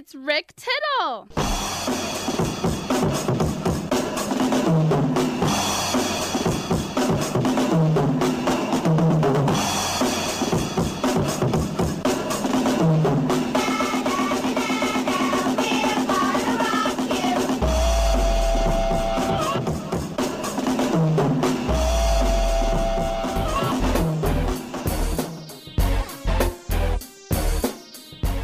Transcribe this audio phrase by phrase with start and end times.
[0.00, 2.09] It's Rick Tittle.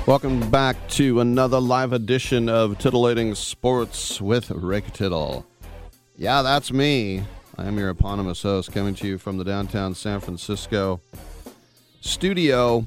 [0.06, 5.44] Welcome back to another live edition of Titillating Sports with Rick Tittle.
[6.16, 7.24] Yeah, that's me.
[7.58, 11.00] I am your eponymous host coming to you from the downtown San Francisco
[12.00, 12.86] studio.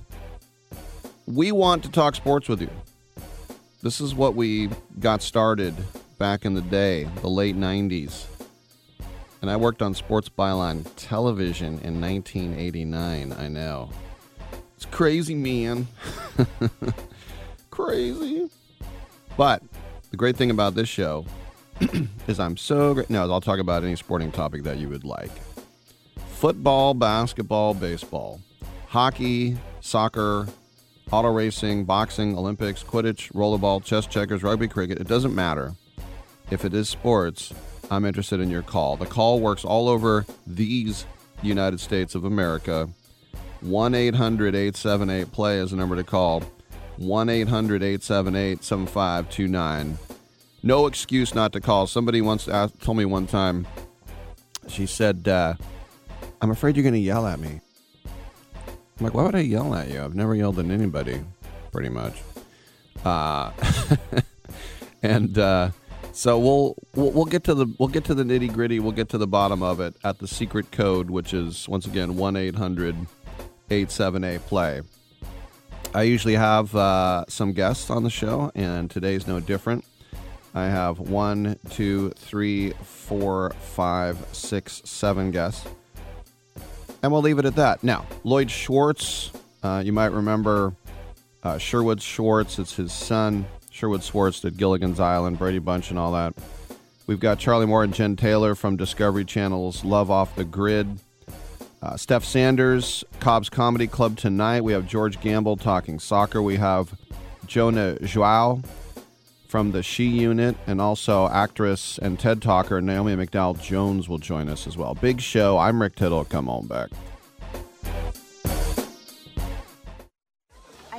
[1.28, 2.70] We want to talk sports with you.
[3.84, 4.70] This is what we
[5.02, 5.75] got started
[6.20, 8.28] back in the day, the late 90s.
[9.41, 13.90] And I worked on Sports Byline Television in 1989, I know.
[14.78, 15.90] It's crazy, man.
[17.79, 18.50] crazy.
[19.38, 19.63] But
[20.12, 21.25] the great thing about this show
[22.28, 23.09] is I'm so great.
[23.09, 25.31] No, I'll talk about any sporting topic that you would like
[26.28, 28.40] football, basketball, baseball,
[28.88, 30.47] hockey, soccer,
[31.12, 35.00] auto racing, boxing, Olympics, Quidditch, rollerball, chess, checkers, rugby, cricket.
[35.00, 35.73] It doesn't matter.
[36.50, 37.53] If it is sports,
[37.91, 38.97] I'm interested in your call.
[38.97, 41.06] The call works all over these
[41.41, 42.90] United States of America.
[43.61, 46.44] 1 800 878 play is the number to call.
[46.99, 49.97] 1 800 878 7529.
[50.61, 51.87] No excuse not to call.
[51.87, 53.65] Somebody once asked, told me one time,
[54.67, 55.53] she said, uh,
[56.41, 57.61] I'm afraid you're going to yell at me.
[58.05, 60.03] I'm like, why would I yell at you?
[60.03, 61.23] I've never yelled at anybody,
[61.71, 62.21] pretty much.
[63.05, 63.51] Uh,
[65.01, 65.71] and uh,
[66.11, 68.81] so we'll, we'll get to the we'll get to the nitty gritty.
[68.81, 72.17] We'll get to the bottom of it at the secret code, which is once again
[72.17, 73.07] one 800
[73.69, 74.81] 87A play.
[75.94, 79.83] I usually have uh, some guests on the show, and today's no different.
[80.53, 85.67] I have one, two, three, four, five, six, seven guests.
[87.01, 87.83] And we'll leave it at that.
[87.83, 89.31] Now, Lloyd Schwartz,
[89.63, 90.73] uh, you might remember
[91.41, 92.59] uh, Sherwood Schwartz.
[92.59, 93.45] It's his son.
[93.72, 96.35] Sherwood Schwartz did Gilligan's Island, Brady Bunch, and all that.
[97.07, 100.99] We've got Charlie Moore and Jen Taylor from Discovery Channel's Love Off the Grid.
[101.81, 104.62] Uh, Steph Sanders, Cobb's Comedy Club tonight.
[104.62, 106.41] We have George Gamble talking soccer.
[106.41, 106.94] We have
[107.45, 108.62] Jonah Joao
[109.47, 114.50] from the She Unit, and also actress and TED talker Naomi McDowell Jones will join
[114.50, 114.94] us as well.
[114.94, 115.57] Big show.
[115.57, 116.25] I'm Rick Tittle.
[116.25, 116.90] Come on back.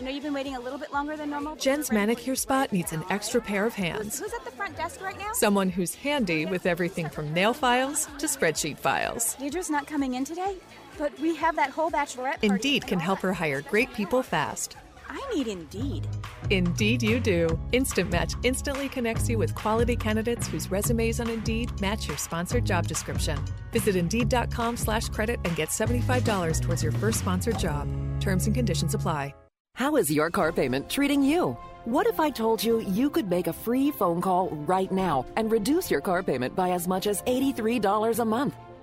[0.00, 1.56] I know you've been waiting a little bit longer than normal.
[1.56, 4.18] Jen's manicure spot needs an extra pair of hands.
[4.18, 5.30] Who's at the front desk right now?
[5.34, 9.34] Someone who's handy with everything from nail files to spreadsheet files.
[9.34, 10.56] Deidre's not coming in today,
[11.00, 12.46] but we have that whole bachelorette party.
[12.46, 14.76] Indeed can help her hire great people fast.
[15.08, 16.06] I need Indeed.
[16.50, 17.58] Indeed, you do.
[17.72, 22.64] Instant Match instantly connects you with quality candidates whose resumes on Indeed match your sponsored
[22.64, 23.38] job description.
[23.72, 27.88] Visit Indeed.com slash credit and get $75 towards your first sponsored job.
[28.20, 29.34] Terms and conditions apply.
[29.76, 31.56] How is your car payment treating you?
[31.86, 35.50] What if I told you you could make a free phone call right now and
[35.50, 38.54] reduce your car payment by as much as $83 a month?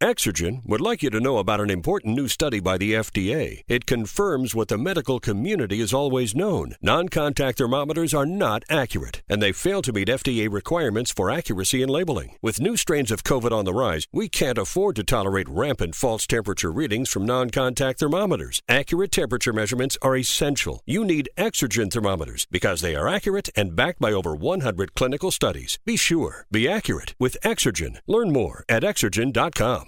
[0.00, 3.64] Exergen would like you to know about an important new study by the FDA.
[3.66, 6.76] It confirms what the medical community has always known.
[6.80, 11.82] Non contact thermometers are not accurate, and they fail to meet FDA requirements for accuracy
[11.82, 12.36] in labeling.
[12.40, 16.28] With new strains of COVID on the rise, we can't afford to tolerate rampant false
[16.28, 18.62] temperature readings from non contact thermometers.
[18.68, 20.80] Accurate temperature measurements are essential.
[20.86, 25.80] You need Exergen thermometers because they are accurate and backed by over 100 clinical studies.
[25.84, 27.98] Be sure, be accurate with Exergen.
[28.06, 29.87] Learn more at exergen.com.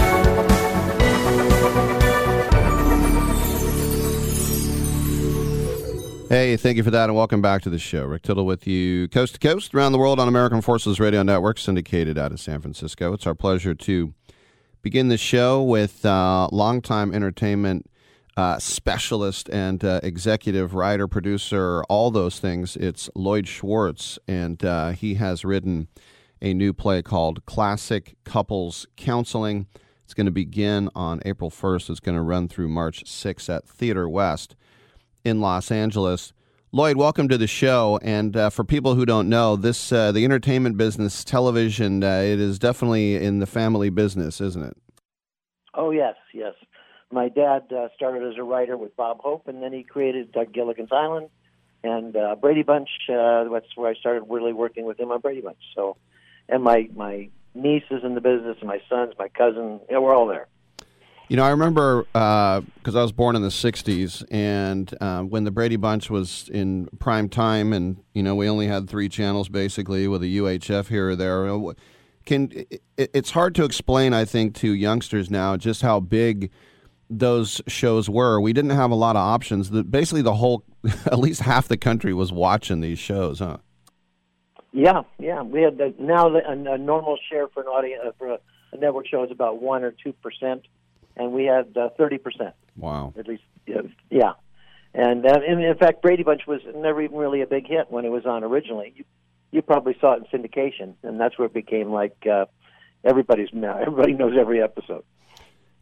[6.31, 8.05] Hey, thank you for that, and welcome back to the show.
[8.05, 11.57] Rick Tittle with you, coast to coast, around the world on American Forces Radio Network,
[11.57, 13.11] syndicated out of San Francisco.
[13.11, 14.13] It's our pleasure to
[14.81, 17.85] begin the show with uh, longtime entertainment
[18.37, 22.77] uh, specialist and uh, executive writer, producer, all those things.
[22.77, 25.89] It's Lloyd Schwartz, and uh, he has written
[26.41, 29.67] a new play called Classic Couples Counseling.
[30.05, 31.89] It's going to begin on April 1st.
[31.89, 34.55] It's going to run through March 6th at Theater West
[35.23, 36.33] in Los Angeles.
[36.73, 37.99] Lloyd, welcome to the show.
[38.01, 42.39] And uh, for people who don't know, this uh, the entertainment business, television, uh, it
[42.39, 44.77] is definitely in the family business, isn't it?
[45.73, 46.53] Oh yes, yes.
[47.11, 50.53] My dad uh, started as a writer with Bob Hope, and then he created Doug
[50.53, 51.29] Gilligan's Island
[51.83, 52.89] and uh, Brady Bunch.
[53.09, 55.59] Uh, that's where I started really working with him on Brady Bunch.
[55.75, 55.97] So,
[56.47, 60.15] and my my niece is in the business, and my sons, my cousin, yeah, we're
[60.15, 60.47] all there.
[61.31, 65.51] You know, I remember because I was born in the '60s, and uh, when the
[65.51, 70.09] Brady Bunch was in prime time, and you know, we only had three channels basically,
[70.09, 71.47] with a UHF here or there.
[71.47, 71.71] uh,
[72.25, 76.51] Can it, it's hard to explain, I think, to youngsters now just how big
[77.09, 78.41] those shows were.
[78.41, 79.69] We didn't have a lot of options.
[79.69, 80.65] The, basically, the whole,
[81.05, 83.59] at least half the country was watching these shows, huh?
[84.73, 85.43] Yeah, yeah.
[85.43, 88.39] We had the, now a, a normal share for an audience uh, for a,
[88.73, 90.63] a network show is about one or two percent
[91.15, 92.53] and we had uh, thirty percent.
[92.75, 93.13] Wow!
[93.17, 94.33] At least, uh, yeah.
[94.93, 98.03] And uh, in, in fact, Brady Bunch was never even really a big hit when
[98.03, 98.93] it was on originally.
[98.95, 99.05] You,
[99.51, 102.45] you probably saw it in syndication, and that's where it became like uh,
[103.03, 105.03] everybody's everybody knows every episode.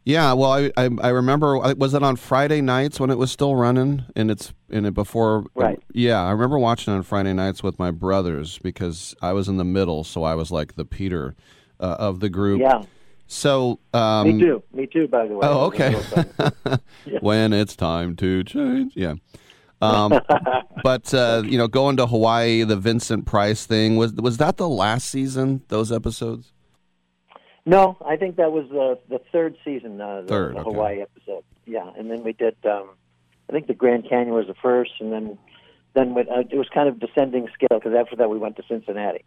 [0.04, 3.54] Yeah, well, I, I, I remember was it on Friday nights when it was still
[3.54, 5.44] running, and it's in it before.
[5.54, 5.80] Right.
[5.92, 9.58] Yeah, I remember watching it on Friday nights with my brothers because I was in
[9.58, 11.36] the middle, so I was like the Peter
[11.78, 12.60] uh, of the group.
[12.60, 12.82] Yeah.
[13.32, 14.62] So um, me too.
[14.72, 15.06] Me too.
[15.06, 15.40] By the way.
[15.46, 15.94] Oh, okay.
[17.20, 19.14] when it's time to change, yeah.
[19.80, 20.20] Um,
[20.82, 24.68] but uh, you know, going to Hawaii, the Vincent Price thing was was that the
[24.68, 25.62] last season?
[25.68, 26.52] Those episodes?
[27.64, 30.00] No, I think that was the the third season.
[30.00, 30.70] Uh, the, third, the okay.
[30.72, 31.44] Hawaii episode.
[31.66, 32.56] Yeah, and then we did.
[32.64, 32.90] Um,
[33.48, 35.38] I think the Grand Canyon was the first, and then
[35.94, 38.64] then with, uh, it was kind of descending scale because after that we went to
[38.68, 39.24] Cincinnati.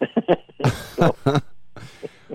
[0.94, 1.16] so,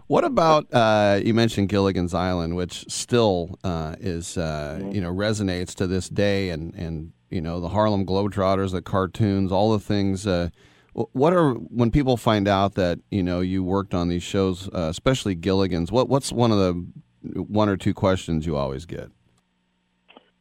[0.08, 4.92] What about uh, you mentioned Gilligan's Island, which still uh, is uh, Mm-hmm.
[4.92, 9.52] you know resonates to this day, and and you know the Harlem Globetrotters, the cartoons,
[9.52, 10.26] all the things.
[10.28, 10.50] Uh,
[10.94, 14.88] what are when people find out that you know you worked on these shows, uh,
[14.90, 15.92] especially Gilligan's?
[15.92, 19.10] What what's one of the one or two questions you always get?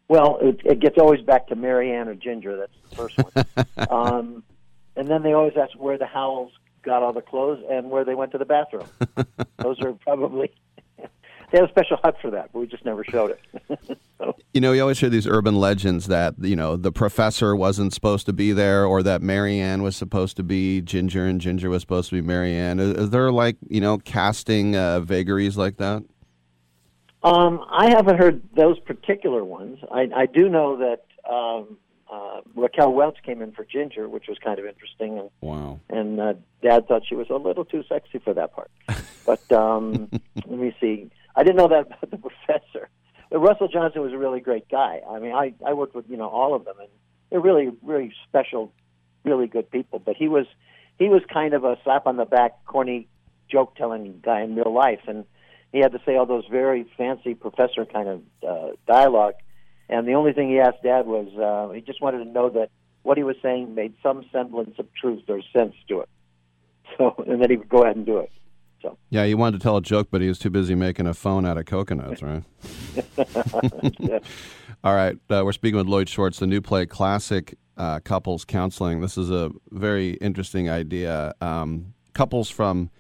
[0.09, 2.57] Well, it, it gets always back to Mary Ann or Ginger.
[2.57, 3.67] That's the first one.
[3.91, 4.45] um,
[4.97, 6.53] and then they always ask where the Howells
[6.85, 8.87] got all the clothes and where they went to the bathroom.
[9.59, 10.53] Those are probably
[10.99, 13.99] they have a special hut for that, but we just never showed it.
[14.19, 17.93] so, You know, you always hear these urban legends that you know the professor wasn't
[17.93, 21.71] supposed to be there, or that Mary Ann was supposed to be Ginger and Ginger
[21.71, 22.79] was supposed to be Mary Ann.
[22.79, 26.05] Is, is there like you know casting uh, vagaries like that?
[27.25, 29.79] um, I haven't heard those particular ones.
[29.91, 31.79] I, I do know that um,
[32.15, 35.81] uh, Raquel Welch came in for Ginger, which was kind of interesting, and Wow.
[35.89, 38.71] and uh, Dad thought she was a little too sexy for that part.
[39.27, 40.11] But um,
[40.47, 41.11] let me see.
[41.35, 42.91] I didn't know that about the professor.
[43.31, 45.01] But Russell Johnson was a really great guy.
[45.09, 46.91] I mean, I I worked with you know all of them, and
[47.31, 48.71] they're really really special,
[49.25, 49.99] really good people.
[49.99, 50.47] But he was
[50.99, 53.09] he was kind of a slap on the back, corny
[53.51, 55.25] joke telling guy in real life, and
[55.73, 59.35] he had to say all those very fancy professor kind of uh, dialogue.
[59.89, 62.71] And the only thing he asked Dad was uh, he just wanted to know that
[63.03, 66.09] what he was saying made some semblance of truth or sense to it.
[66.99, 68.31] So, and then he would go ahead and do it.
[68.81, 71.15] So, Yeah, he wanted to tell a joke, but he was too busy making a
[71.15, 72.45] phone out of coconuts, right?
[73.99, 74.19] yeah.
[74.85, 79.01] All right, uh, we're speaking with Lloyd Schwartz, the new play Classic uh, Couples Counseling.
[79.01, 81.33] This is a very interesting idea.
[81.41, 82.91] Um, couples from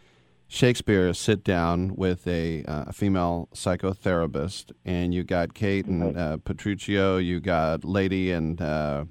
[0.55, 7.19] Shakespeare sit down with a, uh, female psychotherapist, and you got Kate and uh, Petruchio,
[7.19, 9.05] you got Lady and uh,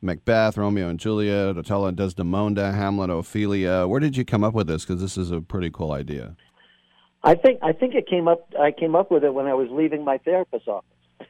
[0.00, 3.86] Macbeth, Romeo and Juliet, Othello and Desdemona, Hamlet, Ophelia.
[3.86, 4.84] Where did you come up with this?
[4.84, 6.34] Because this is a pretty cool idea.
[7.22, 8.52] I think I think it came up.
[8.58, 10.88] I came up with it when I was leaving my therapist's office.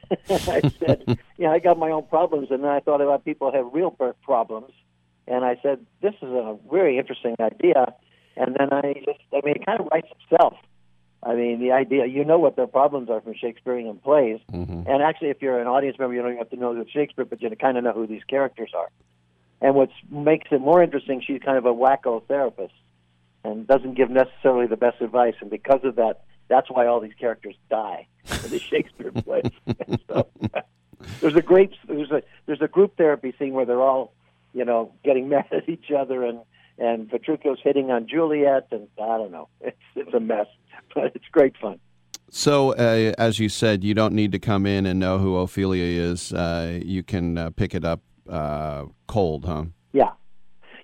[0.49, 3.57] I said, "Yeah, I got my own problems," and then I thought about people who
[3.57, 4.71] have real birth problems,
[5.27, 7.93] and I said, "This is a very interesting idea."
[8.35, 10.55] And then I just, I mean, it kind of writes itself.
[11.21, 14.89] I mean, the idea, you know what their problems are from Shakespearean plays, Mm-hmm.
[14.89, 17.23] and actually, if you're an audience member, you don't even have to know the Shakespeare,
[17.25, 18.89] but you kind of know who these characters are.
[19.61, 22.73] And what makes it more interesting, she's kind of a wacko therapist
[23.45, 25.35] and doesn't give necessarily the best advice.
[25.39, 29.49] And because of that, that's why all these characters die in the Shakespeare plays.
[30.09, 30.27] so,
[31.21, 34.13] there's a great there's a there's a group therapy scene where they're all,
[34.53, 36.39] you know, getting mad at each other and
[36.77, 39.49] and Petruchio's hitting on Juliet and I don't know.
[39.61, 40.47] It's it's a mess,
[40.95, 41.79] but it's great fun.
[42.29, 45.83] So, uh, as you said, you don't need to come in and know who Ophelia
[45.83, 46.33] is.
[46.33, 49.65] Uh, you can uh, pick it up uh, cold, huh?
[49.91, 50.13] Yeah,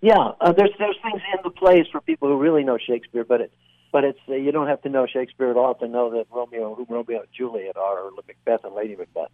[0.02, 0.32] yeah.
[0.40, 3.52] Uh, there's there's things in the plays for people who really know Shakespeare, but it
[3.92, 6.76] but it's uh, you don't have to know Shakespeare at all to know that Romeo
[6.76, 9.32] who Romeo and Juliet are, or Macbeth and Lady Macbeth.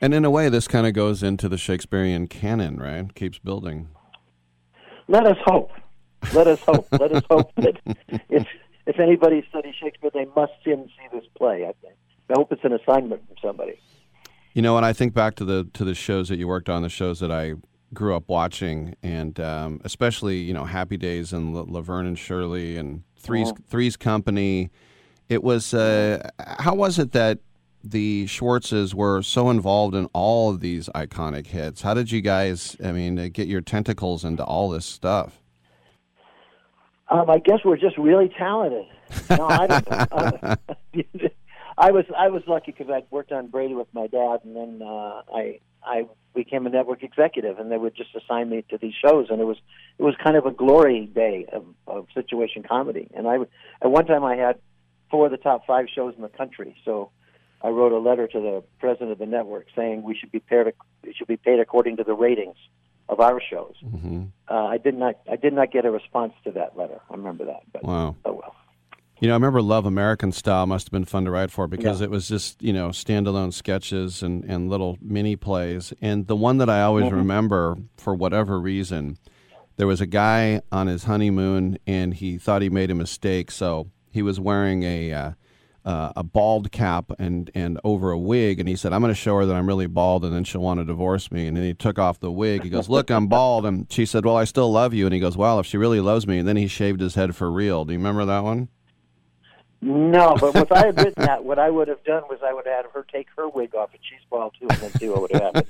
[0.00, 3.12] And in a way, this kind of goes into the Shakespearean canon, right?
[3.14, 3.88] Keeps building.
[5.08, 5.70] Let us hope.
[6.34, 6.86] Let us hope.
[6.92, 7.76] Let us hope that
[8.28, 8.46] if
[8.86, 11.64] if anybody studies Shakespeare, they must see and see this play.
[11.64, 11.94] I think.
[12.30, 13.80] I hope it's an assignment from somebody.
[14.52, 16.82] You know, and I think back to the to the shows that you worked on,
[16.82, 17.54] the shows that I
[17.94, 22.76] grew up watching, and um, especially you know Happy Days and La- Laverne and Shirley
[22.76, 23.52] and Three's.
[23.68, 24.70] Three's Company.
[25.28, 27.38] It was uh, how was it that
[27.90, 31.82] the Schwartzes were so involved in all of these iconic hits?
[31.82, 35.40] How did you guys, I mean, uh, get your tentacles into all this stuff?
[37.10, 38.86] Um, I guess we're just really talented.
[39.30, 39.88] No, I don't.
[39.90, 40.56] uh,
[41.78, 44.82] I was I was lucky because I'd worked on Brady with my dad, and then
[44.82, 48.94] uh, I I became a network executive, and they would just assign me to these
[48.94, 49.58] shows, and it was
[49.98, 53.08] it was kind of a glory day of, of situation comedy.
[53.14, 53.36] And I
[53.80, 54.58] at one time I had
[55.08, 57.10] four of the top five shows in the country, so
[57.62, 60.72] I wrote a letter to the president of the network saying we should be paid
[61.16, 62.56] should be paid according to the ratings
[63.08, 63.74] of our shows.
[63.84, 64.24] Mm-hmm.
[64.48, 67.00] Uh, I did not I did not get a response to that letter.
[67.10, 68.16] I remember that, but Wow.
[68.24, 68.54] oh well.
[69.20, 72.00] You know, I remember Love American Style must have been fun to write for because
[72.00, 72.04] Yeah.
[72.04, 75.92] it was just, you know, standalone sketches and, and little mini plays.
[76.00, 77.12] And the one that I always Mhm.
[77.16, 79.16] remember, for whatever reason,
[79.76, 83.50] there was a guy on his honeymoon and he thought he made a mistake.
[83.50, 85.12] So he was wearing a.
[85.12, 85.30] Uh,
[85.84, 89.20] uh, a bald cap and, and over a wig, and he said, "I'm going to
[89.20, 91.64] show her that I'm really bald, and then she'll want to divorce me." And then
[91.64, 92.62] he took off the wig.
[92.62, 95.20] He goes, "Look, I'm bald," and she said, "Well, I still love you." And he
[95.20, 97.84] goes, "Well, if she really loves me," and then he shaved his head for real.
[97.84, 98.68] Do you remember that one?
[99.80, 102.66] No, but if I had written that, what I would have done was I would
[102.66, 105.22] have had her take her wig off and she's bald too, and then see what
[105.22, 105.64] would have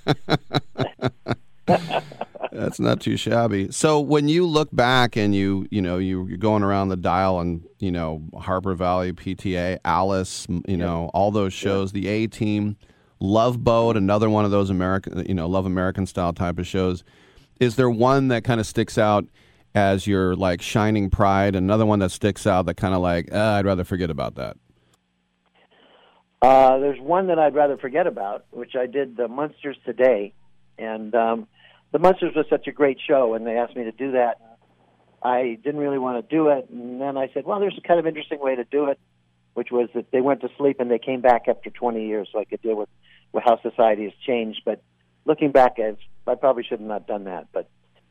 [1.69, 2.05] happened.
[2.53, 3.71] That's not too shabby.
[3.71, 7.41] So when you look back and you you know you you're going around the dial
[7.41, 12.27] and you know Harper Valley PTA, Alice, m- you know all those shows, the A
[12.27, 12.77] Team,
[13.21, 17.05] Love Boat, another one of those American you know Love American style type of shows.
[17.61, 19.25] Is there one that kind of sticks out
[19.75, 21.55] as your like shining pride?
[21.55, 24.57] Another one that sticks out that kind of like uh, I'd rather forget about that.
[26.41, 30.33] Uh, there's one that I'd rather forget about, which I did the Munsters today,
[30.79, 31.49] and um,
[31.93, 34.41] the Munsters was such a great show, and they asked me to do that.
[35.23, 37.99] I didn't really want to do it, and then I said, "Well, there's a kind
[37.99, 38.99] of interesting way to do it,"
[39.55, 42.39] which was that they went to sleep and they came back after 20 years, so
[42.39, 42.89] I could deal with,
[43.33, 44.63] with how society has changed.
[44.65, 44.83] But
[45.25, 47.49] looking back, as I probably should have not done that.
[47.53, 47.69] But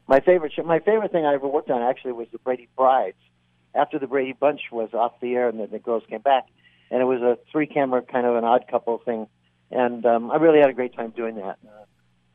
[0.07, 3.17] my favorite, show, my favorite thing I ever worked on actually was the Brady Brides.
[3.75, 6.48] After the Brady Bunch was off the air and then the girls came back,
[6.89, 9.27] and it was a three-camera kind of an odd couple thing,
[9.72, 11.57] and um, I really had a great time doing that.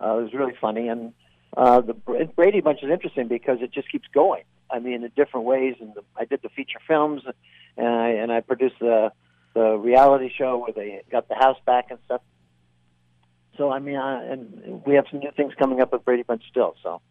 [0.01, 1.13] Uh, it was really funny, and
[1.57, 4.43] uh, the Brady Bunch is interesting because it just keeps going.
[4.71, 7.23] I mean, in different ways, and the, I did the feature films,
[7.77, 9.13] and I and I produced the
[9.55, 12.23] the reality show where they got the house back and stuff.
[13.59, 16.43] So I mean, uh, and we have some new things coming up with Brady Bunch
[16.49, 16.75] still.
[16.83, 17.03] So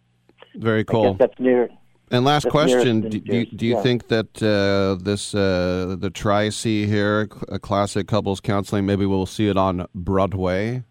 [0.55, 1.11] Very I cool.
[1.11, 1.69] guess that's near.
[2.09, 3.81] And last question: Do, do, you- do you yeah.
[3.83, 9.27] think that uh, this uh, the Tri C here, a classic couples counseling, maybe we'll
[9.27, 10.83] see it on Broadway?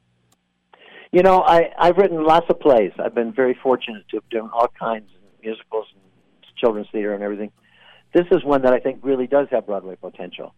[1.13, 2.93] You know, I I've written lots of plays.
[3.03, 6.03] I've been very fortunate to have done all kinds of musicals and
[6.57, 7.51] children's theater and everything.
[8.15, 10.55] This is one that I think really does have Broadway potential,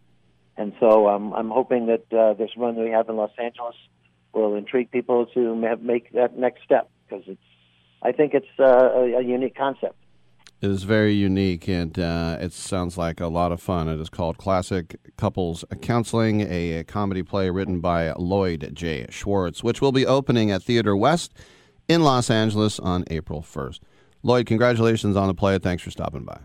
[0.55, 3.75] and so um, I'm hoping that uh, this run that we have in Los Angeles
[4.31, 7.41] will intrigue people to ma- make that next step because it's.
[8.05, 9.95] I think it's uh, a, a unique concept.
[10.63, 13.89] It is very unique, and uh, it sounds like a lot of fun.
[13.89, 19.05] It is called Classic Couples Counseling, a, a comedy play written by Lloyd J.
[19.09, 21.33] Schwartz, which will be opening at Theater West
[21.89, 23.81] in Los Angeles on April 1st.
[24.23, 25.59] Lloyd, congratulations on the play.
[25.59, 26.39] Thanks for stopping by.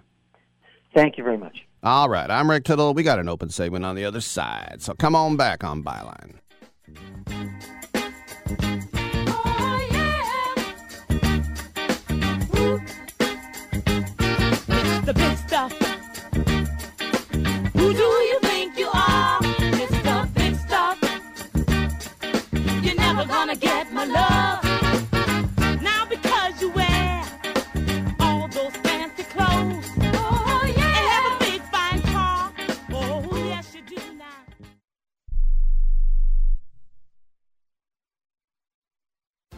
[0.93, 1.59] Thank you very much.
[1.85, 2.95] All right, I'm Rick Tittle.
[2.95, 6.39] We got an open segment on the other side, so come on back on Byline.
[15.09, 15.73] The big stuff.
[17.73, 19.41] Who do you think you are?
[19.81, 20.35] Mr.
[20.35, 20.99] Big Stuff.
[22.85, 24.63] You're never gonna get my love.
[25.81, 27.25] Now because you wear
[28.21, 29.89] all those fancy clothes.
[30.13, 30.99] Oh, yeah.
[30.99, 32.53] And have a big fine car.
[32.93, 34.43] Oh, yes, you do now.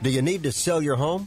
[0.00, 1.26] Do you need to sell your home?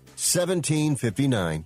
[0.21, 1.65] 1759.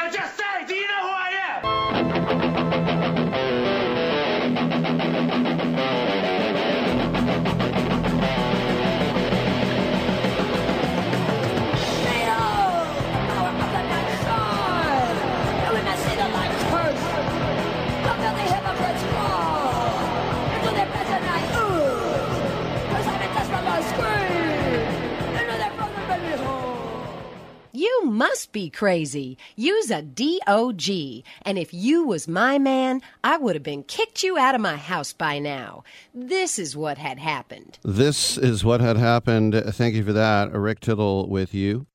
[27.81, 29.39] You must be crazy.
[29.55, 31.23] Use a DOG.
[31.41, 34.75] And if you was my man, I would have been kicked you out of my
[34.75, 35.83] house by now.
[36.13, 37.79] This is what had happened.
[37.81, 39.55] This is what had happened.
[39.69, 40.51] Thank you for that.
[40.51, 41.87] Rick Tittle with you,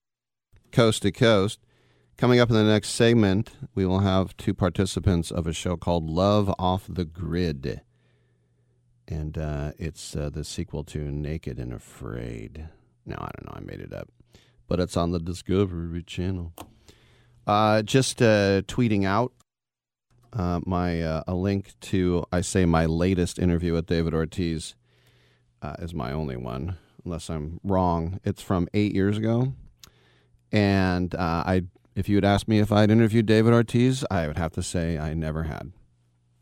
[0.73, 1.61] coast to coast.
[2.17, 6.11] Coming up in the next segment, we will have two participants of a show called
[6.11, 7.83] Love Off the Grid.
[9.07, 12.71] And uh, it's uh, the sequel to Naked and Afraid.
[13.05, 13.55] No, I don't know.
[13.55, 14.09] I made it up.
[14.69, 16.53] But it's on the Discovery Channel.
[17.47, 19.33] Uh, just uh, tweeting out
[20.33, 24.75] uh, my uh, a link to I say my latest interview with David Ortiz
[25.63, 28.21] uh, is my only one, unless I'm wrong.
[28.25, 29.55] It's from eight years ago,
[30.53, 31.63] and uh, I
[31.95, 34.99] if you had asked me if I'd interviewed David Ortiz, I would have to say
[34.99, 35.73] I never had,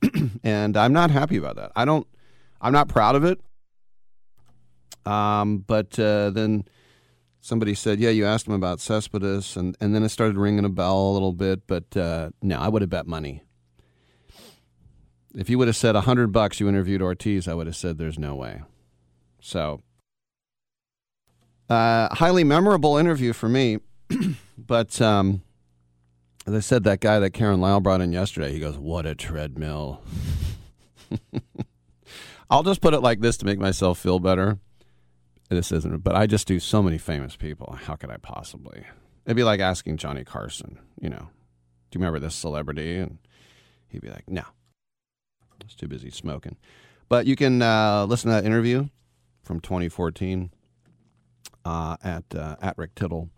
[0.43, 1.71] and I'm not happy about that.
[1.77, 2.07] I don't.
[2.61, 3.41] I'm not proud of it.
[5.07, 6.65] Um, but then
[7.45, 10.71] somebody said, "Yeah, you asked him about Cespedes," and and then it started ringing a
[10.71, 11.67] bell a little bit.
[11.67, 13.43] But uh, no, I would have bet money.
[15.35, 17.99] If you would have said a hundred bucks, you interviewed Ortiz, I would have said,
[17.99, 18.63] "There's no way."
[19.41, 19.83] So,
[21.69, 23.79] uh, highly memorable interview for me.
[24.59, 25.43] but um,
[26.47, 29.15] as I said, that guy that Karen Lyle brought in yesterday, he goes, "What a
[29.15, 30.03] treadmill."
[32.51, 34.59] I'll just put it like this to make myself feel better.
[35.55, 37.79] This isn't, but I just do so many famous people.
[37.85, 38.87] How could I possibly?
[39.25, 41.29] It'd be like asking Johnny Carson, you know,
[41.91, 42.97] do you remember this celebrity?
[42.97, 43.19] And
[43.87, 46.57] he'd be like, no, I was too busy smoking.
[47.09, 48.89] But you can uh, listen to that interview
[49.45, 50.51] from 2014
[51.65, 53.31] uh, at uh, at Rick Tittle.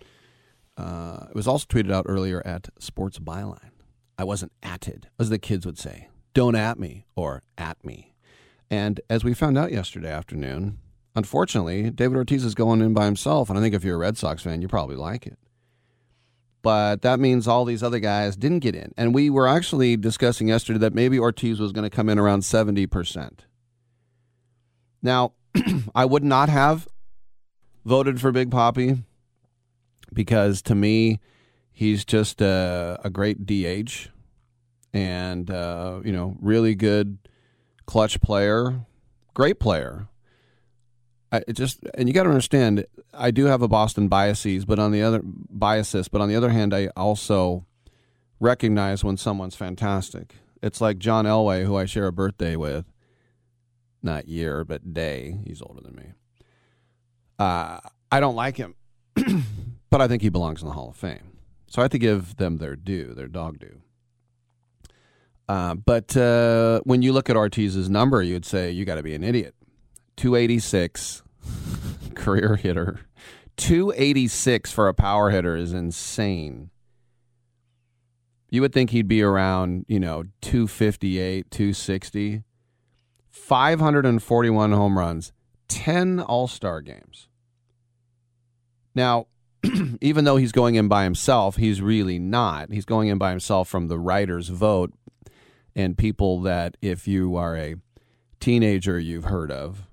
[0.78, 3.72] Uh, it was also tweeted out earlier at Sports Byline.
[4.18, 6.08] I wasn't atted, as the kids would say.
[6.32, 8.14] Don't at me or at me.
[8.70, 10.78] And as we found out yesterday afternoon,
[11.16, 13.48] unfortunately, David Ortiz is going in by himself.
[13.48, 15.38] And I think if you're a Red Sox fan, you probably like it.
[16.62, 18.92] But that means all these other guys didn't get in.
[18.96, 22.40] And we were actually discussing yesterday that maybe Ortiz was going to come in around
[22.40, 23.40] 70%.
[25.02, 25.32] Now,
[25.94, 26.86] I would not have
[27.84, 29.02] voted for Big Poppy
[30.12, 31.20] because to me,
[31.72, 34.08] he's just a, a great DH
[34.92, 37.18] and, uh, you know, really good
[37.86, 38.80] clutch player,
[39.34, 40.08] great player.
[41.36, 44.92] I just and you got to understand, I do have a Boston biases, but on
[44.92, 47.66] the other biases, but on the other hand, I also
[48.40, 50.34] recognize when someone's fantastic.
[50.62, 52.86] It's like John Elway, who I share a birthday with,
[54.02, 55.38] not year but day.
[55.44, 56.12] He's older than me.
[57.38, 58.74] Uh, I don't like him,
[59.90, 61.38] but I think he belongs in the Hall of Fame.
[61.68, 63.82] So I have to give them their due, their dog due.
[65.48, 69.14] Uh, but uh, when you look at Ortiz's number, you'd say you got to be
[69.14, 69.54] an idiot.
[70.16, 71.22] 286
[72.14, 73.00] career hitter.
[73.56, 76.70] 286 for a power hitter is insane.
[78.50, 82.42] You would think he'd be around, you know, 258, 260.
[83.30, 85.32] 541 home runs,
[85.68, 87.28] 10 All Star games.
[88.94, 89.26] Now,
[90.00, 92.72] even though he's going in by himself, he's really not.
[92.72, 94.92] He's going in by himself from the writer's vote
[95.74, 97.76] and people that, if you are a
[98.40, 99.85] teenager, you've heard of.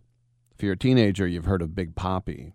[0.64, 2.54] If you're a teenager, you've heard of Big Poppy.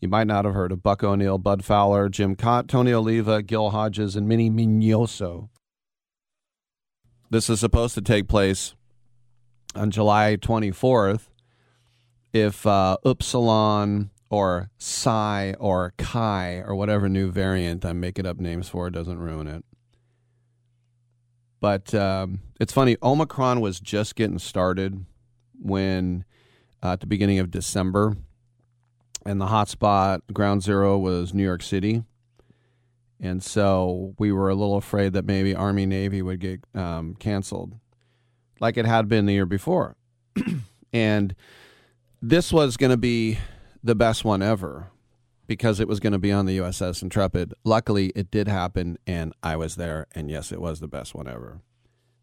[0.00, 3.68] You might not have heard of Buck O'Neil, Bud Fowler, Jim Kaat, Tony Oliva, Gil
[3.68, 5.50] Hodges, and Minnie Miñoso.
[7.28, 8.74] This is supposed to take place
[9.74, 11.28] on July 24th
[12.32, 18.70] if uh, Upsilon or Psi or Chi or whatever new variant I'm making up names
[18.70, 19.66] for doesn't ruin it.
[21.60, 25.04] But um, it's funny, Omicron was just getting started
[25.60, 26.24] when
[26.84, 28.16] uh, at the beginning of December,
[29.24, 32.04] and the hotspot ground zero was New York City.
[33.18, 37.72] And so we were a little afraid that maybe Army Navy would get um, canceled,
[38.60, 39.96] like it had been the year before.
[40.92, 41.34] and
[42.20, 43.38] this was going to be
[43.82, 44.88] the best one ever
[45.46, 47.54] because it was going to be on the USS Intrepid.
[47.64, 51.28] Luckily, it did happen, and I was there, and yes, it was the best one
[51.28, 51.60] ever.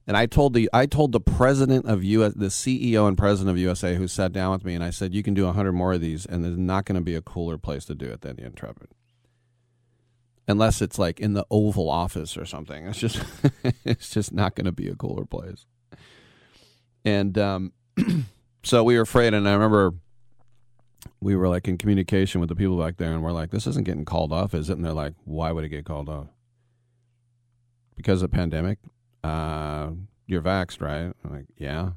[0.08, 3.58] And I told the I told the president of US, the CEO and president of
[3.58, 6.02] USA, who sat down with me, and I said, "You can do hundred more of
[6.02, 8.46] these, and there's not going to be a cooler place to do it than the
[8.46, 8.90] Intrepid,
[10.48, 12.88] unless it's like in the Oval Office or something.
[12.88, 13.24] It's just
[13.86, 15.68] it's just not going to be a cooler place."
[17.06, 17.74] And um,
[18.64, 19.94] so we were afraid, and I remember
[21.20, 23.86] we were like in communication with the people back there, and we're like, "This isn't
[23.86, 26.28] getting called off, is it?" And they're like, "Why would it get called off?"
[27.96, 28.80] Because of the pandemic.
[29.24, 29.92] Uh,
[30.28, 31.14] you're vaxxed, right?
[31.24, 31.92] I'm like, yeah.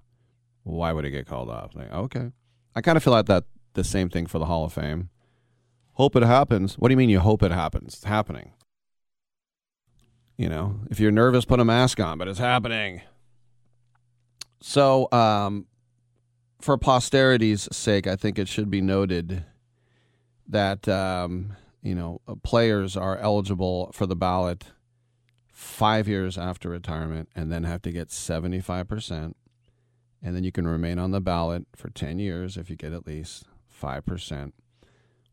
[0.64, 1.74] Why would it get called off?
[1.74, 2.30] Like, okay.
[2.74, 5.10] I kind of feel like that the same thing for the Hall of Fame.
[5.92, 6.74] Hope it happens.
[6.74, 7.94] What do you mean you hope it happens?
[7.94, 8.52] It's happening.
[10.36, 13.02] You know, if you're nervous, put a mask on, but it's happening.
[14.60, 15.66] So, um,
[16.60, 19.44] for posterity's sake, I think it should be noted
[20.48, 24.64] that um, you know players are eligible for the ballot
[25.54, 29.34] five years after retirement and then have to get 75%.
[30.20, 33.06] And then you can remain on the ballot for 10 years if you get at
[33.06, 33.44] least
[33.80, 34.52] 5%.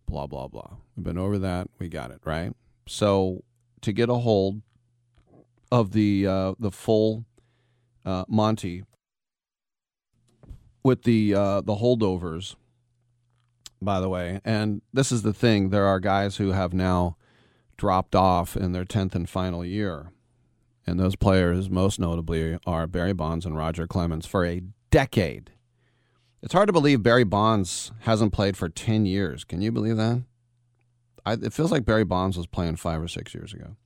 [0.07, 0.75] Blah, blah, blah.
[0.95, 1.69] We've been over that.
[1.79, 2.53] We got it, right?
[2.87, 3.43] So
[3.81, 4.61] to get a hold
[5.71, 7.25] of the, uh, the full
[8.05, 8.83] uh, Monty
[10.83, 12.55] with the, uh, the holdovers,
[13.81, 17.17] by the way, and this is the thing there are guys who have now
[17.81, 20.11] dropped off in their 10th and final year.
[20.85, 25.49] And those players, most notably, are Barry Bonds and Roger Clemens for a decade.
[26.43, 29.43] It's hard to believe Barry Bonds hasn't played for 10 years.
[29.43, 30.21] Can you believe that?
[31.25, 33.77] I, it feels like Barry Bonds was playing five or six years ago.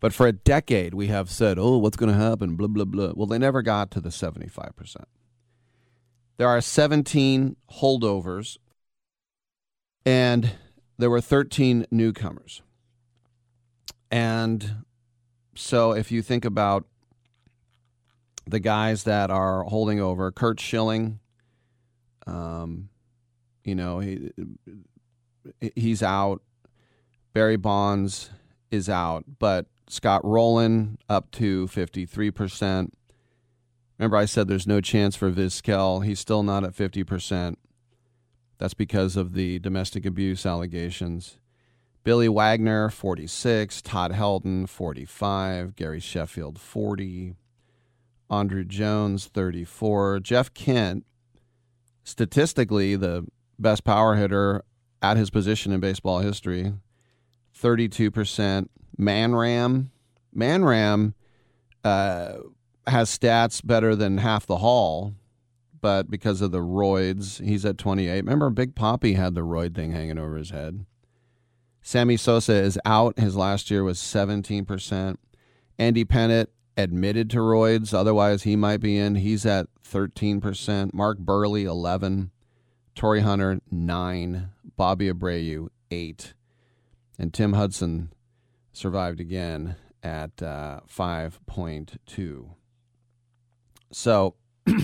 [0.00, 2.56] But for a decade, we have said, oh, what's going to happen?
[2.56, 3.12] Blah, blah, blah.
[3.14, 5.04] Well, they never got to the 75%.
[6.38, 8.56] There are 17 holdovers,
[10.06, 10.52] and
[10.96, 12.62] there were 13 newcomers.
[14.10, 14.84] And
[15.54, 16.86] so if you think about
[18.46, 21.20] the guys that are holding over, Curt Schilling,
[22.26, 22.88] um,
[23.64, 24.30] you know, he
[25.74, 26.42] he's out.
[27.34, 28.30] Barry Bonds
[28.70, 32.90] is out, but Scott Rolen up to 53%.
[33.98, 36.04] Remember, I said there's no chance for Vizquel.
[36.04, 37.56] He's still not at 50%.
[38.58, 41.38] That's because of the domestic abuse allegations.
[42.04, 43.82] Billy Wagner, 46.
[43.82, 45.76] Todd Helton, 45.
[45.76, 47.34] Gary Sheffield, 40.
[48.30, 50.20] Andruw Jones, 34.
[50.20, 51.04] Jeff Kent,
[52.04, 53.26] statistically the
[53.58, 54.64] best power hitter
[55.02, 56.74] at his position in baseball history,
[57.58, 58.68] 32%.
[58.98, 59.88] Manram,
[60.36, 61.14] Manram
[61.84, 62.34] uh,
[62.86, 65.14] has stats better than half the hall,
[65.80, 68.16] but because of the roids, he's at 28.
[68.24, 70.84] Remember, Big Poppy had the roid thing hanging over his head.
[71.88, 73.18] Sammy Sosa is out.
[73.18, 75.16] His last year was 17%.
[75.78, 77.94] Andy Pettitte admitted to roids.
[77.94, 79.14] Otherwise, he might be in.
[79.14, 80.92] He's at 13%.
[80.92, 82.30] Mark Buehrle, 11.
[82.94, 84.50] Torii Hunter, 9.
[84.76, 86.34] Bobby Abreu, 8.
[87.18, 88.12] And Tim Hudson
[88.70, 92.48] survived again at uh, 5.2.
[93.92, 94.34] So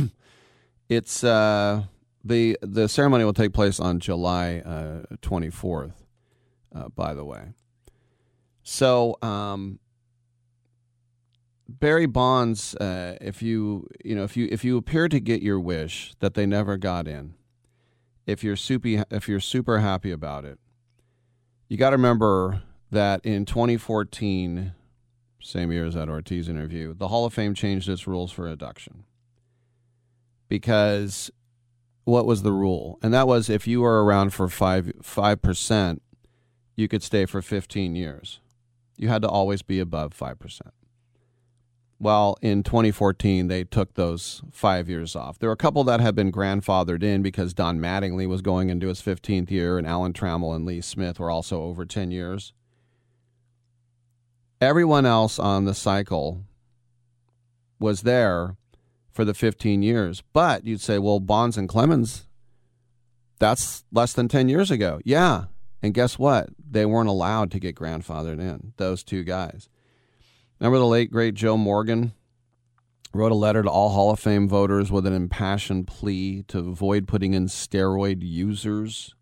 [0.88, 1.82] it's uh,
[2.24, 6.03] the the ceremony will take place on July uh, 24th
[6.74, 7.52] uh, by the way.
[8.62, 9.78] So, um,
[11.68, 15.60] Barry Bonds, uh, if you you know if you if you appear to get your
[15.60, 17.34] wish that they never got in,
[18.26, 20.58] if you're super if you're super happy about it,
[21.68, 24.72] you got to remember that in 2014,
[25.42, 29.04] same year as that Ortiz interview, the Hall of Fame changed its rules for induction
[30.48, 31.30] because
[32.04, 32.98] what was the rule?
[33.02, 36.02] And that was if you were around for five five percent
[36.76, 38.40] you could stay for 15 years.
[38.96, 40.60] You had to always be above 5%.
[42.00, 45.38] Well, in 2014, they took those five years off.
[45.38, 48.88] There were a couple that had been grandfathered in because Don Mattingly was going into
[48.88, 52.52] his 15th year, and Alan Trammell and Lee Smith were also over 10 years.
[54.60, 56.42] Everyone else on the cycle
[57.78, 58.56] was there
[59.12, 60.22] for the 15 years.
[60.32, 62.26] But you'd say, well, Bonds and Clemens,
[63.38, 65.00] that's less than 10 years ago.
[65.04, 65.44] Yeah.
[65.84, 66.48] And guess what?
[66.58, 69.68] They weren't allowed to get grandfathered in, those two guys.
[70.58, 72.14] Remember the late, great Joe Morgan?
[73.12, 77.06] Wrote a letter to all Hall of Fame voters with an impassioned plea to avoid
[77.06, 79.14] putting in steroid users.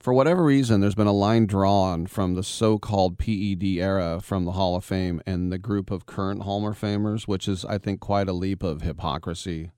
[0.00, 4.46] For whatever reason, there's been a line drawn from the so called PED era from
[4.46, 7.78] the Hall of Fame and the group of current Hall of Famers, which is, I
[7.78, 9.70] think, quite a leap of hypocrisy.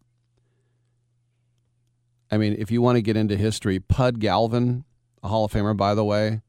[2.31, 4.85] I mean, if you want to get into history, Pud Galvin,
[5.23, 6.43] a Hall of Famer, by the way,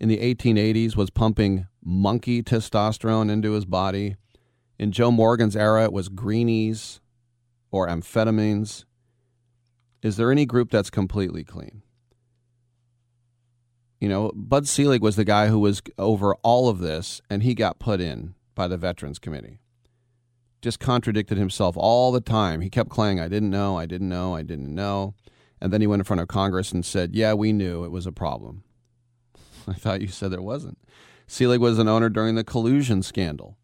[0.00, 4.16] in the 1880s was pumping monkey testosterone into his body.
[4.78, 7.00] In Joe Morgan's era, it was greenies
[7.70, 8.84] or amphetamines.
[10.02, 11.82] Is there any group that's completely clean?
[14.00, 17.54] You know, Bud Selig was the guy who was over all of this, and he
[17.54, 19.60] got put in by the Veterans Committee.
[20.62, 22.60] Just contradicted himself all the time.
[22.60, 25.14] He kept claiming, I didn't know, I didn't know, I didn't know.
[25.60, 28.06] And then he went in front of Congress and said, Yeah, we knew it was
[28.06, 28.62] a problem.
[29.68, 30.78] I thought you said there wasn't.
[31.26, 33.56] Selig was an owner during the collusion scandal.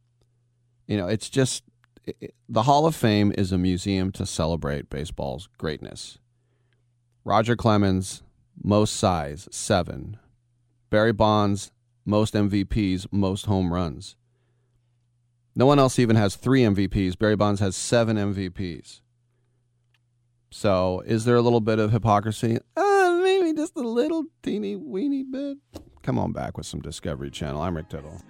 [0.87, 1.65] You know, it's just
[2.05, 6.19] it, the Hall of Fame is a museum to celebrate baseball's greatness.
[7.25, 8.23] Roger Clemens,
[8.63, 10.19] most Cys, seven.
[10.91, 11.71] Barry Bonds,
[12.07, 14.17] most MVPs, most home runs.
[15.59, 17.19] No one else even has three MVPs.
[17.19, 19.01] Barry Bonds has seven MVPs.
[20.53, 22.59] So, is there a little bit of hypocrisy?
[22.77, 25.59] Uh, maybe just a little teeny weeny bit.
[26.03, 27.61] Come on back with some Discovery Channel.
[27.61, 28.23] I'm Rick Tittle.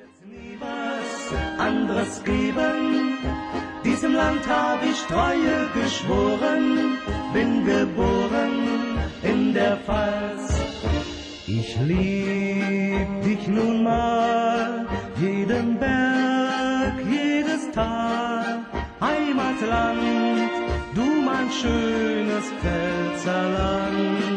[3.84, 6.98] Diesem Land hab ich Treue geschworen,
[7.34, 10.58] bin geboren in der Pfalz.
[11.46, 14.57] Ich lieb dich nun mal,
[19.68, 20.50] Heimatland,
[20.94, 24.27] du mein schönes Pfälzerland.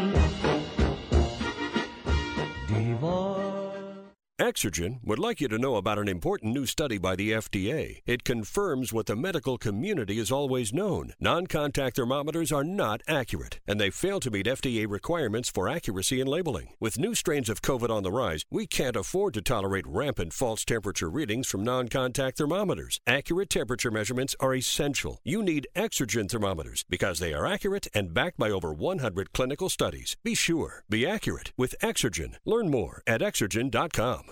[4.42, 8.00] Exergen would like you to know about an important new study by the FDA.
[8.06, 11.12] It confirms what the medical community has always known.
[11.20, 16.20] Non contact thermometers are not accurate, and they fail to meet FDA requirements for accuracy
[16.20, 16.70] in labeling.
[16.80, 20.64] With new strains of COVID on the rise, we can't afford to tolerate rampant false
[20.64, 23.00] temperature readings from non contact thermometers.
[23.06, 25.20] Accurate temperature measurements are essential.
[25.22, 30.16] You need Exergen thermometers because they are accurate and backed by over 100 clinical studies.
[30.24, 32.38] Be sure, be accurate with Exergen.
[32.44, 34.31] Learn more at exergen.com.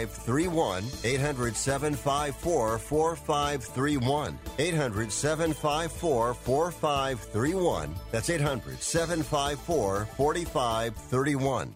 [0.09, 0.83] 4531.
[1.03, 4.39] 800 754 4531.
[4.59, 7.95] 800 754 4531.
[8.11, 11.75] That's 800 754 4531.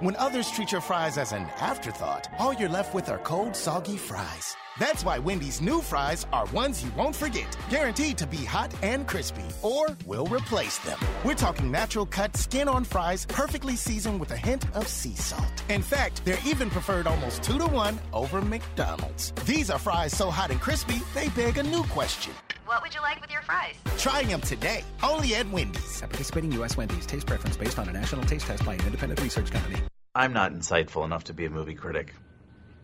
[0.00, 3.96] When others treat your fries as an afterthought, all you're left with are cold, soggy
[3.96, 4.54] fries.
[4.78, 9.08] That's why Wendy's new fries are ones you won't forget, guaranteed to be hot and
[9.08, 10.98] crispy, or we'll replace them.
[11.24, 15.64] We're talking natural cut, skin on fries, perfectly seasoned with a hint of sea salt.
[15.68, 19.32] In fact, they're even preferred almost two to one over McDonald's.
[19.44, 22.32] These are fries so hot and crispy, they beg a new question.
[22.64, 23.74] What would you like with your fries?
[23.96, 26.02] Try them today, only at Wendy's.
[26.02, 26.76] At participating U.S.
[26.76, 29.80] Wendy's, taste preference based on a national taste test by an independent research company.
[30.14, 32.14] I'm not insightful enough to be a movie critic.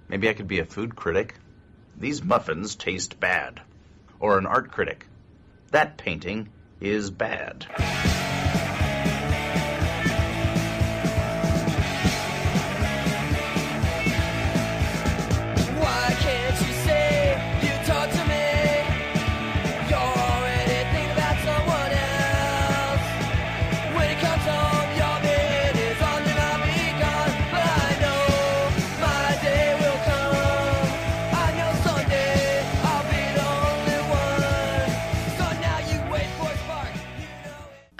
[0.08, 1.36] Maybe I could be a food critic.
[1.98, 3.60] These muffins taste bad.
[4.20, 5.06] Or an art critic.
[5.70, 6.48] That painting
[6.80, 7.66] is bad.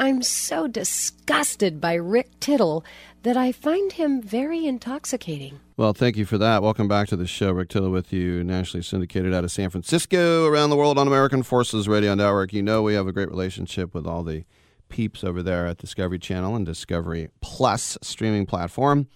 [0.04, 2.84] I'm so disgusted by Rick Tittle
[3.22, 5.60] that I find him very intoxicating.
[5.78, 6.62] Well, thank you for that.
[6.62, 7.52] Welcome back to the show.
[7.52, 11.42] Rick Tittle with you, nationally syndicated out of San Francisco, around the world on American
[11.42, 12.52] Forces Radio Network.
[12.52, 14.44] You know we have a great relationship with all the
[14.90, 19.08] peeps over there at Discovery Channel and Discovery Plus streaming platform.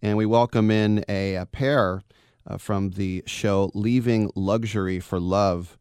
[0.00, 2.00] And we welcome in a, a pair
[2.46, 5.76] uh, from the show Leaving Luxury for Love,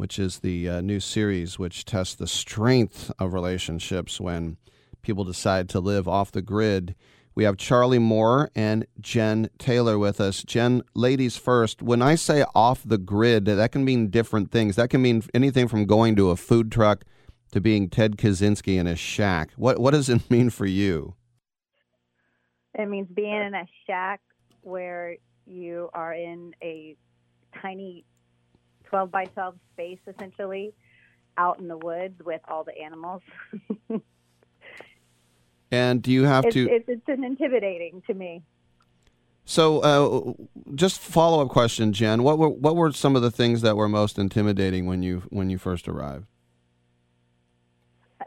[0.00, 4.56] which is the uh, new series which tests the strength of relationships when
[5.02, 6.94] people decide to live off the grid.
[7.34, 10.42] We have Charlie Moore and Jen Taylor with us.
[10.42, 11.82] Jen, ladies first.
[11.82, 14.76] When I say off the grid, that can mean different things.
[14.76, 17.04] That can mean anything from going to a food truck
[17.52, 19.52] to being Ted Kaczynski in a shack.
[19.56, 21.14] What what does it mean for you?
[22.72, 24.22] It means being in a shack
[24.62, 26.96] where you are in a
[27.60, 28.06] tiny
[28.90, 30.72] 12 by 12 space, essentially,
[31.36, 33.22] out in the woods with all the animals.
[35.70, 36.68] And do you have it's, to?
[36.68, 38.42] it's, it's an intimidating to me.
[39.44, 40.32] So, uh,
[40.74, 42.22] just follow up question, Jen.
[42.22, 45.50] What were what were some of the things that were most intimidating when you when
[45.50, 46.26] you first arrived?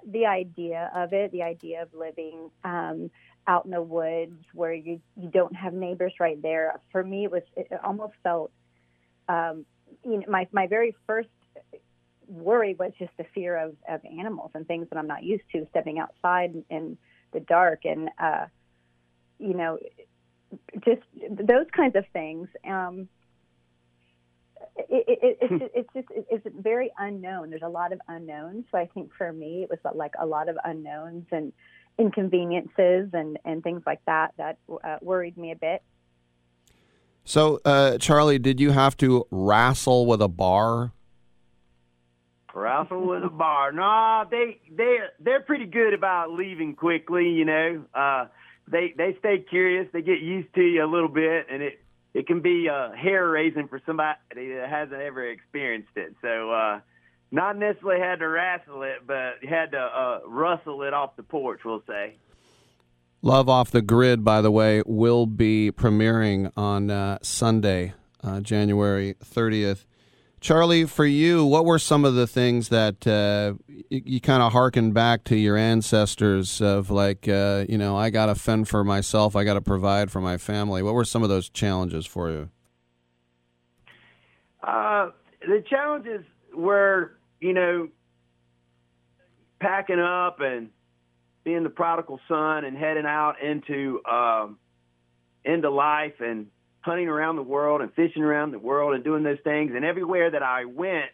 [0.06, 3.10] The idea of it, the idea of living um,
[3.48, 6.80] out in the woods where you you don't have neighbors right there.
[6.92, 8.52] For me, it was it almost felt.
[9.30, 9.66] Um,
[10.04, 11.30] you know, my my very first
[12.28, 15.66] worry was just the fear of of animals and things that I'm not used to.
[15.72, 16.98] Stepping outside in,
[17.34, 18.46] the dark and uh,
[19.40, 19.80] you know
[20.86, 22.48] just those kinds of things.
[22.68, 23.10] Um,
[24.76, 27.50] it, it, it, it's, it's just it's very unknown.
[27.50, 28.66] There's a lot of unknowns.
[28.72, 31.54] So I think for me, it was like a lot of unknowns and
[31.98, 35.82] inconveniences and and things like that that uh, worried me a bit.
[37.26, 40.92] So, uh, Charlie, did you have to wrestle with a bar?
[42.54, 43.72] Wrestle with a bar?
[43.72, 47.30] Nah, they they they're pretty good about leaving quickly.
[47.30, 48.26] You know, uh,
[48.70, 49.88] they they stay curious.
[49.92, 51.80] They get used to you a little bit, and it
[52.14, 56.14] it can be uh, hair raising for somebody that hasn't ever experienced it.
[56.22, 56.80] So, uh,
[57.32, 61.62] not necessarily had to wrestle it, but had to uh, rustle it off the porch.
[61.66, 62.18] We'll say.
[63.26, 69.16] Love Off the Grid, by the way, will be premiering on uh, Sunday, uh, January
[69.24, 69.86] 30th.
[70.42, 73.54] Charlie, for you, what were some of the things that uh,
[73.88, 78.10] you, you kind of harken back to your ancestors of like, uh, you know, I
[78.10, 80.84] got to fend for myself, I got to provide for my family?
[80.84, 82.50] What were some of those challenges for you?
[84.62, 87.88] Uh, the challenges were, you know,
[89.62, 90.72] packing up and
[91.44, 94.58] being the prodigal son and heading out into um,
[95.44, 96.48] into life and
[96.82, 99.72] hunting around the world and fishing around the world and doing those things.
[99.76, 101.12] And everywhere that I went,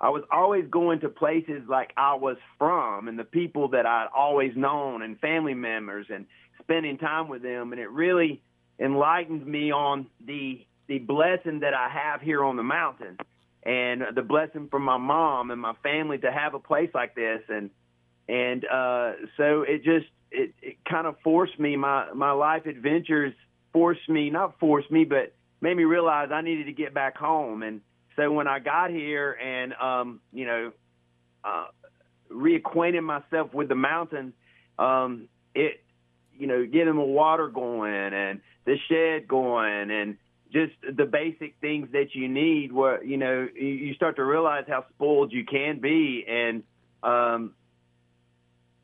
[0.00, 4.08] I was always going to places like I was from and the people that I'd
[4.14, 6.26] always known and family members and
[6.60, 7.72] spending time with them.
[7.72, 8.42] And it really
[8.78, 13.16] enlightened me on the the blessing that I have here on the mountain
[13.62, 17.40] and the blessing from my mom and my family to have a place like this
[17.48, 17.70] and
[18.28, 23.34] and uh so it just it, it kind of forced me my my life adventures
[23.72, 27.62] forced me not forced me but made me realize I needed to get back home.
[27.62, 27.80] And
[28.16, 30.72] so when I got here and um you know
[31.44, 31.66] uh
[32.30, 34.34] reacquainted myself with the mountain
[34.78, 35.82] um it
[36.36, 40.16] you know getting the water going and the shed going and
[40.52, 44.84] just the basic things that you need where you know you start to realize how
[44.94, 46.24] spoiled you can be.
[46.28, 46.64] And
[47.02, 47.54] um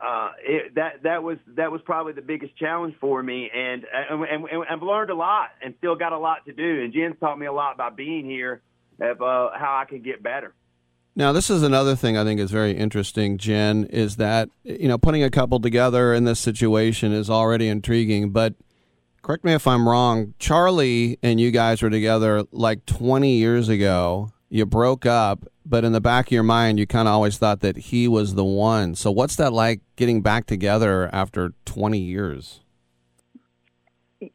[0.01, 4.23] uh, it, that that was that was probably the biggest challenge for me, and, and
[4.23, 6.83] and and I've learned a lot, and still got a lot to do.
[6.85, 8.63] And Jen's taught me a lot about being here,
[9.01, 10.55] of uh, how I can get better.
[11.19, 14.99] Now, this is another thing I think is very interesting, Jen, is that, you know,
[14.99, 18.31] putting a couple together in this situation is already intriguing.
[18.31, 18.55] But
[19.21, 24.31] correct me if I'm wrong, Charlie and you guys were together like 20 years ago.
[24.49, 27.61] You broke up, but in the back of your mind, you kind of always thought
[27.61, 28.95] that he was the one.
[28.95, 32.61] So, what's that like getting back together after 20 years?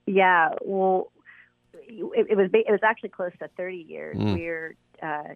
[0.05, 1.11] Yeah, well,
[1.73, 4.17] it, it was it was actually close to 30 years.
[4.17, 4.35] Mm.
[4.35, 5.33] We're uh,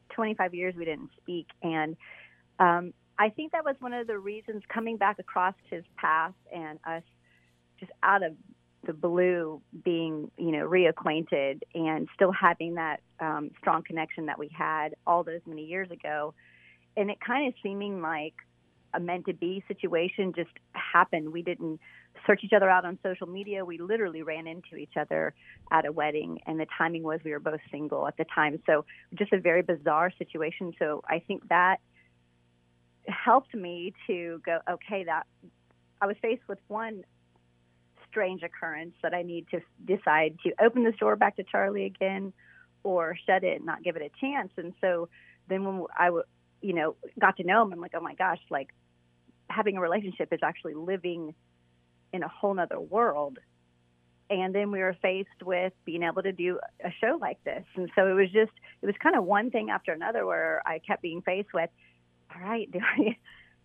[0.14, 1.96] 25 years we didn't speak, and
[2.58, 6.78] um, I think that was one of the reasons coming back across his path and
[6.84, 7.02] us
[7.78, 8.34] just out of
[8.86, 14.48] the blue being you know reacquainted and still having that um, strong connection that we
[14.56, 16.34] had all those many years ago,
[16.96, 18.34] and it kind of seeming like
[18.94, 21.32] a meant to be situation just happened.
[21.32, 21.80] We didn't
[22.26, 23.64] search each other out on social media.
[23.64, 25.34] We literally ran into each other
[25.70, 28.60] at a wedding, and the timing was we were both single at the time.
[28.66, 30.72] So just a very bizarre situation.
[30.78, 31.76] So I think that
[33.06, 35.24] helped me to go, okay, that
[36.00, 37.04] I was faced with one
[38.10, 42.32] strange occurrence that I need to decide to open this door back to Charlie again
[42.82, 44.52] or shut it and not give it a chance.
[44.56, 45.08] And so
[45.48, 46.10] then when I,
[46.60, 48.68] you know, got to know him, I'm like, oh my gosh, like
[49.48, 51.34] having a relationship is actually living
[52.12, 53.38] in a whole nother world.
[54.28, 57.64] And then we were faced with being able to do a show like this.
[57.74, 60.78] And so it was just, it was kind of one thing after another where I
[60.78, 61.70] kept being faced with,
[62.34, 63.16] all right, do I,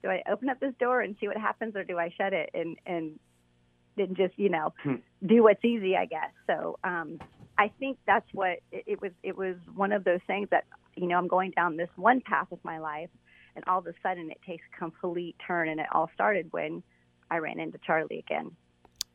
[0.01, 2.49] do I open up this door and see what happens or do I shut it?
[2.53, 3.19] And, and
[3.97, 4.73] then just, you know,
[5.25, 6.31] do what's easy, I guess.
[6.47, 7.19] So, um,
[7.57, 9.11] I think that's what it, it was.
[9.23, 10.65] It was one of those things that,
[10.95, 13.09] you know, I'm going down this one path of my life
[13.55, 16.83] and all of a sudden it takes a complete turn and it all started when
[17.31, 18.51] I ran into Charlie again.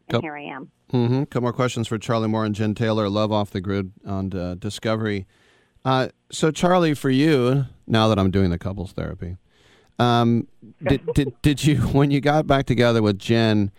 [0.09, 0.70] And Go- here I am.
[0.93, 1.24] Mm-hmm.
[1.24, 3.09] Couple more questions for Charlie Moore and Jen Taylor.
[3.09, 5.26] Love off the grid on uh, Discovery.
[5.85, 9.37] Uh, so, Charlie, for you, now that I'm doing the couples therapy,
[9.99, 10.49] um,
[10.83, 13.70] did, did did you when you got back together with Jen?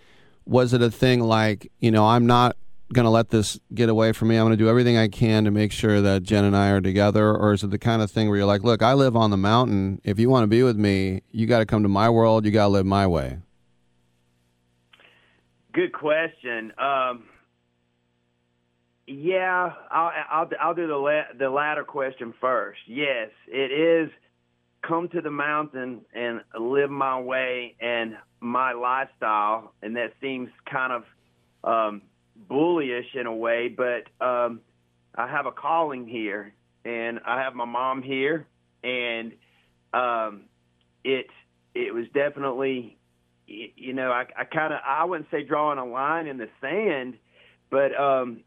[0.45, 2.55] Was it a thing like you know I'm not
[2.93, 4.37] going to let this get away from me.
[4.37, 6.81] I'm going to do everything I can to make sure that Jen and I are
[6.81, 7.33] together?
[7.35, 9.37] Or is it the kind of thing where you're like, look, I live on the
[9.37, 10.01] mountain.
[10.03, 12.45] If you want to be with me, you got to come to my world.
[12.45, 13.37] You got to live my way.
[15.73, 16.73] Good question.
[16.77, 17.23] Um,
[19.07, 22.79] yeah, I'll, I'll I'll do the la- the latter question first.
[22.87, 24.09] Yes, it is
[24.81, 30.93] come to the mountain and live my way and my lifestyle, and that seems kind
[30.93, 31.03] of
[31.63, 32.01] um,
[32.49, 34.61] bullyish in a way, but um,
[35.15, 36.53] I have a calling here,
[36.83, 38.47] and I have my mom here,
[38.83, 39.33] and
[39.93, 40.43] um,
[41.03, 41.27] it
[41.75, 42.97] it was definitely
[43.75, 47.15] you know, I, I kind of, I wouldn't say drawing a line in the sand,
[47.69, 48.41] but um,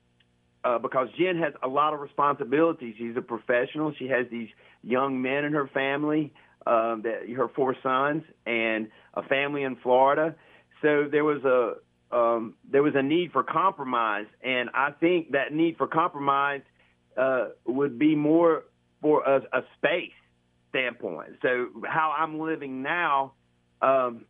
[0.64, 2.94] uh, because Jen has a lot of responsibilities.
[2.98, 3.92] She's a professional.
[3.98, 4.48] She has these
[4.84, 6.32] young men in her family,
[6.66, 10.34] um, that her four sons, and a family in Florida.
[10.82, 11.74] So there was a
[12.14, 16.62] um, there was a need for compromise, and I think that need for compromise
[17.16, 18.64] uh, would be more
[19.00, 20.12] for a, a space
[20.70, 21.38] standpoint.
[21.42, 23.32] So how I'm living now.
[23.82, 24.26] Um,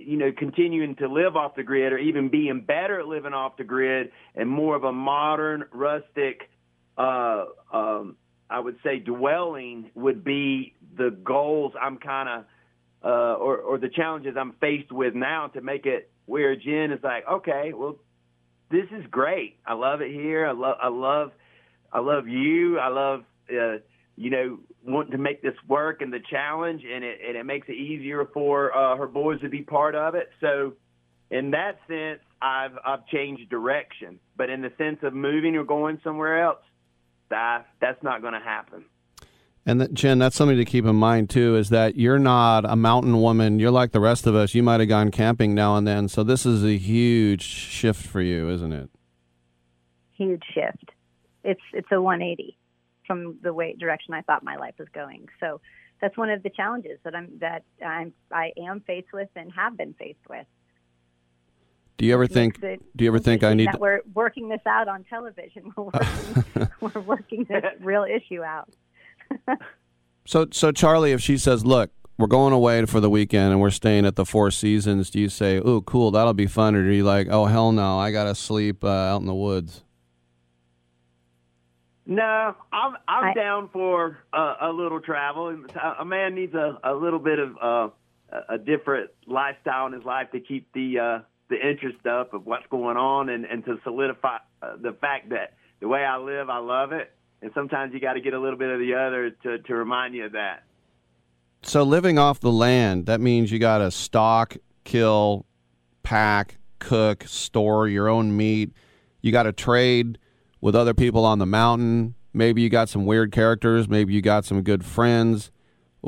[0.00, 3.56] you know, continuing to live off the grid or even being better at living off
[3.56, 6.48] the grid and more of a modern, rustic,
[6.96, 8.16] uh, um,
[8.50, 12.44] I would say dwelling would be the goals I'm kind of,
[13.04, 17.02] uh, or, or the challenges I'm faced with now to make it where Jen is
[17.02, 17.96] like, okay, well,
[18.70, 19.56] this is great.
[19.66, 20.46] I love it here.
[20.46, 21.32] I love, I love,
[21.92, 22.78] I love you.
[22.78, 23.78] I love, uh,
[24.16, 27.68] you know, wanting to make this work and the challenge, and it and it makes
[27.68, 30.28] it easier for uh, her boys to be part of it.
[30.40, 30.74] So,
[31.30, 34.18] in that sense, I've I've changed direction.
[34.36, 36.58] But in the sense of moving or going somewhere else,
[37.30, 38.84] that that's not going to happen.
[39.66, 41.56] And that, Jen, that's something to keep in mind too.
[41.56, 43.58] Is that you're not a mountain woman.
[43.58, 44.54] You're like the rest of us.
[44.54, 46.08] You might have gone camping now and then.
[46.08, 48.88] So this is a huge shift for you, isn't it?
[50.16, 50.90] Huge shift.
[51.44, 52.56] It's it's a 180
[53.06, 55.28] from the way direction I thought my life was going.
[55.38, 55.60] So
[56.00, 59.76] that's one of the challenges that I'm that I'm I am faced with and have
[59.76, 60.46] been faced with.
[61.98, 62.62] Do you ever think?
[62.62, 63.66] It Do you ever think I need?
[63.68, 65.72] that we're working this out on television?
[65.76, 68.70] We're working, we're working this real issue out.
[70.24, 73.70] So, so Charlie, if she says, "Look, we're going away for the weekend and we're
[73.70, 76.90] staying at the Four Seasons," do you say, "Oh, cool, that'll be fun," or do
[76.94, 79.84] you like, "Oh, hell no, I gotta sleep uh, out in the woods"?
[82.04, 85.48] No, I'm I'm I- down for uh, a little travel.
[85.98, 87.88] A man needs a, a little bit of uh,
[88.30, 91.18] a, a different lifestyle in his life to keep the uh,
[91.48, 95.54] the interest up of what's going on and and to solidify uh, the fact that
[95.80, 97.12] the way I live, I love it.
[97.40, 100.14] And sometimes you got to get a little bit of the other to to remind
[100.14, 100.64] you of that.
[101.62, 105.44] So living off the land, that means you got to stalk, kill,
[106.02, 108.72] pack, cook, store your own meat.
[109.20, 110.18] You got to trade
[110.60, 112.14] with other people on the mountain.
[112.32, 113.88] Maybe you got some weird characters.
[113.88, 115.50] Maybe you got some good friends.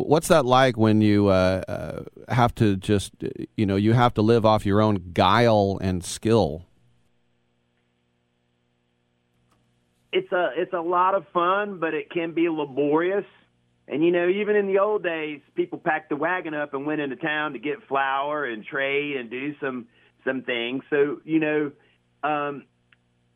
[0.06, 3.12] What's that like when you uh, uh, have to just,
[3.56, 6.64] you know, you have to live off your own guile and skill?
[10.12, 13.24] It's a it's a lot of fun, but it can be laborious.
[13.86, 17.00] And you know, even in the old days, people packed the wagon up and went
[17.00, 19.86] into town to get flour and trade and do some
[20.24, 20.82] some things.
[20.90, 21.72] So you know,
[22.22, 22.64] um,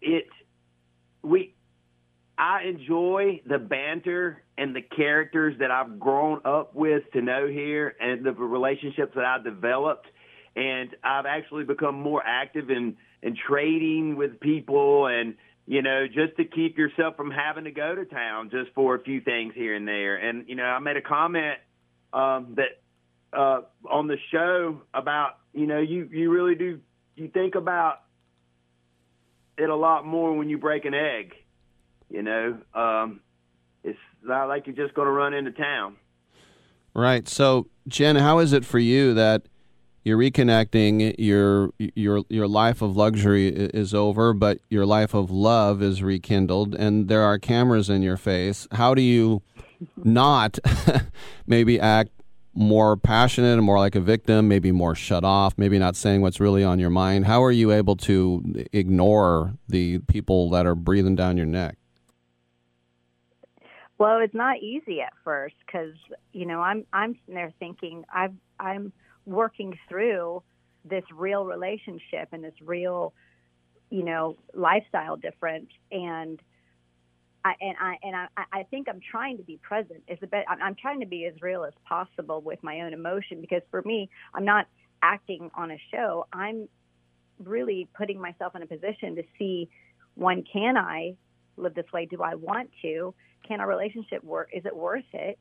[0.00, 0.26] it
[1.22, 1.54] we
[2.36, 7.94] I enjoy the banter and the characters that I've grown up with to know here,
[8.00, 10.06] and the relationships that I've developed.
[10.56, 15.34] And I've actually become more active in in trading with people and
[15.66, 19.02] you know, just to keep yourself from having to go to town just for a
[19.02, 20.16] few things here and there.
[20.16, 21.56] And you know, I made a comment
[22.12, 22.82] um, that
[23.32, 26.80] uh, on the show about you know you you really do
[27.16, 28.00] you think about
[29.56, 31.34] it a lot more when you break an egg.
[32.10, 33.20] You know, um,
[34.24, 35.96] not like you're just going to run into town.
[36.94, 37.28] Right.
[37.28, 39.42] So, Jen, how is it for you that
[40.04, 45.82] you're reconnecting your your your life of luxury is over but your life of love
[45.82, 49.42] is rekindled and there are cameras in your face how do you
[49.96, 50.58] not
[51.46, 52.10] maybe act
[52.54, 56.38] more passionate and more like a victim maybe more shut off maybe not saying what's
[56.38, 61.16] really on your mind how are you able to ignore the people that are breathing
[61.16, 61.76] down your neck
[63.98, 65.94] well it's not easy at first because
[66.32, 68.92] you know i'm i'm sitting there thinking i've i'm
[69.26, 70.42] working through
[70.84, 73.14] this real relationship and this real,
[73.90, 75.70] you know, lifestyle difference.
[75.90, 76.40] And
[77.44, 80.02] I and I and I, I think I'm trying to be present.
[80.08, 80.46] Is the best.
[80.48, 84.10] I'm trying to be as real as possible with my own emotion because for me,
[84.34, 84.66] I'm not
[85.02, 86.26] acting on a show.
[86.32, 86.68] I'm
[87.42, 89.68] really putting myself in a position to see
[90.14, 91.16] one can I
[91.56, 92.06] live this way?
[92.06, 93.14] Do I want to?
[93.46, 94.50] Can our relationship work?
[94.52, 95.38] Is it worth it?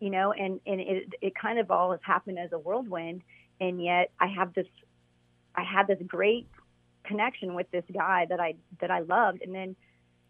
[0.00, 3.22] you know, and and it it kind of all has happened as a whirlwind,
[3.60, 4.66] and yet I have this,
[5.54, 6.46] I had this great
[7.04, 9.76] connection with this guy that I that I loved, and then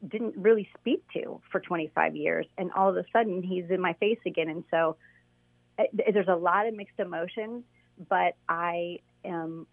[0.06, 3.92] didn't really speak to for 25 years, and all of a sudden he's in my
[3.94, 4.96] face again, and so
[5.78, 7.64] it, eh, there's a lot of mixed emotions,
[8.08, 9.66] but I am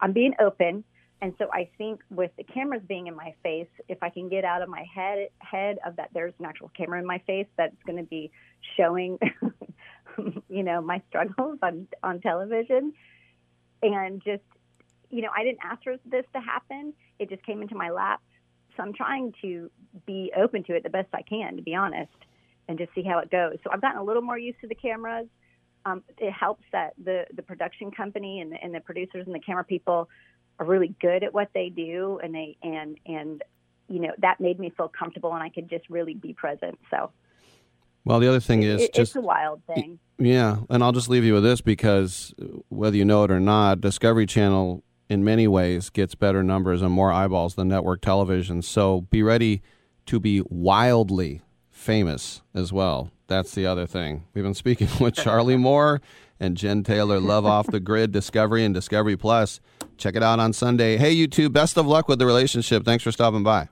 [0.00, 0.84] I'm being open
[1.22, 4.44] and so I think with the cameras being in my face, if I can get
[4.44, 7.76] out of my head head of that there's an actual camera in my face that's
[7.86, 8.30] going to be
[8.76, 9.18] showing,
[10.48, 12.92] you know, my struggles on on television,
[13.82, 14.42] and just,
[15.10, 16.92] you know, I didn't ask for this to happen.
[17.18, 18.20] It just came into my lap.
[18.76, 19.70] So I'm trying to
[20.04, 22.10] be open to it the best I can, to be honest,
[22.68, 23.56] and just see how it goes.
[23.62, 25.28] So I've gotten a little more used to the cameras.
[25.86, 29.40] Um, it helps that the the production company and the, and the producers and the
[29.40, 30.08] camera people
[30.58, 33.42] are really good at what they do and they and and
[33.88, 36.78] you know that made me feel comfortable and I could just really be present.
[36.90, 37.10] So
[38.04, 39.98] well, the other thing is it, just it's a wild thing.
[40.18, 43.40] Yeah, and I'll just leave you with this because uh, whether you know it or
[43.40, 48.62] not, Discovery Channel in many ways gets better numbers and more eyeballs than network television.
[48.62, 49.62] So be ready
[50.06, 53.10] to be wildly famous as well.
[53.26, 54.24] That's the other thing.
[54.34, 56.00] We've been speaking with Charlie Moore
[56.38, 59.60] and Jen Taylor, Love Off the Grid, Discovery, and Discovery Plus.
[59.98, 60.96] Check it out on Sunday.
[60.96, 62.84] Hey, you two, best of luck with the relationship.
[62.84, 63.68] Thanks for stopping by.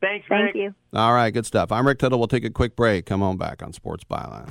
[0.00, 0.52] Thanks, Rick.
[0.52, 0.74] Thank you.
[0.92, 1.72] All right, good stuff.
[1.72, 2.18] I'm Rick Tittle.
[2.18, 3.06] We'll take a quick break.
[3.06, 4.50] Come on back on Sports Byline.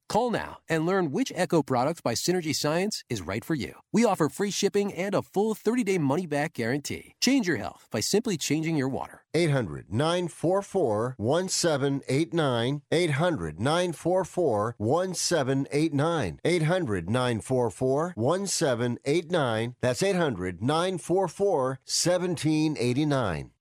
[0.11, 3.75] Call now and learn which Echo product by Synergy Science is right for you.
[3.93, 7.13] We offer free shipping and a full 30 day money back guarantee.
[7.21, 9.23] Change your health by simply changing your water.
[9.33, 12.81] 800 944 1789.
[12.91, 16.39] 800 944 1789.
[16.43, 19.75] 800 944 1789.
[19.79, 23.51] That's 800 944 1789.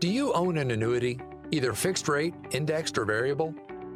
[0.00, 1.20] Do you own an annuity,
[1.52, 3.54] either fixed rate, indexed, or variable?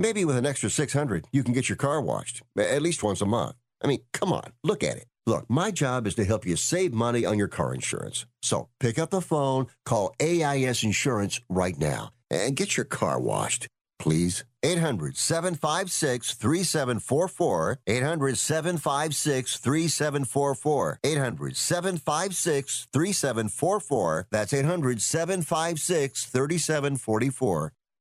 [0.00, 3.26] Maybe with an extra 600, you can get your car washed at least once a
[3.26, 3.56] month.
[3.82, 5.06] I mean, come on, look at it.
[5.26, 8.24] Look, my job is to help you save money on your car insurance.
[8.40, 13.66] So pick up the phone, call AIS Insurance right now, and get your car washed,
[13.98, 14.44] please.
[14.62, 17.78] 800 756 3744.
[17.86, 20.98] 800 756 3744.
[21.04, 24.26] 800 756 3744.
[24.30, 27.72] That's 800 756 3744.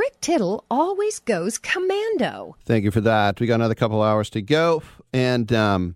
[0.00, 2.56] Rick Tittle always goes commando.
[2.64, 3.38] Thank you for that.
[3.38, 4.82] We got another couple hours to go,
[5.12, 5.94] and um,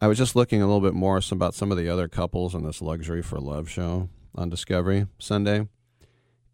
[0.00, 2.64] I was just looking a little bit more about some of the other couples in
[2.64, 5.68] this Luxury for Love show on Discovery Sunday,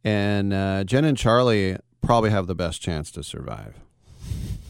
[0.03, 3.79] and uh, Jen and Charlie probably have the best chance to survive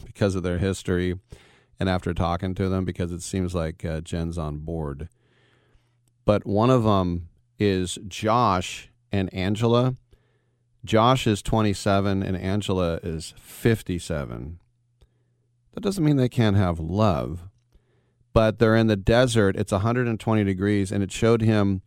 [0.05, 1.17] because of their history,
[1.79, 5.09] and after talking to them, because it seems like uh, Jen's on board.
[6.25, 9.95] But one of them is Josh and Angela.
[10.85, 14.59] Josh is 27 and Angela is 57.
[15.73, 17.49] That doesn't mean they can't have love,
[18.33, 19.55] but they're in the desert.
[19.55, 21.81] It's 120 degrees, and it showed him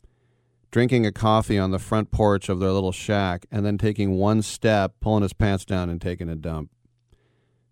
[0.71, 4.43] drinking a coffee on the front porch of their little shack and then taking one
[4.43, 6.71] step, pulling his pants down, and taking a dump.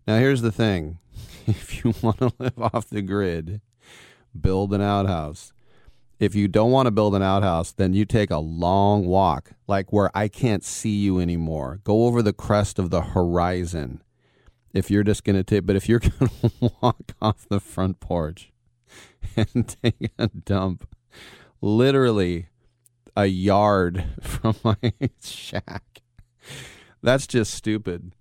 [0.07, 0.97] Now, here's the thing
[1.47, 3.61] if you want to live off the grid,
[4.39, 5.53] build an outhouse.
[6.19, 9.93] If you don't want to build an outhouse, then you take a long walk, like
[9.93, 11.79] where I can't see you anymore.
[11.83, 14.01] Go over the crest of the horizon.
[14.73, 17.99] If you're just going to take, but if you're going to walk off the front
[17.99, 18.51] porch
[19.35, 20.89] and take a dump,
[21.61, 22.47] literally
[23.15, 24.77] a yard from my
[25.21, 26.01] shack,
[27.03, 28.13] that's just stupid.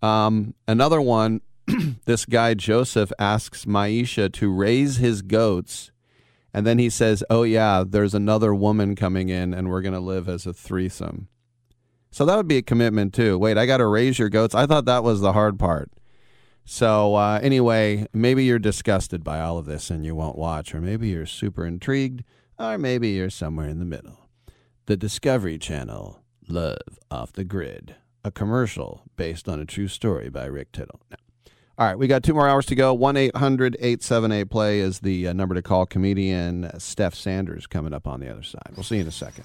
[0.00, 1.42] Um, another one,
[2.06, 5.90] this guy Joseph asks Maisha to raise his goats
[6.52, 10.28] and then he says, "Oh yeah, there's another woman coming in, and we're gonna live
[10.28, 11.28] as a threesome."
[12.10, 13.38] So that would be a commitment too.
[13.38, 14.54] Wait, I got to raise your goats.
[14.54, 15.90] I thought that was the hard part.
[16.64, 20.80] So uh, anyway, maybe you're disgusted by all of this and you won't watch, or
[20.80, 22.24] maybe you're super intrigued,
[22.58, 24.28] or maybe you're somewhere in the middle.
[24.86, 30.46] The Discovery Channel, Love Off the Grid, a commercial based on a true story by
[30.46, 31.00] Rick Tittle.
[31.10, 31.16] Now,
[31.78, 32.92] All right, we got two more hours to go.
[32.92, 35.86] 1 800 878 play is the uh, number to call.
[35.86, 38.72] Comedian Steph Sanders coming up on the other side.
[38.74, 39.44] We'll see you in a second.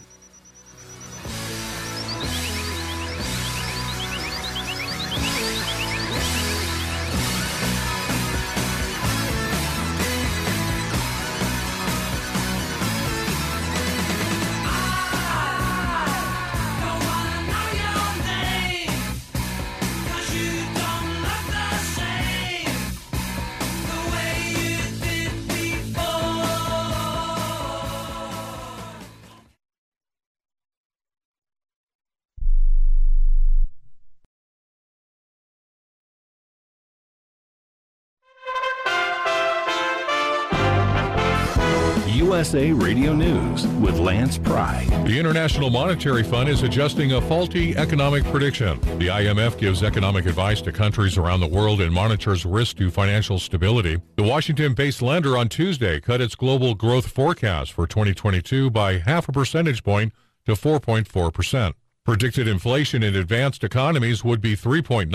[42.44, 44.84] USA Radio News with Lance Pry.
[45.08, 48.82] The International Monetary Fund is adjusting a faulty economic prediction.
[49.00, 53.40] The IMF gives economic advice to countries around the world and monitors risk to financial
[53.40, 53.98] stability.
[54.18, 59.30] The Washington based lender on Tuesday cut its global growth forecast for 2022 by half
[59.30, 60.12] a percentage point
[60.46, 61.74] to 4.4%.
[62.04, 65.08] Predicted inflation in advanced economies would be 3.9%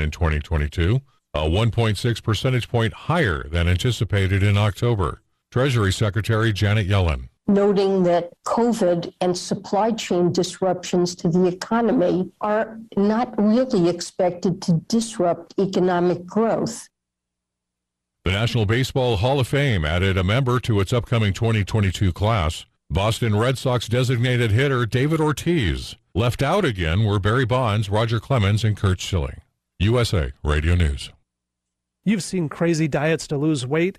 [0.00, 1.02] in 2022,
[1.34, 5.20] a 1.6 percentage point higher than anticipated in October.
[5.52, 7.28] Treasury Secretary Janet Yellen.
[7.46, 14.80] Noting that COVID and supply chain disruptions to the economy are not really expected to
[14.88, 16.88] disrupt economic growth.
[18.24, 22.64] The National Baseball Hall of Fame added a member to its upcoming 2022 class.
[22.88, 25.96] Boston Red Sox designated hitter David Ortiz.
[26.14, 29.42] Left out again were Barry Bonds, Roger Clemens, and Curt Schilling.
[29.78, 31.10] USA Radio News.
[32.04, 33.98] You've seen crazy diets to lose weight.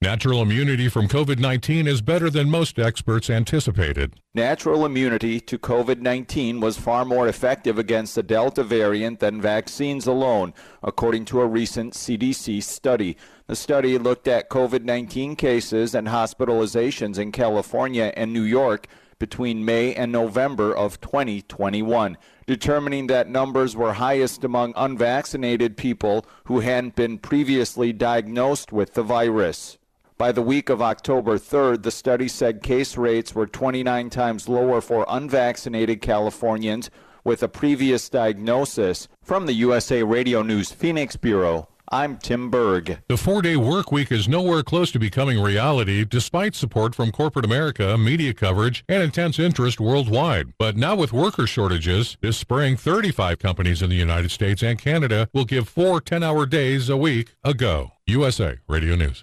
[0.00, 4.14] Natural immunity from COVID 19 is better than most experts anticipated.
[4.32, 10.06] Natural immunity to COVID 19 was far more effective against the Delta variant than vaccines
[10.06, 13.16] alone, according to a recent CDC study.
[13.48, 18.86] The study looked at COVID 19 cases and hospitalizations in California and New York
[19.18, 26.60] between May and November of 2021, determining that numbers were highest among unvaccinated people who
[26.60, 29.76] hadn't been previously diagnosed with the virus.
[30.18, 34.80] By the week of October 3rd, the study said case rates were 29 times lower
[34.80, 36.90] for unvaccinated Californians
[37.22, 39.06] with a previous diagnosis.
[39.22, 42.98] From the USA Radio News Phoenix Bureau, I'm Tim Berg.
[43.06, 47.44] The four day work week is nowhere close to becoming reality despite support from corporate
[47.44, 50.48] America, media coverage, and intense interest worldwide.
[50.58, 55.28] But now with worker shortages, this spring 35 companies in the United States and Canada
[55.32, 57.92] will give four 10 hour days a week a go.
[58.08, 59.22] USA Radio News.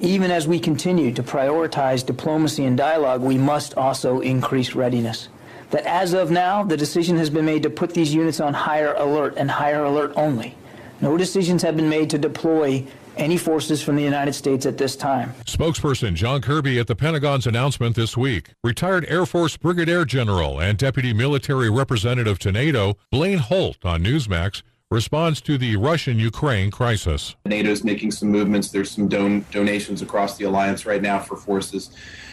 [0.00, 5.28] Even as we continue to prioritize diplomacy and dialogue, we must also increase readiness.
[5.70, 8.94] That as of now, the decision has been made to put these units on higher
[8.94, 10.56] alert and higher alert only.
[11.00, 12.84] No decisions have been made to deploy
[13.16, 15.32] any forces from the United States at this time.
[15.44, 18.50] Spokesperson John Kirby at the Pentagon's announcement this week.
[18.62, 24.62] Retired Air Force Brigadier General and Deputy Military Representative to NATO Blaine Holt on Newsmax
[24.94, 27.34] responds to the Russian Ukraine crisis.
[27.46, 28.70] NATO's making some movements.
[28.70, 31.90] There's some don- donations across the alliance right now for forces.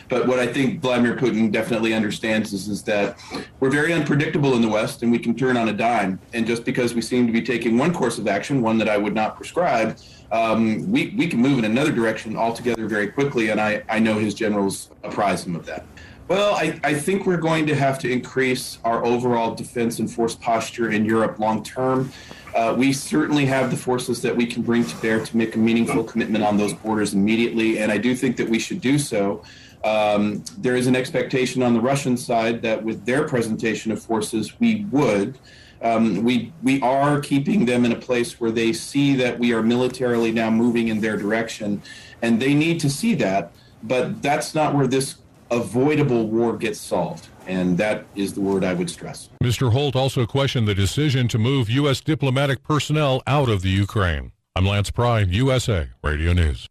[0.09, 3.17] But what I think Vladimir Putin definitely understands is, is that
[3.59, 6.19] we're very unpredictable in the West and we can turn on a dime.
[6.33, 8.97] And just because we seem to be taking one course of action, one that I
[8.97, 9.97] would not prescribe,
[10.31, 13.49] um, we, we can move in another direction altogether very quickly.
[13.49, 15.87] And I, I know his generals apprise him of that.
[16.27, 20.33] Well, I, I think we're going to have to increase our overall defense and force
[20.33, 22.11] posture in Europe long term.
[22.55, 25.59] Uh, we certainly have the forces that we can bring to bear to make a
[25.59, 29.43] meaningful commitment on those borders immediately, and I do think that we should do so.
[29.83, 34.59] Um, there is an expectation on the Russian side that with their presentation of forces,
[34.59, 35.39] we would.
[35.81, 39.63] Um, we we are keeping them in a place where they see that we are
[39.63, 41.81] militarily now moving in their direction,
[42.21, 43.51] and they need to see that.
[43.81, 45.15] But that's not where this
[45.49, 49.29] avoidable war gets solved, and that is the word I would stress.
[49.43, 49.71] Mr.
[49.71, 51.99] Holt also questioned the decision to move U.S.
[51.99, 54.31] diplomatic personnel out of the Ukraine.
[54.55, 56.70] I'm Lance Pry, USA Radio News.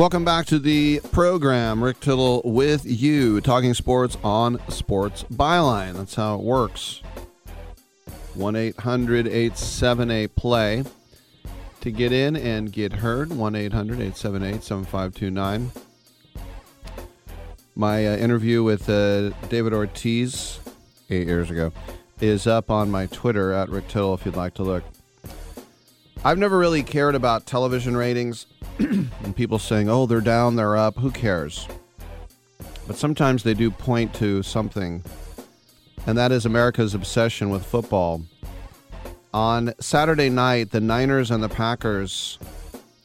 [0.00, 1.84] Welcome back to the program.
[1.84, 5.92] Rick Tittle with you, talking sports on Sports Byline.
[5.92, 7.02] That's how it works.
[8.32, 10.84] 1 800 878 play
[11.82, 13.28] to get in and get heard.
[13.28, 15.70] 1 800 878 7529.
[17.74, 20.60] My uh, interview with uh, David Ortiz
[21.10, 21.74] eight years ago
[22.22, 24.82] is up on my Twitter at Rick Tittle if you'd like to look.
[26.22, 28.46] I've never really cared about television ratings
[28.78, 30.98] and people saying, oh, they're down, they're up.
[30.98, 31.66] Who cares?
[32.86, 35.02] But sometimes they do point to something,
[36.06, 38.22] and that is America's obsession with football.
[39.32, 42.38] On Saturday night, the Niners and the Packers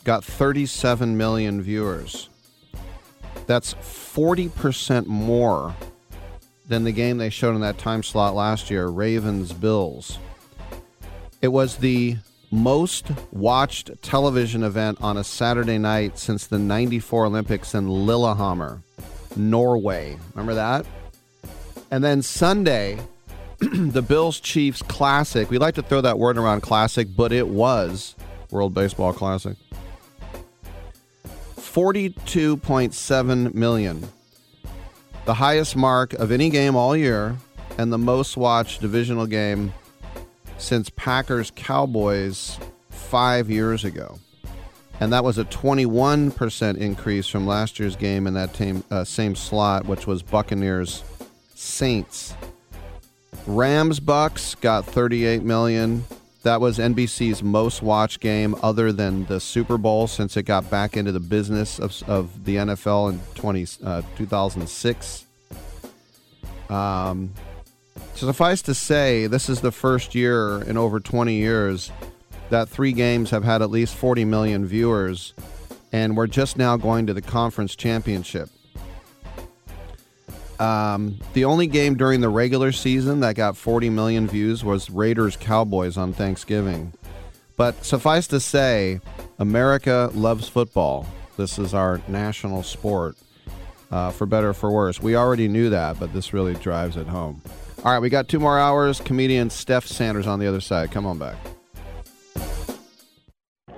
[0.03, 2.29] got 37 million viewers.
[3.47, 5.73] That's 40% more
[6.67, 10.17] than the game they showed in that time slot last year, Ravens Bills.
[11.41, 12.17] It was the
[12.51, 18.81] most watched television event on a Saturday night since the 94 Olympics in Lillehammer,
[19.35, 20.17] Norway.
[20.33, 20.85] Remember that?
[21.91, 22.99] And then Sunday,
[23.59, 25.49] the Bills Chiefs Classic.
[25.49, 28.15] We like to throw that word around classic, but it was
[28.51, 29.55] World Baseball Classic.
[31.57, 34.07] 42.7 million.
[35.25, 37.35] The highest mark of any game all year
[37.77, 39.73] and the most watched divisional game
[40.57, 44.19] since Packers Cowboys five years ago.
[44.99, 49.85] And that was a 21% increase from last year's game in that uh, same slot,
[49.85, 51.03] which was Buccaneers
[51.53, 52.33] Saints.
[53.45, 56.05] Rams Bucks got 38 million.
[56.43, 60.95] That was NBC's most watched game other than the Super Bowl since it got back
[60.95, 65.25] into the business of, of the NFL in 20, uh, 2006.
[66.69, 67.33] Um,
[68.15, 71.91] suffice to say, this is the first year in over 20 years
[72.49, 75.33] that three games have had at least 40 million viewers,
[75.91, 78.49] and we're just now going to the conference championship.
[80.59, 85.35] Um, the only game during the regular season that got 40 million views was Raiders
[85.35, 86.93] Cowboys on Thanksgiving.
[87.57, 89.01] But suffice to say,
[89.39, 91.07] America loves football.
[91.37, 93.17] This is our national sport,
[93.91, 95.01] uh, for better or for worse.
[95.01, 97.41] We already knew that, but this really drives it home.
[97.85, 98.99] All right, we got two more hours.
[98.99, 100.89] Comedian Steph Sanders on the other side.
[100.89, 101.35] Come on back.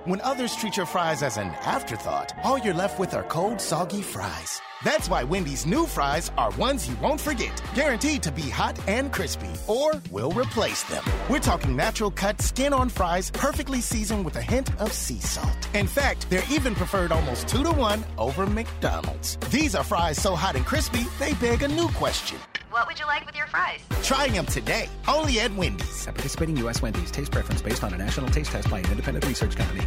[0.06, 4.00] When others treat your fries as an afterthought, all you're left with are cold, soggy
[4.00, 4.62] fries.
[4.84, 9.12] That's why Wendy's new fries are ones you won't forget, guaranteed to be hot and
[9.12, 11.02] crispy, or we'll replace them.
[11.28, 15.68] We're talking natural cut, skin on fries, perfectly seasoned with a hint of sea salt.
[15.74, 19.36] In fact, they're even preferred almost two to one over McDonald's.
[19.50, 22.38] These are fries so hot and crispy, they beg a new question.
[22.70, 23.80] What would you like with your fries?
[24.04, 26.06] Try them today, only at Wendy's.
[26.06, 26.82] At participating U.S.
[26.82, 29.82] Wendy's, taste preference based on a national taste test by an independent research company.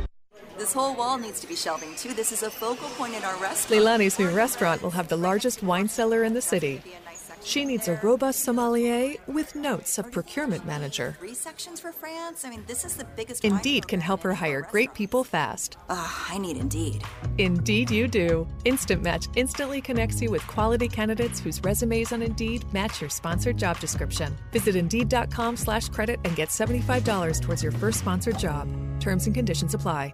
[0.62, 2.14] This whole wall needs to be shelving too.
[2.14, 3.82] This is a focal point in our restaurant.
[3.82, 6.84] Leilani's new restaurant will have the largest wine cellar in the city.
[7.43, 11.16] She needs a robust sommelier with notes of procurement manager.
[11.18, 12.45] Three sections for France.
[12.45, 13.43] I mean, this is the biggest.
[13.43, 15.78] Indeed can help her hire great people fast.
[15.89, 17.03] Ah, I need Indeed.
[17.39, 18.47] Indeed, you do.
[18.64, 23.57] Instant Match instantly connects you with quality candidates whose resumes on Indeed match your sponsored
[23.57, 24.38] job description.
[24.51, 28.70] Visit Indeed.com/credit and get seventy-five dollars towards your first sponsored job.
[28.99, 30.14] Terms and conditions apply.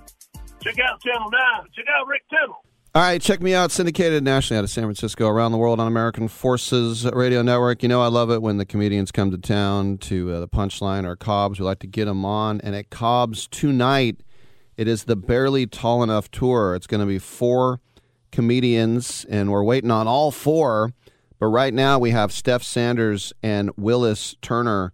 [0.61, 1.41] check out Channel 9.
[1.73, 2.63] Check out Rick Tittle.
[2.93, 5.87] All right, check me out, syndicated nationally out of San Francisco, around the world on
[5.87, 7.83] American Forces Radio Network.
[7.83, 11.05] You know, I love it when the comedians come to town to uh, the Punchline
[11.05, 11.57] or Cobb's.
[11.57, 12.59] We like to get them on.
[12.59, 14.19] And at Cobb's tonight,
[14.75, 16.75] it is the Barely Tall Enough tour.
[16.75, 17.79] It's going to be four
[18.33, 20.91] comedians, and we're waiting on all four.
[21.39, 24.91] But right now, we have Steph Sanders and Willis Turner.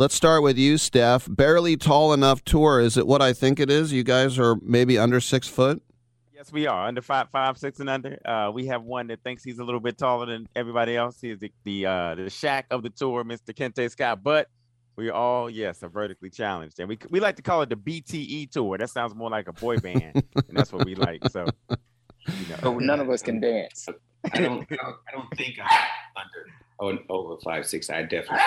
[0.00, 1.26] Let's start with you, Steph.
[1.28, 2.78] Barely Tall Enough tour.
[2.78, 3.92] Is it what I think it is?
[3.92, 5.82] You guys are maybe under six foot?
[6.32, 8.16] Yes, we are under five, five, six, and under.
[8.24, 11.20] Uh, we have one that thinks he's a little bit taller than everybody else.
[11.20, 13.52] He's the the, uh, the Shaq of the tour, Mr.
[13.52, 14.22] Kente Scott.
[14.22, 14.48] But
[14.94, 18.52] we all, yes, are vertically challenged, and we we like to call it the BTE
[18.52, 18.78] tour.
[18.78, 21.28] That sounds more like a boy band, and that's what we like.
[21.28, 22.56] So, you know.
[22.62, 23.88] So none of us can dance.
[24.32, 26.22] I don't, I don't, I don't think I'm
[26.78, 27.90] under oh, over five six.
[27.90, 28.38] I definitely.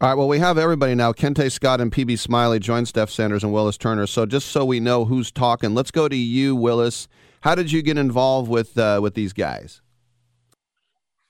[0.00, 1.12] All right, well, we have everybody now.
[1.12, 4.08] Kente Scott and PB Smiley join Steph Sanders and Willis Turner.
[4.08, 7.06] So just so we know who's talking, let's go to you, Willis.
[7.42, 9.82] How did you get involved with uh, with these guys?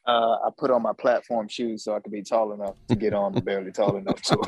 [0.07, 3.13] Uh, I put on my platform shoes so I could be tall enough to get
[3.13, 4.43] on the barely tall enough tour.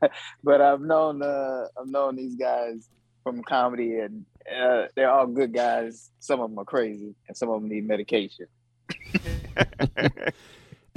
[0.44, 2.88] but I've known uh, I've known these guys
[3.24, 6.12] from comedy, and uh, they're all good guys.
[6.20, 8.46] Some of them are crazy, and some of them need medication.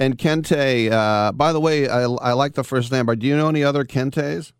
[0.02, 3.36] And Kente, uh, by the way, I, I like the first name, but do you
[3.36, 4.50] know any other Kentes?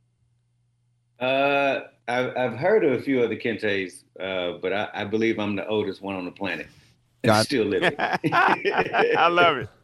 [1.19, 5.57] Uh, I've, I've heard of a few other Kentes, uh, but I, I believe I'm
[5.57, 6.69] the oldest one on the planet.
[7.25, 7.93] Got- Still living.
[7.99, 9.69] I love it.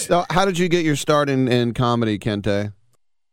[0.00, 2.72] So, how did you get your start in, in comedy, Kente?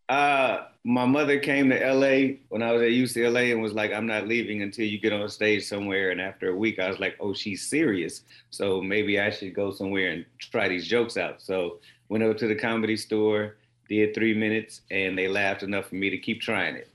[0.08, 4.06] Uh, my mother came to LA when I was at UCLA and was like, I'm
[4.06, 6.12] not leaving until you get on stage somewhere.
[6.12, 8.22] And after a week, I was like, oh, she's serious.
[8.52, 11.42] So maybe I should go somewhere and try these jokes out.
[11.42, 13.58] So went over to the comedy store,
[13.90, 16.88] did three minutes, and they laughed enough for me to keep trying it.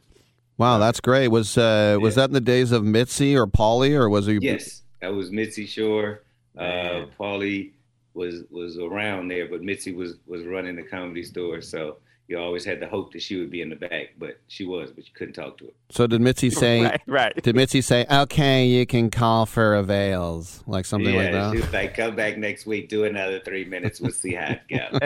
[0.56, 1.28] Wow, that's great.
[1.28, 4.38] Was uh, was that in the days of Mitzi or Pauly, or was he?
[4.40, 6.22] Yes, that was Mitzi Shore.
[6.56, 7.72] Uh, Pauly
[8.14, 11.60] was was around there, but Mitzi was was running the comedy store.
[11.60, 11.98] So
[12.28, 14.90] you always had the hope that she would be in the back, but she was,
[14.90, 15.70] but you couldn't talk to her.
[15.90, 16.82] So did Mitzi say?
[16.82, 17.42] Right, right.
[17.42, 21.52] Did Mitzi say, "Okay, you can call for avails," like something yeah, like that?
[21.52, 24.00] she was like, "Come back next week, do another three minutes.
[24.00, 24.98] We'll see how it goes."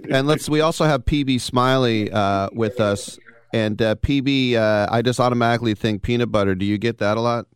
[0.10, 0.48] and let's.
[0.48, 3.18] We also have PB Smiley uh, with us,
[3.54, 4.54] and uh, PB.
[4.54, 6.54] Uh, I just automatically think peanut butter.
[6.54, 7.46] Do you get that a lot?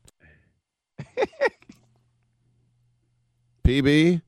[3.64, 4.22] PB.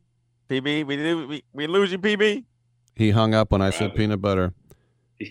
[0.49, 2.45] PB, we we, we lose you, PB.
[2.94, 4.52] He hung up when I said peanut butter.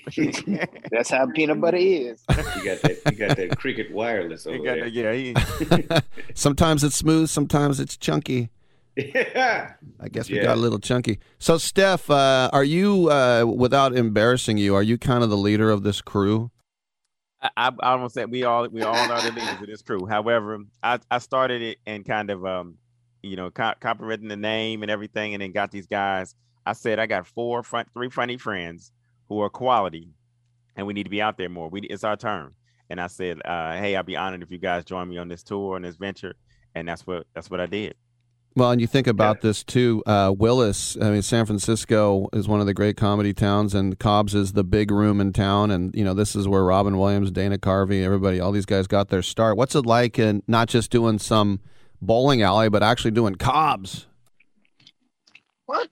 [0.92, 2.24] That's how peanut butter is.
[2.30, 3.02] You got that.
[3.12, 4.84] You got that cricket wireless over got there.
[4.90, 6.02] that- yeah, he-
[6.34, 8.50] sometimes it's smooth, sometimes it's chunky.
[8.96, 9.74] Yeah.
[10.00, 10.44] I guess we Yeah.
[10.44, 11.20] got a little chunky.
[11.40, 15.70] So, Steph, uh, are you, uh, without embarrassing you, are you kind of the leader
[15.72, 16.52] of this crew?
[17.42, 20.06] I, I, I almost said we all we all are the leaders of this crew.
[20.06, 22.76] However, I, I started it and kind of um,
[23.24, 26.36] you know, co- copywritten the name and everything, and then got these guys.
[26.66, 28.92] I said I got four front, three funny friends
[29.30, 30.10] who are quality,
[30.76, 31.70] and we need to be out there more.
[31.70, 32.54] We it's our turn.
[32.90, 35.44] And I said, uh, hey, I'd be honored if you guys join me on this
[35.44, 36.36] tour and this venture,
[36.76, 37.96] and that's what that's what I did.
[38.54, 40.04] Well, and you think about this too.
[40.06, 44.36] Uh, Willis, I mean, San Francisco is one of the great comedy towns, and Cobb's
[44.36, 45.72] is the big room in town.
[45.72, 49.08] And you know, this is where Robin Williams, Dana Carvey, everybody, all these guys got
[49.08, 49.56] their start.
[49.56, 51.62] What's it like, in not just doing some
[52.02, 54.08] bowling alley, but actually doing Cobb's?
[55.66, 55.88] What?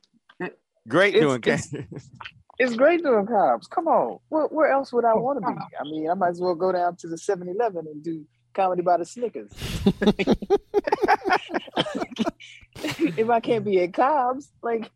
[0.89, 1.23] Great It's-
[1.69, 1.83] doing.
[1.85, 2.09] it's-
[2.61, 3.67] It's great doing Cobb's.
[3.67, 4.19] Come on.
[4.27, 5.53] Where, where else would I want to be?
[5.79, 8.81] I mean, I might as well go down to the 7 Eleven and do comedy
[8.81, 9.49] by the Snickers.
[12.83, 14.91] if I can't be at Cobb's, like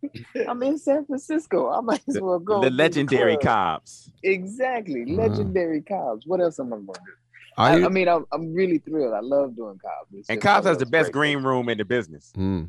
[0.48, 2.62] I'm in San Francisco, I might as well go.
[2.62, 3.80] the to legendary club.
[3.82, 4.12] Cobbs.
[4.24, 5.06] Exactly.
[5.06, 6.26] Legendary Cobbs.
[6.28, 7.12] What else am I going to do?
[7.58, 9.14] I, you- I mean, I'm, I'm really thrilled.
[9.14, 10.12] I love doing Cobb's.
[10.14, 12.32] It's And just one Cobbs has the best great green room in the business.
[12.36, 12.68] Mm.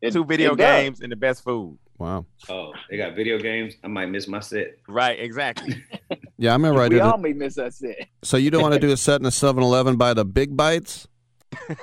[0.00, 1.78] It- Two video games and the best food.
[1.98, 2.26] Wow.
[2.50, 3.74] Oh, they got video games.
[3.82, 4.76] I might miss my set.
[4.88, 5.82] Right, exactly.
[6.38, 7.00] Yeah, I remember I we did.
[7.00, 8.08] all may miss our set.
[8.22, 11.08] So you don't want to do a set in a 7-Eleven by the Big Bites?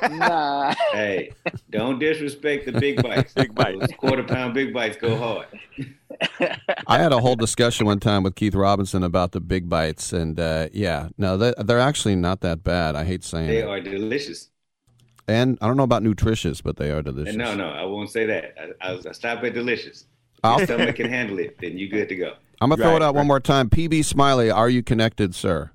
[0.03, 0.75] Nah.
[0.91, 1.31] Hey,
[1.71, 3.33] don't disrespect the big bites.
[3.35, 3.91] big bites.
[3.97, 5.47] quarter pound big bites go hard.
[6.85, 10.39] I had a whole discussion one time with Keith Robinson about the Big Bites, and
[10.39, 12.95] uh, yeah, no, they, they're actually not that bad.
[12.95, 13.67] I hate saying They it.
[13.67, 14.49] are delicious.
[15.27, 17.29] And I don't know about nutritious, but they are delicious.
[17.29, 18.55] And no, no, I won't say that.
[18.81, 20.05] I, I, I stop at delicious.
[20.43, 22.33] I'll- If stomach can handle it, then you're good to go.
[22.61, 23.69] I'm gonna throw it out one more time.
[23.69, 25.71] PB Smiley, are you connected, sir?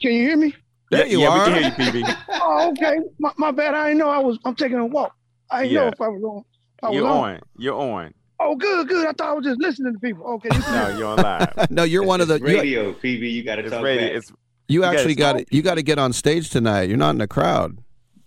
[0.00, 0.54] Can you hear me?
[0.90, 1.38] There you yeah, are.
[1.46, 2.16] we can hear you, PB.
[2.44, 2.98] Oh, okay.
[3.18, 3.74] My, my bad.
[3.74, 4.38] I didn't know I was.
[4.44, 5.14] I'm taking a walk.
[5.50, 6.44] I didn't know if I was on.
[6.82, 7.30] I was You're on.
[7.34, 7.40] on.
[7.56, 8.14] You're on.
[8.40, 9.06] Oh, good, good.
[9.06, 10.26] I thought I was just listening to people.
[10.34, 10.48] Okay.
[10.70, 11.54] No, you're on live.
[11.70, 12.34] no, you're one of the.
[12.34, 13.30] It's You, radio, PB.
[13.32, 14.08] You got to talk radio.
[14.08, 14.16] back.
[14.16, 14.32] It's
[14.68, 15.42] you gotta actually got talk.
[15.42, 15.48] it.
[15.50, 16.88] You got to get on stage tonight.
[16.88, 17.78] You're not in the crowd.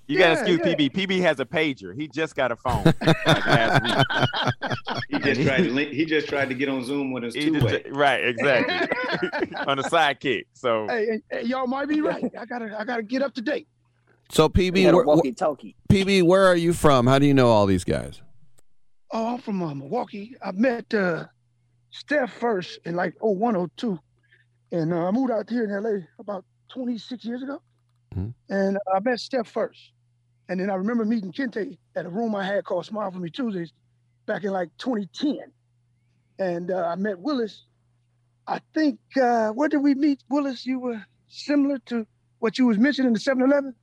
[0.08, 0.76] You gotta Yeah, excuse yeah.
[0.76, 0.92] PB.
[1.08, 1.96] PB has a pager.
[2.00, 2.84] He just got a phone.
[2.86, 4.06] like last week.
[5.10, 7.60] He just tried to he just tried to get on Zoom with his He two
[7.66, 7.84] way.
[7.90, 8.76] right, exactly.
[9.68, 10.46] on the sidekick.
[10.54, 12.24] So Hey, hey, hey, y'all might be right.
[12.40, 13.68] I gotta, I gotta get up to date.
[14.30, 15.76] So PB, had where, walkie-talkie.
[15.92, 17.08] PB, where are you from?
[17.08, 18.22] How do you know all these guys?
[19.12, 20.36] Oh, I'm from uh, Milwaukee.
[20.44, 21.26] I met uh,
[21.92, 24.00] Steph first in like 01, 02.
[24.72, 27.62] and uh, I moved out here in LA about 26 years ago.
[28.16, 28.34] Mhm.
[28.50, 29.92] And I met Steph first,
[30.50, 33.30] and then I remember meeting Kente at a room I had called Smile for Me
[33.30, 33.74] Tuesdays
[34.26, 35.52] back in like 2010.
[36.38, 37.64] And uh, I met Willis.
[38.48, 40.66] I think uh, where did we meet, Willis?
[40.66, 42.06] You were similar to
[42.40, 43.74] what you was mentioning in the 7-Eleven.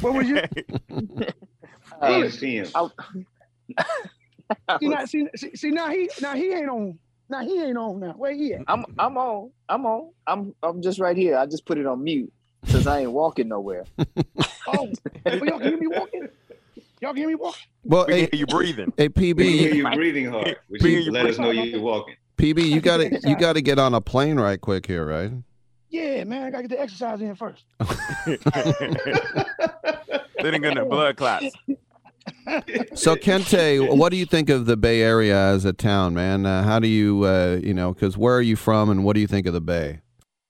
[0.00, 0.42] Where was you?
[2.00, 2.66] Hey, see him.
[2.74, 2.88] I
[4.80, 6.98] see, now, see, see, see, now he now he ain't on.
[7.28, 8.00] Now he ain't on.
[8.00, 8.62] Now where he at?
[8.66, 9.50] I'm I'm on.
[9.68, 10.10] I'm on.
[10.26, 11.38] I'm I'm just right here.
[11.38, 12.32] I just put it on mute
[12.66, 13.84] since I ain't walking nowhere.
[14.72, 14.92] Oh,
[15.24, 16.28] well, y'all can hear me walking.
[17.00, 17.62] Y'all can hear me walking.
[17.84, 18.92] Well, we hey, can hear you breathing.
[18.96, 21.50] hey We can hear PB, you breathing hard, which We hear you let us know
[21.50, 22.16] you're walking.
[22.36, 25.32] PB, you got to you got to get on a plane right quick here, right?
[25.90, 27.64] Yeah, man, I gotta get the exercise in first.
[30.42, 31.54] They didn't get no blood clots.
[32.94, 36.46] So Kente, what do you think of the Bay Area as a town, man?
[36.46, 39.20] Uh, how do you, uh, you know, because where are you from, and what do
[39.20, 40.00] you think of the Bay?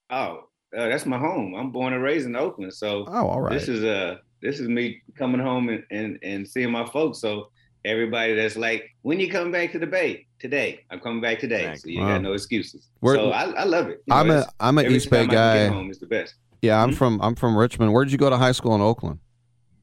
[0.09, 1.55] Oh, uh, that's my home.
[1.55, 3.53] I'm born and raised in Oakland, so Oh, all right.
[3.53, 7.21] this is uh this is me coming home and, and and seeing my folks.
[7.21, 7.51] So
[7.85, 11.75] everybody that's like, when you come back to the Bay today, I'm coming back today.
[11.77, 12.09] So you Wow.
[12.09, 12.89] got no excuses.
[13.05, 14.03] So I, I love it.
[14.07, 15.67] You I'm know, a I'm an East Bay guy.
[15.69, 16.35] home, is the best.
[16.63, 16.83] Yeah?
[16.83, 17.93] I'm from I'm from Richmond.
[17.93, 19.19] Where did you go to high school in Oakland?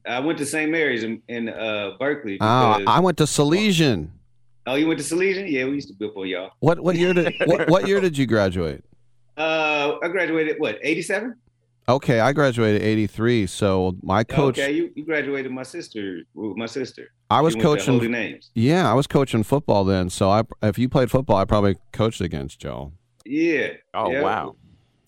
[0.06, 0.70] I went to St.
[0.70, 2.38] Mary's in, in uh, Berkeley.
[2.40, 4.08] Oh, I went to Salesian.
[4.66, 5.50] oh, you went to Salesian?
[5.50, 6.52] Yeah, we used to whip on y'all.
[6.60, 8.82] What what year did what, what year did you graduate?
[9.40, 11.34] Uh, I graduated what 87?
[11.88, 13.46] Okay, I graduated '83.
[13.46, 17.10] So my coach, Okay, you, you graduated my sister with my sister.
[17.30, 17.94] I was She went to coaching.
[17.94, 18.50] Holy Names.
[18.54, 20.08] Yeah, I was coaching football then.
[20.10, 22.92] So I, if you played football, I probably coached against Joe.
[23.24, 23.70] Yeah.
[23.94, 24.22] Oh, yeah.
[24.22, 24.56] wow.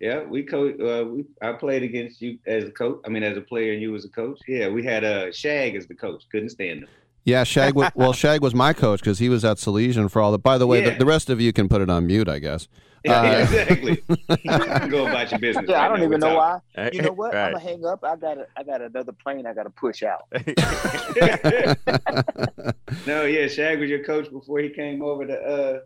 [0.00, 0.80] Yeah, we coach.
[0.80, 3.00] Uh, we I played against you as a coach.
[3.06, 4.40] I mean, as a player, and you as a coach.
[4.48, 6.24] Yeah, we had uh, Shag as the coach.
[6.32, 6.88] Couldn't stand him.
[7.24, 7.74] Yeah, Shag.
[7.74, 10.38] wa- well, Shag was my coach because he was at Salesian for all the.
[10.38, 12.66] By the way, the, the rest of you can put it on mute, I guess.
[13.04, 14.02] Yeah, Uh, exactly.
[14.90, 15.64] Go about your business.
[15.68, 16.60] Yeah, I right don't even We're know why.
[16.92, 17.34] You know what?
[17.34, 17.46] Right.
[17.46, 18.04] I'm gonna hang up.
[18.04, 19.44] I got a, I got another plane.
[19.46, 20.26] I got to push out.
[23.06, 25.78] No, yeah, Shag was your coach before he came over to uh,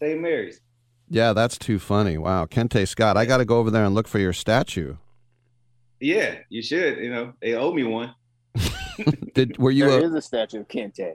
[0.00, 0.20] St.
[0.20, 0.60] Mary's.
[1.08, 2.18] yeah, that's too funny.
[2.18, 4.96] Wow, Kente Scott, I got to go over there and look for your statue.
[6.00, 6.98] Yeah, you should.
[6.98, 8.14] You know, they owe me one.
[9.34, 9.88] Did were you?
[9.88, 11.14] There A, is a statue of Kente.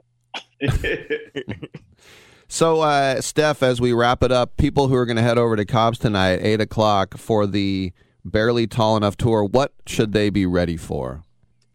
[2.48, 5.56] So, uh, Steph, as we wrap it up, people who are going to head over
[5.56, 7.94] to Cobb's tonight, eight o'clock for the
[8.24, 9.44] barely tall enough tour.
[9.44, 11.24] What should they be ready for?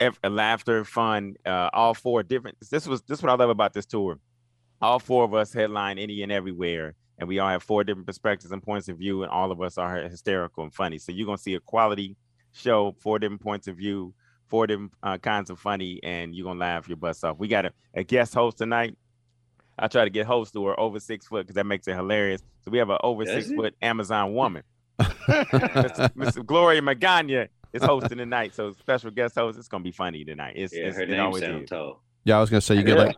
[0.00, 2.58] ev- laughter, fun, uh, all four different.
[2.70, 4.18] This was this is what I love about this tour.
[4.80, 8.50] All four of us headline any and everywhere, and we all have four different perspectives
[8.50, 10.98] and points of view, and all of us are hysterical and funny.
[10.98, 12.16] So you're gonna see a quality
[12.52, 14.14] show, four different points of view,
[14.48, 17.38] four different uh, kinds of funny, and you're gonna laugh your butts off.
[17.38, 18.96] We got a, a guest host tonight.
[19.80, 22.42] I try to get hosts who are over six foot because that makes it hilarious.
[22.64, 23.56] So we have an over Does six it?
[23.56, 24.62] foot Amazon woman.
[25.28, 29.58] Miss, Miss Gloria Magana is hosting tonight, so special guest host.
[29.58, 30.54] It's gonna be funny tonight.
[30.56, 31.70] It's, Yeah, it's her it name always sounds is.
[31.70, 32.02] tall.
[32.24, 33.16] Yeah, I was going to say you get like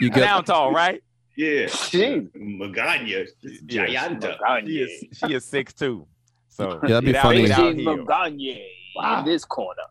[0.00, 1.02] you get Sound tall, right?
[1.36, 2.20] Yeah, She.
[2.36, 3.26] Magana,
[3.66, 4.64] Yeah, Gianta.
[4.64, 6.06] She is she is six two.
[6.50, 7.46] So Yeah, that'd be get out- funny.
[7.48, 7.96] get out Big here.
[7.96, 9.82] Maganye in this corner.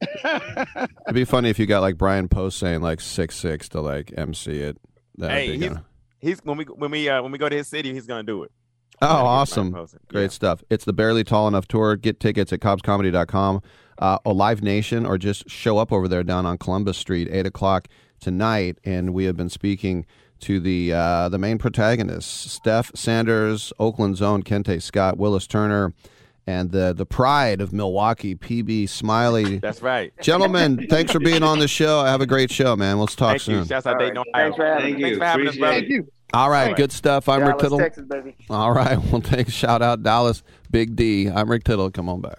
[0.24, 4.12] It'd be funny if you got like Brian Post saying like six six to like
[4.16, 4.78] MC it.
[5.20, 5.72] That'd Hey, he's,
[6.20, 8.42] he's when we when we uh, when we go to his city, he's gonna do
[8.42, 8.52] it.
[9.02, 9.98] Oh, Gotta get Brian awesome.
[10.08, 10.28] Great Yeah.
[10.28, 10.64] stuff.
[10.68, 11.96] It's the Barely Tall Enough Tour.
[11.96, 13.62] Get tickets at cobbscomedy.com,
[13.98, 17.46] uh, or Live Nation, or just show up over there down on Columbus Street, 8
[17.46, 17.88] o'clock
[18.20, 18.78] tonight.
[18.84, 20.04] And we have been speaking
[20.40, 25.94] to the uh, the main protagonists Steph Sanders, Oakland's own Kente Scott, Willis Turner,
[26.46, 29.58] and the, the pride of Milwaukee, PB Smiley.
[29.58, 30.12] That's right.
[30.20, 32.04] Gentlemen, thanks for being on the show.
[32.04, 32.98] Have a great show, man.
[32.98, 33.58] Let's talk Thank soon.
[33.60, 33.64] you.
[33.66, 34.26] Shouts out All Dayton, right.
[34.34, 34.42] Ohio.
[34.44, 35.00] Thanks for having Thank me.
[35.00, 35.06] you.
[35.06, 35.74] Thanks for having us, brother.
[35.76, 36.12] Thank you.
[36.32, 36.78] All right, Thanks.
[36.78, 37.28] good stuff.
[37.28, 37.78] I'm Rick Tittle.
[37.78, 38.36] Texas, baby.
[38.48, 41.28] All right, we'll take a shout out Dallas, Big D.
[41.28, 41.90] I'm Rick Tittle.
[41.90, 42.38] Come on back.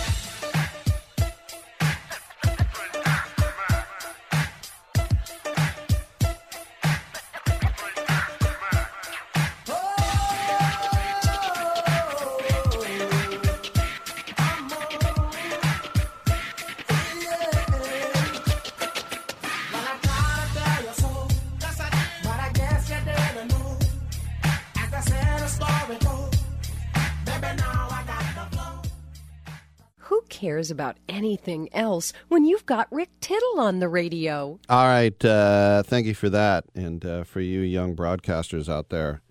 [30.61, 34.59] Cares about anything else when you've got Rick Tittle on the radio?
[34.69, 35.25] All right.
[35.25, 36.65] Uh, thank you for that.
[36.75, 39.21] And uh, for you young broadcasters out there,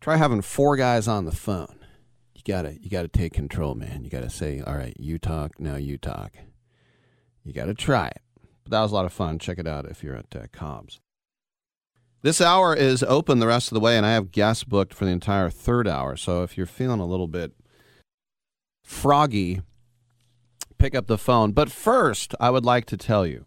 [0.00, 1.84] try having four guys on the phone.
[2.32, 4.04] You gotta you gotta take control, man.
[4.04, 6.32] You gotta say, all right, you talk, now you talk.
[7.42, 8.22] You gotta try it.
[8.62, 9.40] But that was a lot of fun.
[9.40, 11.00] Check it out if you're at uh, Cobb's.
[12.22, 15.06] This hour is open the rest of the way, and I have guests booked for
[15.06, 16.16] the entire third hour.
[16.16, 17.52] So if you're feeling a little bit
[18.84, 19.60] froggy
[20.78, 21.52] pick up the phone.
[21.52, 23.44] But first, I would like to tell you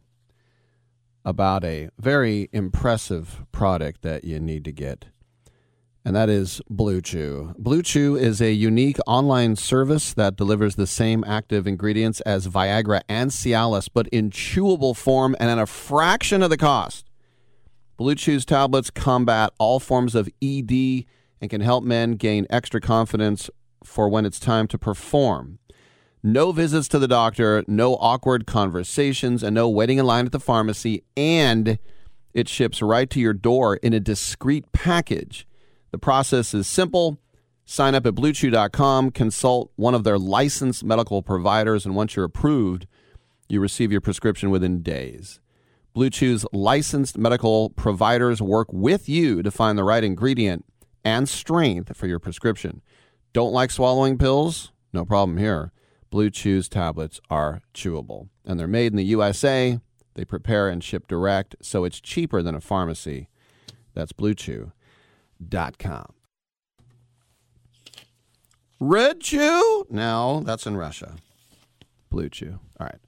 [1.25, 5.05] about a very impressive product that you need to get.
[6.05, 7.53] And that is Blue Chew.
[7.57, 13.01] Blue Chew is a unique online service that delivers the same active ingredients as Viagra
[13.09, 17.05] and Cialis, but in chewable form and at a fraction of the cost.
[17.97, 21.03] Blue Chew's tablets combat all forms of ED
[21.41, 23.49] and can help men gain extra confidence
[23.83, 25.59] for when it's time to perform.
[26.21, 30.39] No visits to the doctor, no awkward conversations, and no waiting in line at the
[30.39, 31.03] pharmacy.
[31.15, 31.79] And
[32.33, 35.47] it ships right to your door in a discreet package.
[35.91, 37.19] The process is simple.
[37.65, 42.85] Sign up at bluechew.com, consult one of their licensed medical providers, and once you're approved,
[43.47, 45.39] you receive your prescription within days.
[45.93, 50.65] Blue Chew's licensed medical providers work with you to find the right ingredient
[51.03, 52.81] and strength for your prescription.
[53.33, 54.71] Don't like swallowing pills?
[54.91, 55.71] No problem here.
[56.09, 59.79] Blue Chew's tablets are chewable, and they're made in the USA.
[60.15, 63.29] They prepare and ship direct, so it's cheaper than a pharmacy.
[63.93, 66.13] That's bluechew.com.
[68.79, 69.85] Red Chew?
[69.89, 71.15] No, that's in Russia.
[72.09, 72.59] Blue Chew.
[72.79, 72.99] All right.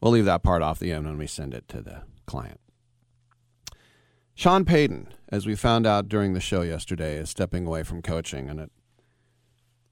[0.00, 2.60] We'll leave that part off the end when we send it to the client.
[4.34, 8.48] Sean Payton, as we found out during the show yesterday, is stepping away from coaching,
[8.48, 8.70] and it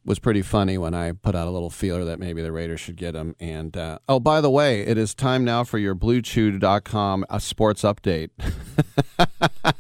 [0.09, 2.97] was pretty funny when I put out a little feeler that maybe the Raiders should
[2.97, 3.37] get him.
[3.39, 7.83] And uh, oh, by the way, it is time now for your BlueChew.com a sports
[7.83, 8.31] update.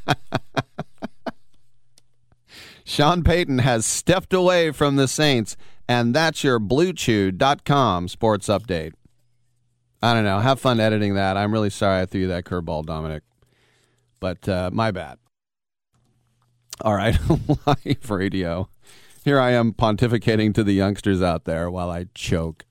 [2.84, 5.56] Sean Payton has stepped away from the Saints,
[5.88, 8.92] and that's your BlueChew.com sports update.
[10.02, 10.40] I don't know.
[10.40, 11.38] Have fun editing that.
[11.38, 13.22] I'm really sorry I threw you that curveball, Dominic.
[14.20, 15.18] But uh, my bad.
[16.82, 17.18] All right,
[17.66, 18.68] live radio.
[19.28, 22.64] Here I am pontificating to the youngsters out there while I choke.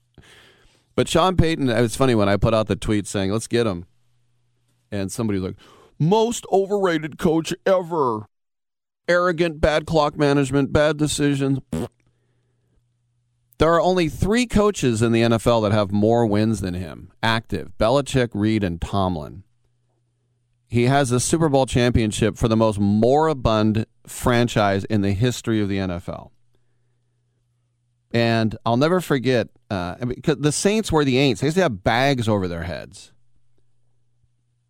[0.96, 3.64] But Sean Payton, it was funny when I put out the tweet saying, let's get
[3.64, 3.86] him.
[4.90, 5.54] and somebody's like,
[6.00, 8.26] most overrated coach ever.
[9.06, 11.60] Arrogant, bad clock management, bad decisions.
[13.58, 17.70] There are only three coaches in the NFL that have more wins than him active
[17.78, 19.44] Belichick, Reid, and Tomlin.
[20.66, 25.68] He has a Super Bowl championship for the most moribund franchise in the history of
[25.68, 26.32] the NFL.
[28.12, 31.40] And I'll never forget uh, because the Saints were the Aints.
[31.40, 33.12] They used to have bags over their heads.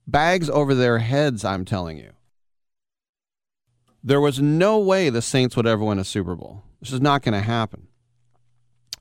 [0.06, 2.12] Bags over their heads, I'm telling you.
[4.02, 6.62] There was no way the Saints would ever win a Super Bowl.
[6.80, 7.88] This is not going to happen.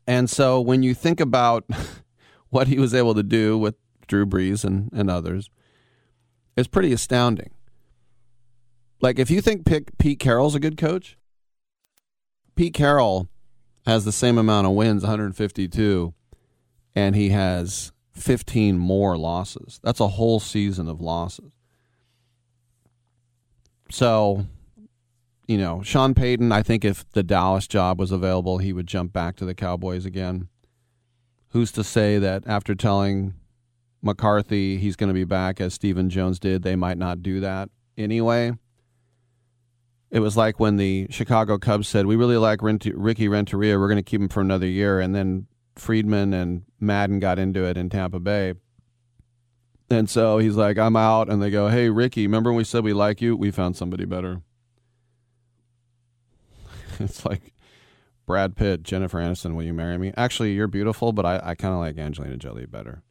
[0.05, 1.65] And so when you think about
[2.49, 3.76] what he was able to do with
[4.07, 5.49] Drew Brees and, and others,
[6.55, 7.51] it's pretty astounding.
[8.99, 9.65] Like, if you think
[9.99, 11.18] Pete Carroll's a good coach,
[12.55, 13.27] Pete Carroll
[13.88, 16.14] has the same amount of wins, 152,
[16.93, 19.80] and he has 15 more losses.
[19.81, 21.53] That's a whole season of losses.
[23.89, 24.45] So,
[25.47, 29.14] you know, Sean Payton, I think if the Dallas job was available, he would jump
[29.14, 30.49] back to the Cowboys again.
[31.51, 33.35] Who's to say that after telling
[34.01, 37.69] McCarthy he's going to be back as Stephen Jones did, they might not do that
[37.97, 38.51] anyway.
[40.09, 43.77] It was like when the Chicago Cubs said, "We really like Ricky Renteria.
[43.77, 47.65] We're going to keep him for another year," and then Friedman and Maddon got into
[47.65, 48.53] it in Tampa Bay.
[49.89, 52.84] And so he's like, "I'm out," and they go, "Hey, Ricky, remember when we said
[52.84, 53.35] we like you?
[53.35, 54.41] We found somebody better."
[56.99, 57.53] it's like
[58.25, 60.13] Brad Pitt, Jennifer Aniston, will you marry me?
[60.17, 63.03] Actually, you're beautiful, but I, I kind of like Angelina Jolie better.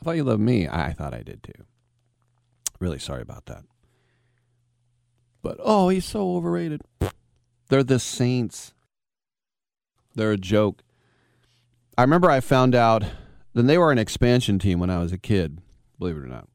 [0.00, 0.68] I thought you loved me.
[0.68, 1.64] I thought I did too.
[2.80, 3.64] Really sorry about that.
[5.42, 6.82] But oh, he's so overrated.
[7.68, 8.72] They're the Saints.
[10.14, 10.82] They're a joke.
[11.98, 13.04] I remember I found out
[13.54, 15.60] then they were an expansion team when I was a kid,
[15.98, 16.48] believe it or not.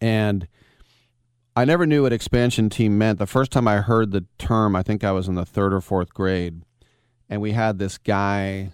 [0.00, 0.48] And
[1.54, 3.18] I never knew what expansion team meant.
[3.18, 5.80] The first time I heard the term, I think I was in the third or
[5.80, 6.62] fourth grade.
[7.28, 8.72] And we had this guy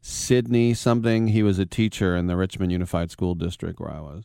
[0.00, 1.28] Sydney something.
[1.28, 4.24] He was a teacher in the Richmond Unified School District where I was.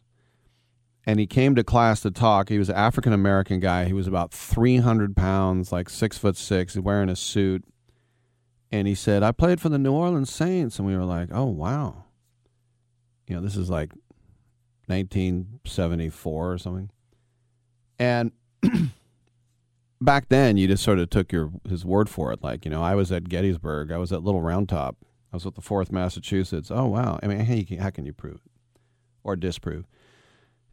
[1.09, 2.49] And he came to class to talk.
[2.49, 3.85] He was an African American guy.
[3.85, 7.65] He was about 300 pounds, like six foot six, wearing a suit.
[8.71, 10.77] And he said, I played for the New Orleans Saints.
[10.77, 12.03] And we were like, oh, wow.
[13.25, 13.91] You know, this is like
[14.85, 16.91] 1974 or something.
[17.97, 18.31] And
[20.01, 22.43] back then, you just sort of took your his word for it.
[22.43, 23.91] Like, you know, I was at Gettysburg.
[23.91, 24.97] I was at Little Round Top
[25.31, 26.71] I was with the Fourth Massachusetts.
[26.71, 27.19] Oh wow!
[27.21, 27.39] I mean,
[27.79, 28.51] how can you prove it
[29.23, 29.85] or disprove?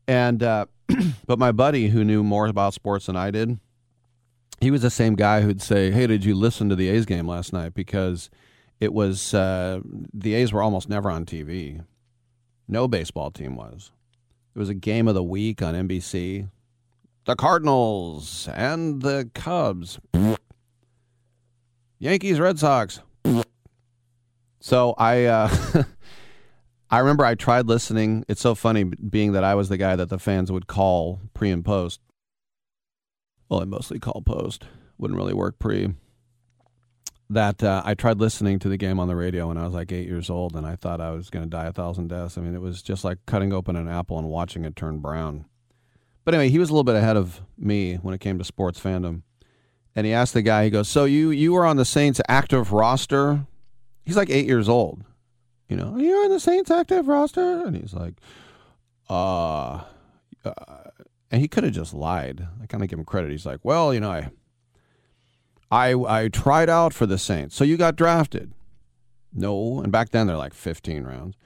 [0.08, 0.66] And uh,
[1.26, 3.58] but my buddy who knew more about sports than I did,
[4.60, 7.26] he was the same guy who'd say, "Hey, did you listen to the A's game
[7.26, 8.30] last night?" Because
[8.80, 9.80] it was uh,
[10.12, 11.84] the A's were almost never on TV.
[12.68, 13.92] No baseball team was.
[14.54, 16.48] It was a game of the week on NBC.
[17.24, 19.98] The Cardinals and the Cubs.
[21.98, 23.00] Yankees, Red Sox.
[24.60, 25.48] So I uh,
[26.90, 28.24] I remember I tried listening.
[28.28, 31.50] It's so funny being that I was the guy that the fans would call pre
[31.50, 32.00] and post.
[33.48, 34.64] Well, I mostly call post.
[34.98, 35.94] Wouldn't really work pre.
[37.28, 39.90] That uh, I tried listening to the game on the radio when I was like
[39.90, 42.38] eight years old, and I thought I was going to die a thousand deaths.
[42.38, 45.44] I mean, it was just like cutting open an apple and watching it turn brown.
[46.24, 48.80] But anyway, he was a little bit ahead of me when it came to sports
[48.80, 49.22] fandom.
[49.96, 52.72] And he asked the guy, he goes, "So you you were on the Saints active
[52.72, 53.46] roster
[54.06, 55.02] he's like eight years old.
[55.68, 58.14] You know, you're on the Saints active roster, and he's like,
[59.10, 59.82] uh,
[60.44, 60.52] uh
[61.30, 62.46] and he could have just lied.
[62.62, 63.30] I kind of give him credit.
[63.30, 64.30] He's like, well, you know, I,
[65.70, 68.52] I, I tried out for the Saints, so you got drafted.
[69.32, 71.36] No, and back then they're like 15 rounds.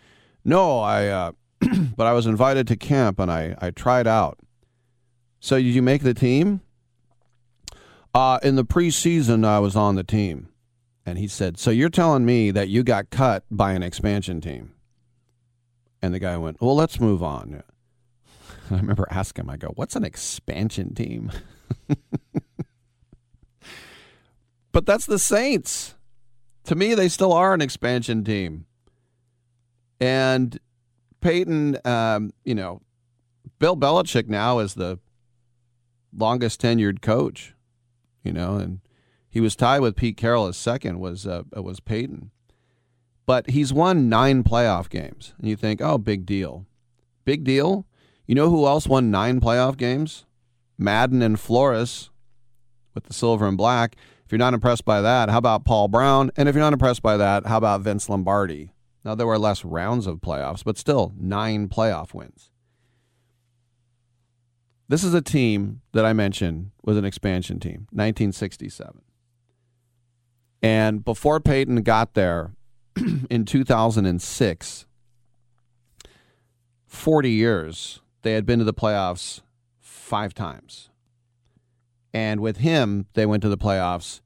[0.44, 1.32] No, I, uh,
[1.96, 4.38] but I was invited to camp and I, I tried out.
[5.40, 6.60] So did you make the team?
[8.14, 10.49] Uh, in the preseason, I was on the team.
[11.10, 14.74] And he said, So you're telling me that you got cut by an expansion team?
[16.00, 17.64] And the guy went, Well, let's move on.
[18.70, 21.32] I remember asking him, I go, What's an expansion team?
[24.70, 25.96] but that's the Saints.
[26.66, 28.66] To me, they still are an expansion team.
[30.00, 30.60] And
[31.20, 32.82] Payton, um, you know,
[33.58, 35.00] Bill Belichick now is the
[36.16, 37.56] longest tenured coach,
[38.22, 38.78] you know, and
[39.30, 42.32] he was tied with Pete Carroll as second was uh, was Payton.
[43.26, 45.34] But he's won nine playoff games.
[45.38, 46.66] And you think, oh, big deal.
[47.24, 47.86] Big deal?
[48.26, 50.26] You know who else won nine playoff games?
[50.76, 52.10] Madden and Flores
[52.92, 53.94] with the silver and black.
[54.24, 56.32] If you're not impressed by that, how about Paul Brown?
[56.36, 58.72] And if you're not impressed by that, how about Vince Lombardi?
[59.04, 62.50] Now, there were less rounds of playoffs, but still nine playoff wins.
[64.88, 69.02] This is a team that I mentioned was an expansion team, 1967.
[70.62, 72.52] And before Payton got there
[73.30, 74.86] in 2006,
[76.86, 79.40] 40 years, they had been to the playoffs
[79.80, 80.90] five times.
[82.12, 84.20] And with him, they went to the playoffs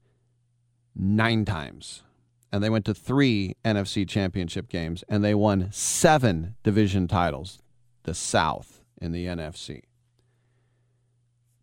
[0.95, 2.03] nine times.
[2.51, 7.59] And they went to three NFC championship games and they won seven division titles,
[8.03, 9.81] the South in the NFC.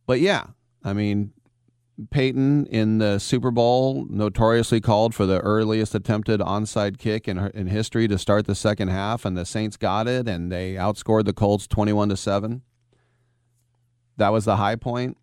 [0.07, 0.49] But yeah,
[0.85, 1.33] I mean,
[2.11, 7.67] Payton in the Super Bowl, notoriously called for the earliest attempted onside kick in, in
[7.67, 11.33] history to start the second half, and the Saints got it, and they outscored the
[11.33, 12.63] Colts twenty-one to seven.
[14.17, 15.17] That was the high point.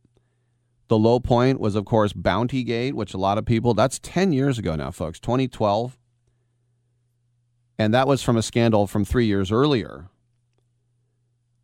[0.89, 4.31] The low point was, of course, Bounty Gate, which a lot of people, that's 10
[4.31, 5.97] years ago now, folks, 2012.
[7.77, 10.09] And that was from a scandal from three years earlier.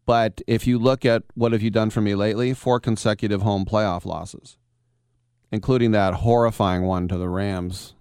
[0.06, 3.66] But if you look at what have you done for me lately, four consecutive home
[3.66, 4.58] playoff losses,
[5.52, 7.94] including that horrifying one to the Rams.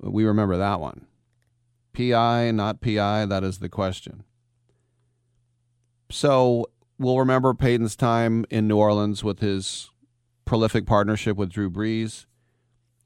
[0.00, 1.06] We remember that one.
[1.92, 4.24] PI, not PI, that is the question.
[6.10, 6.66] So
[6.98, 9.90] we'll remember Payton's time in New Orleans with his
[10.44, 12.26] prolific partnership with Drew Brees,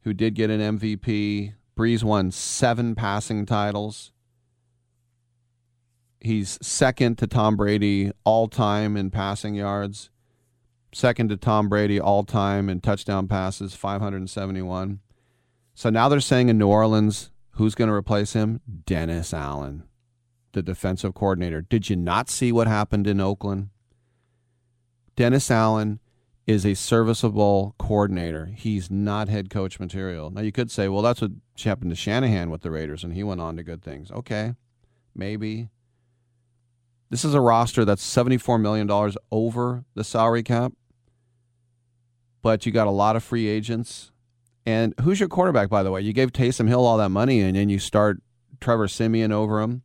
[0.03, 1.55] who did get an MVP.
[1.77, 4.13] Brees won seven passing titles.
[6.21, 10.11] He's second to Tom Brady all time in passing yards,
[10.93, 15.01] second to Tom Brady all time in touchdown passes, 571.
[15.75, 18.61] So now they're saying in New Orleans, who's going to replace him?
[18.87, 19.85] Dennis Allen,
[20.53, 21.63] the defensive coordinator.
[21.63, 23.71] Did you not see what happened in Oakland?
[25.17, 26.01] Dennis Allen
[26.47, 28.47] is a serviceable coordinator.
[28.47, 30.31] He's not head coach material.
[30.31, 33.23] Now you could say, well, that's what happened to Shanahan with the Raiders, and he
[33.23, 34.11] went on to good things.
[34.11, 34.55] Okay,
[35.15, 35.69] maybe.
[37.11, 38.89] This is a roster that's $74 million
[39.33, 40.73] over the salary cap,
[42.43, 44.13] but you got a lot of free agents.
[44.67, 46.01] And who's your quarterback, by the way?
[46.01, 48.23] You gave Taysom Hill all that money, and then you start
[48.61, 49.83] Trevor Siemian over him.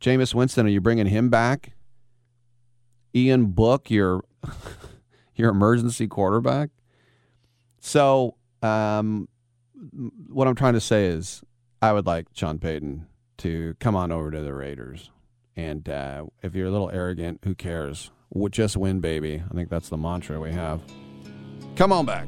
[0.00, 1.72] Jameis Winston, are you bringing him back?
[3.14, 4.24] Ian Book, your
[5.34, 6.70] your emergency quarterback.
[7.80, 9.28] So, um,
[10.28, 11.42] what I'm trying to say is,
[11.82, 13.06] I would like Sean Payton
[13.38, 15.10] to come on over to the Raiders.
[15.56, 18.10] And uh, if you're a little arrogant, who cares?
[18.50, 19.42] Just win, baby.
[19.50, 20.80] I think that's the mantra we have.
[21.76, 22.26] Come on back.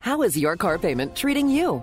[0.00, 1.82] How is your car payment treating you?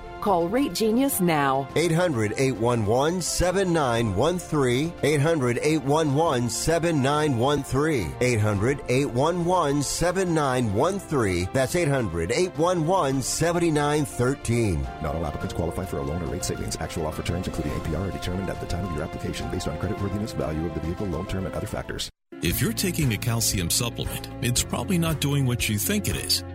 [0.21, 1.67] Call Rate Genius now.
[1.75, 4.93] 800 811 7913.
[5.03, 8.15] 800 811 7913.
[8.21, 11.49] 800 811 7913.
[11.51, 14.87] That's 800 811 7913.
[15.01, 16.77] Not all applicants qualify for a loan or rate savings.
[16.79, 19.77] Actual offer terms, including APR, are determined at the time of your application based on
[19.77, 22.09] creditworthiness, value of the vehicle, loan term, and other factors.
[22.41, 26.43] If you're taking a calcium supplement, it's probably not doing what you think it is.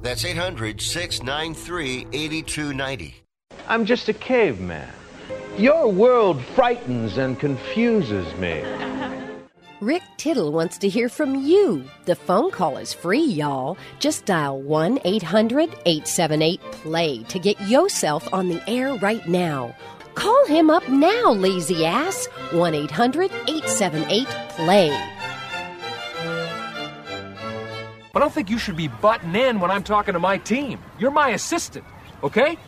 [0.00, 3.14] That's 800 693 8290.
[3.66, 4.88] I'm just a caveman.
[5.56, 8.62] Your world frightens and confuses me.
[9.80, 11.84] Rick Tittle wants to hear from you.
[12.04, 13.76] The phone call is free, y'all.
[13.98, 19.74] Just dial 1 800 878 PLAY to get yourself on the air right now.
[20.14, 22.26] Call him up now, lazy ass.
[22.50, 25.17] 1 800 878 PLAY.
[28.14, 30.80] I don't think you should be butting in when I'm talking to my team.
[30.98, 31.84] You're my assistant,
[32.22, 32.58] okay?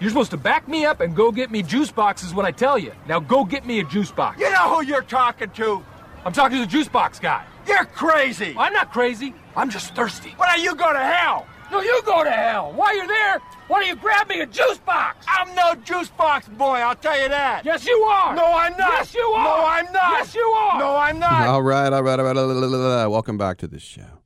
[0.00, 2.78] You're supposed to back me up and go get me juice boxes when I tell
[2.78, 2.92] you.
[3.06, 4.40] Now go get me a juice box.
[4.40, 5.84] You know who you're talking to?
[6.24, 7.44] I'm talking to the juice box guy.
[7.66, 8.54] You're crazy.
[8.58, 9.34] I'm not crazy.
[9.56, 10.30] I'm just thirsty.
[10.36, 11.46] Why don't you go to hell?
[11.70, 12.72] No, you go to hell.
[12.72, 15.26] While you're there, why don't you grab me a juice box?
[15.28, 17.64] I'm no juice box boy, I'll tell you that.
[17.64, 18.34] Yes, you are.
[18.34, 18.90] No, I'm not.
[18.92, 19.44] Yes, you are.
[19.44, 20.12] No, I'm not.
[20.12, 20.78] Yes, you are.
[20.78, 21.46] No, I'm not.
[21.46, 23.06] All right, all right, all right.
[23.06, 24.17] Welcome back to this show.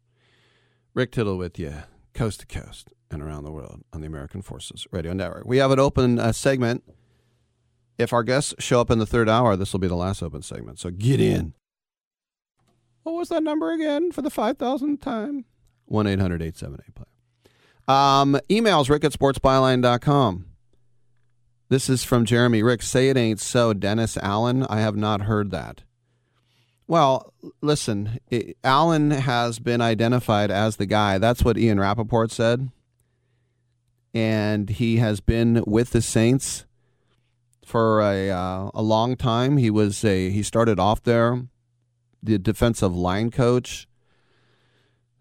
[0.94, 1.72] Rick Tittle with you,
[2.12, 5.44] coast to coast and around the world on the American Forces Radio Network.
[5.46, 6.84] We have an open uh, segment.
[7.96, 10.42] If our guests show up in the third hour, this will be the last open
[10.42, 10.78] segment.
[10.78, 11.54] So get in.
[13.04, 15.46] What was that number again for the 5,000th time?
[15.86, 17.04] 1 800 878 play.
[17.88, 20.46] Um, emails rick at sportsbyline.com.
[21.70, 22.62] This is from Jeremy.
[22.62, 23.72] Rick, say it ain't so.
[23.72, 25.84] Dennis Allen, I have not heard that.
[26.86, 31.18] Well, listen, it, Allen has been identified as the guy.
[31.18, 32.70] That's what Ian Rapoport said.
[34.12, 36.66] And he has been with the Saints
[37.64, 39.56] for a, uh, a long time.
[39.56, 41.46] He was a he started off there,
[42.22, 43.86] the defensive line coach,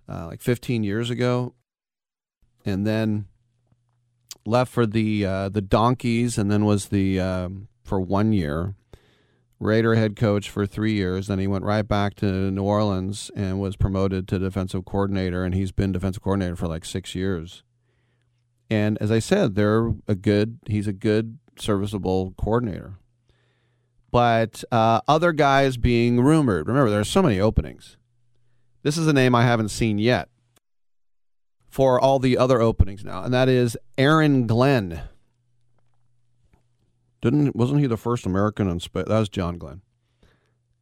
[0.09, 1.53] uh, like 15 years ago,
[2.65, 3.27] and then
[4.45, 8.75] left for the uh, the Donkeys, and then was the um, for one year
[9.61, 11.27] Raider head coach for three years.
[11.27, 15.53] Then he went right back to New Orleans and was promoted to defensive coordinator, and
[15.53, 17.63] he's been defensive coordinator for like six years.
[18.71, 20.57] And as I said, they're a good.
[20.65, 22.97] He's a good, serviceable coordinator.
[24.09, 26.67] But uh, other guys being rumored.
[26.67, 27.97] Remember, there are so many openings.
[28.81, 30.27] This is a name I haven't seen yet
[31.69, 35.03] for all the other openings now, and that is Aaron Glenn.
[37.21, 39.05] Didn't wasn't he the first American in space?
[39.07, 39.81] That was John Glenn.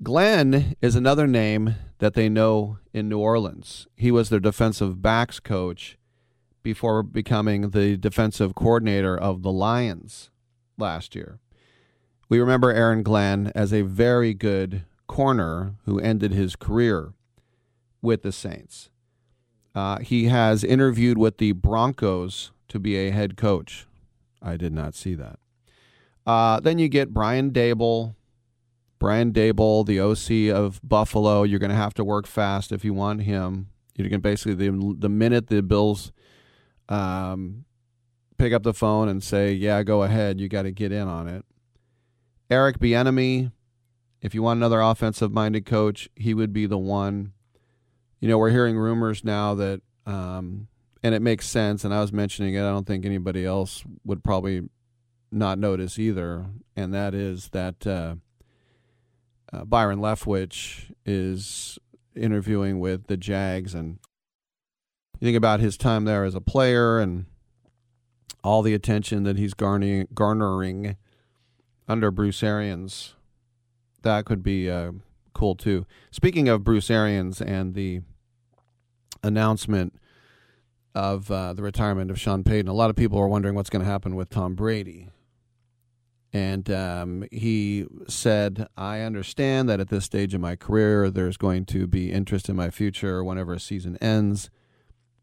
[0.02, 3.88] Glenn is another name that they know in New Orleans.
[3.98, 5.98] He was their defensive backs coach
[6.64, 10.32] before becoming the defensive coordinator of the Lions
[10.78, 11.40] last year.
[12.30, 17.14] We remember Aaron Glenn as a very good corner who ended his career
[18.02, 18.90] with the Saints.
[19.76, 23.86] Uh, he has interviewed with the Broncos to be a head coach.
[24.42, 25.40] I did not see that.
[26.26, 28.16] Uh, then you get Brian Daboll.
[29.00, 31.44] Brian Daboll, the OC of Buffalo.
[31.44, 33.70] You're going to have to work fast if you want him.
[33.96, 36.12] You can basically the the minute the Bills
[36.88, 37.66] um,
[38.38, 41.28] pick up the phone and say, "Yeah, go ahead," you got to get in on
[41.28, 41.46] it.
[42.50, 43.52] Eric Bieniemy,
[44.22, 47.34] if you want another offensive-minded coach, he would be the one.
[48.20, 50.68] You know, we're hearing rumors now that, um,
[51.04, 51.84] and it makes sense.
[51.84, 52.62] And I was mentioning it.
[52.62, 54.70] I don't think anybody else would probably
[55.32, 56.46] not notice either,
[56.76, 58.16] and that is that uh,
[59.52, 61.78] uh, Byron Leftwich is
[62.16, 64.00] interviewing with the Jags, and
[65.20, 67.26] you think about his time there as a player and
[68.44, 70.98] all the attention that he's garnering, garnering
[71.88, 73.16] under Bruce Arians.
[74.02, 74.94] That could be uh,
[75.34, 75.86] cool too.
[76.12, 78.02] Speaking of Bruce Arians and the
[79.24, 79.94] announcement
[80.96, 83.84] of uh, the retirement of Sean Payton, a lot of people are wondering what's going
[83.84, 85.10] to happen with Tom Brady.
[86.32, 91.66] And um, he said, I understand that at this stage in my career, there's going
[91.66, 94.50] to be interest in my future whenever a season ends.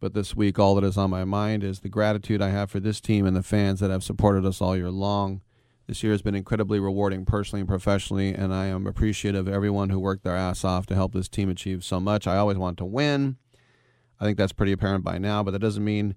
[0.00, 2.80] But this week, all that is on my mind is the gratitude I have for
[2.80, 5.42] this team and the fans that have supported us all year long.
[5.86, 9.90] This year has been incredibly rewarding personally and professionally, and I am appreciative of everyone
[9.90, 12.26] who worked their ass off to help this team achieve so much.
[12.26, 13.36] I always want to win.
[14.18, 16.16] I think that's pretty apparent by now, but that doesn't mean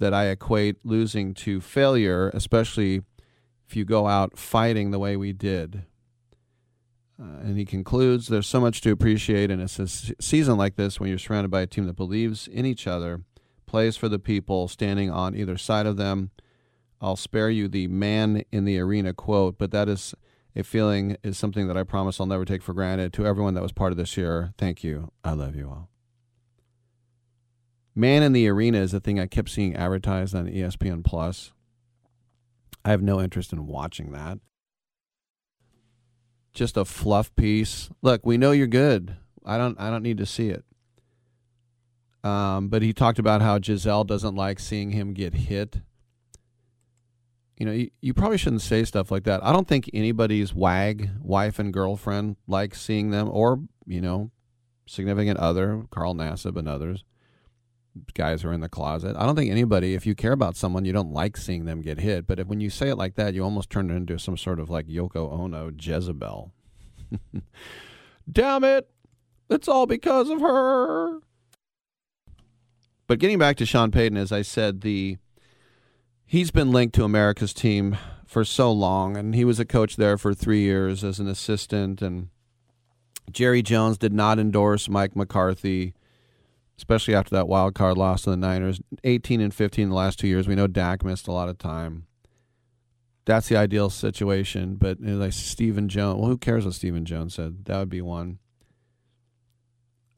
[0.00, 3.02] that I equate losing to failure, especially
[3.68, 5.84] if you go out fighting the way we did.
[7.20, 11.00] Uh, and he concludes there's so much to appreciate in a se- season like this
[11.00, 13.22] when you're surrounded by a team that believes in each other,
[13.64, 16.30] plays for the people, standing on either side of them.
[17.00, 20.14] I'll spare you the man in the arena quote, but that is
[20.54, 23.12] a feeling is something that I promise I'll never take for granted.
[23.14, 25.10] To everyone that was part of this year, thank you.
[25.24, 25.90] I love you all.
[27.94, 31.52] Man in the arena is a thing I kept seeing advertised on ESPN Plus.
[32.86, 34.38] I have no interest in watching that.
[36.54, 37.90] Just a fluff piece.
[38.00, 39.16] Look, we know you're good.
[39.44, 40.64] I don't I don't need to see it.
[42.22, 45.80] Um, but he talked about how Gisele doesn't like seeing him get hit.
[47.56, 49.42] You know, you, you probably shouldn't say stuff like that.
[49.42, 54.30] I don't think anybody's wag, wife and girlfriend, likes seeing them, or, you know,
[54.86, 57.04] significant other, Carl Nassib and others,
[58.14, 59.16] guys who are in the closet.
[59.18, 61.98] I don't think anybody, if you care about someone, you don't like seeing them get
[61.98, 62.26] hit.
[62.26, 64.60] But if, when you say it like that, you almost turn it into some sort
[64.60, 66.52] of like Yoko Ono Jezebel.
[68.32, 68.90] Damn it!
[69.48, 71.20] It's all because of her.
[73.06, 75.18] But getting back to Sean Payton, as I said, the
[76.24, 77.96] he's been linked to America's team
[78.26, 82.02] for so long, and he was a coach there for three years as an assistant.
[82.02, 82.28] And
[83.30, 85.94] Jerry Jones did not endorse Mike McCarthy,
[86.78, 88.80] especially after that wild card loss to the Niners.
[89.04, 90.46] 18 and 15 in the last two years.
[90.46, 92.06] We know Dak missed a lot of time.
[93.24, 94.76] That's the ideal situation.
[94.76, 97.64] But you know, like Stephen Jones, well, who cares what Stephen Jones said?
[97.64, 98.38] That would be one.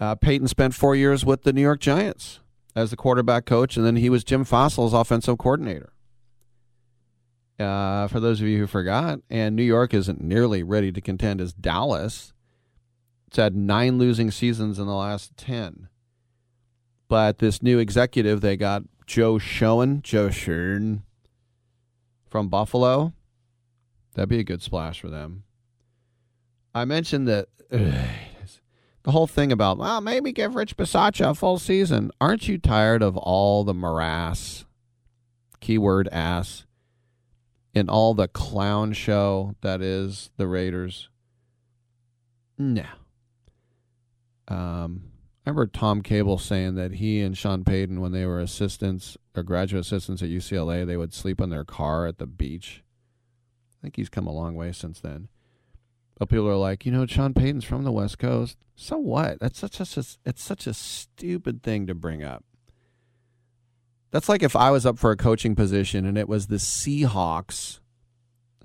[0.00, 2.40] Uh, Payton spent four years with the New York Giants
[2.76, 5.92] as the quarterback coach, and then he was Jim Fassel's offensive coordinator.
[7.58, 11.40] Uh, for those of you who forgot, and New York isn't nearly ready to contend
[11.40, 12.32] as Dallas.
[13.26, 15.88] It's had nine losing seasons in the last 10.
[17.08, 21.02] But this new executive, they got Joe Schoen, Joe Schoen
[22.28, 23.14] from Buffalo.
[24.14, 25.44] That'd be a good splash for them.
[26.74, 32.10] I mentioned that the whole thing about, well, maybe give Rich Bisaccia a full season.
[32.20, 34.66] Aren't you tired of all the morass,
[35.60, 36.66] keyword ass,
[37.74, 41.08] in all the clown show that is the Raiders?
[42.58, 42.84] No.
[44.48, 45.07] Um,
[45.48, 49.80] remember Tom Cable saying that he and Sean Payton, when they were assistants or graduate
[49.80, 52.82] assistants at UCLA, they would sleep in their car at the beach.
[53.72, 55.28] I think he's come a long way since then.
[56.18, 58.58] But people are like, you know, Sean Payton's from the West Coast.
[58.74, 59.40] So what?
[59.40, 62.44] That's such a it's such a stupid thing to bring up.
[64.10, 67.80] That's like if I was up for a coaching position and it was the Seahawks,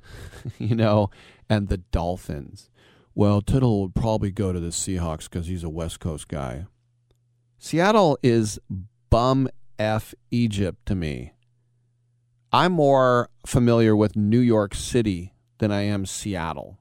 [0.57, 1.09] you know,
[1.49, 2.69] and the Dolphins.
[3.15, 6.65] Well, Tittle would probably go to the Seahawks because he's a West Coast guy.
[7.65, 8.59] Seattle is
[9.09, 9.47] bum
[9.79, 11.31] F Egypt to me.
[12.51, 16.77] I'm more familiar with New York City than I am Seattle.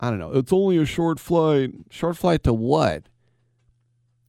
[0.00, 0.32] I don't know.
[0.32, 1.72] It's only a short flight.
[1.90, 3.10] Short flight to what?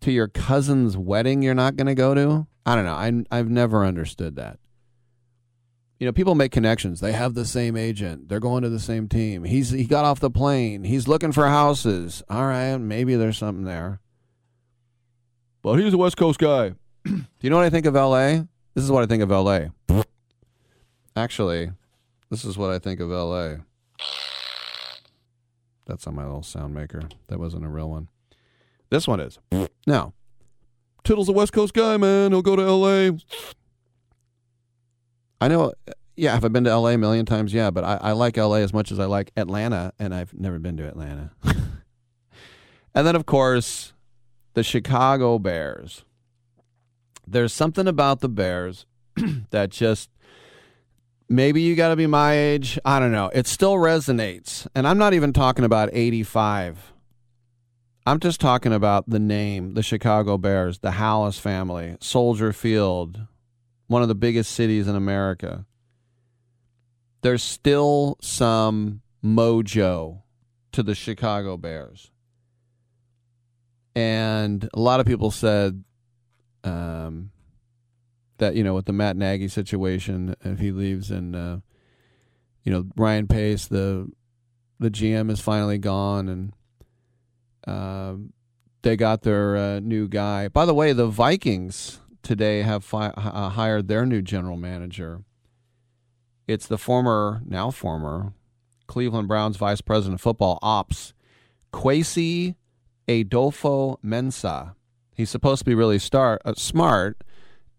[0.02, 2.46] To your cousin's wedding you're not going to go to?
[2.66, 2.92] I don't know.
[3.32, 4.60] I, I've never understood that.
[6.00, 7.00] You know, people make connections.
[7.00, 8.28] They have the same agent.
[8.28, 9.46] They're going to the same team.
[9.46, 10.84] He's he got off the plane.
[10.84, 12.24] He's looking for houses.
[12.30, 14.02] All right, maybe there's something there.
[15.62, 16.74] But he's a West Coast guy.
[17.06, 18.44] Do you know what I think of LA?
[18.74, 19.68] This is what I think of LA.
[21.16, 21.72] Actually,
[22.30, 23.56] this is what I think of LA.
[25.86, 27.02] That's on my little sound maker.
[27.28, 28.10] That wasn't a real one.
[28.90, 29.40] This one is.
[29.86, 30.14] Now,
[31.04, 32.32] Tittle's a West Coast guy, man.
[32.32, 33.18] He'll go to LA.
[35.42, 35.74] I know.
[36.16, 37.54] Yeah, have I been to LA a million times?
[37.54, 40.60] Yeah, but I, I like LA as much as I like Atlanta, and I've never
[40.60, 41.32] been to Atlanta.
[41.44, 43.94] and then, of course,
[44.60, 46.04] the Chicago Bears.
[47.26, 48.86] There's something about the Bears
[49.52, 50.10] that just
[51.30, 52.78] maybe you got to be my age.
[52.84, 53.32] I don't know.
[53.34, 54.68] It still resonates.
[54.76, 56.92] And I'm not even talking about 85.
[58.06, 63.28] I'm just talking about the name, the Chicago Bears, the Halas family, Soldier Field,
[63.88, 65.66] one of the biggest cities in America.
[67.22, 70.24] There's still some mojo
[70.74, 72.12] to the Chicago Bears.
[74.00, 75.84] And a lot of people said
[76.64, 77.32] um,
[78.38, 81.58] that, you know, with the Matt Nagy situation, if he leaves and uh,
[82.64, 84.10] you know Ryan Pace, the
[84.80, 86.54] the GM, is finally gone, and
[87.68, 88.32] um,
[88.84, 90.48] they got their uh, new guy.
[90.48, 95.24] By the way, the Vikings today have fi- uh, hired their new general manager.
[96.48, 98.32] It's the former, now former,
[98.88, 101.14] Cleveland Browns vice president of football ops,
[101.74, 102.56] Kwesi
[103.10, 104.76] Adofo-Mensah.
[105.16, 107.24] He's supposed to be really star- uh, smart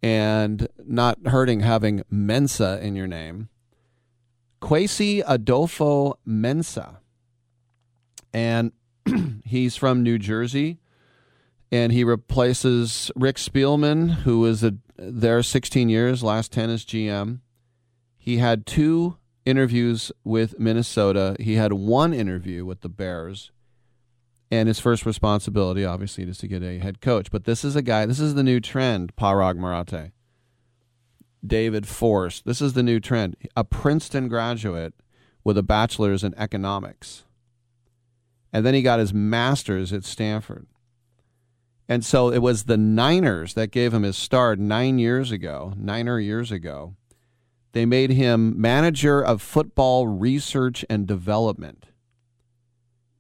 [0.03, 3.49] and not hurting having Mensa in your name.
[4.61, 6.97] Kwesi Adofo-Mensah.
[8.33, 8.73] And
[9.45, 10.79] he's from New Jersey.
[11.73, 17.39] And he replaces Rick Spielman, who was a, there 16 years, last 10 as GM.
[18.19, 19.17] He had two
[19.47, 21.37] interviews with Minnesota.
[21.39, 23.53] He had one interview with the Bears.
[24.51, 27.31] And his first responsibility, obviously, is to get a head coach.
[27.31, 30.11] But this is a guy, this is the new trend, Paraag Marathe.
[31.47, 32.43] David Force.
[32.43, 33.37] This is the new trend.
[33.57, 34.95] A Princeton graduate
[35.45, 37.25] with a bachelor's in economics.
[38.53, 40.67] And then he got his master's at Stanford.
[41.89, 46.21] And so it was the Niners that gave him his start nine years ago, niner
[46.21, 46.95] years ago.
[47.73, 51.87] They made him manager of football research and development.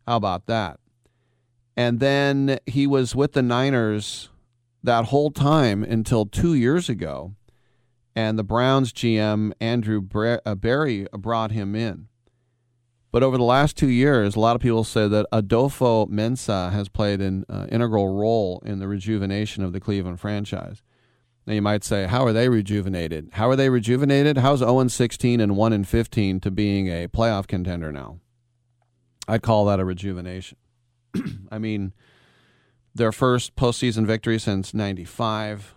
[0.07, 0.78] How about that?
[1.81, 4.28] And then he was with the Niners
[4.82, 7.36] that whole time until two years ago.
[8.15, 12.09] And the Browns GM, Andrew Berry, brought him in.
[13.11, 17.23] But over the last two years, a lot of people say that Adofo-Mensah has played
[17.23, 20.82] an uh, integral role in the rejuvenation of the Cleveland franchise.
[21.47, 23.31] Now you might say, how are they rejuvenated?
[23.32, 24.36] How are they rejuvenated?
[24.36, 28.19] How's 0 16 and 1 15 to being a playoff contender now?
[29.27, 30.59] I'd call that a rejuvenation.
[31.50, 31.92] I mean,
[32.94, 35.74] their first postseason victory since '95,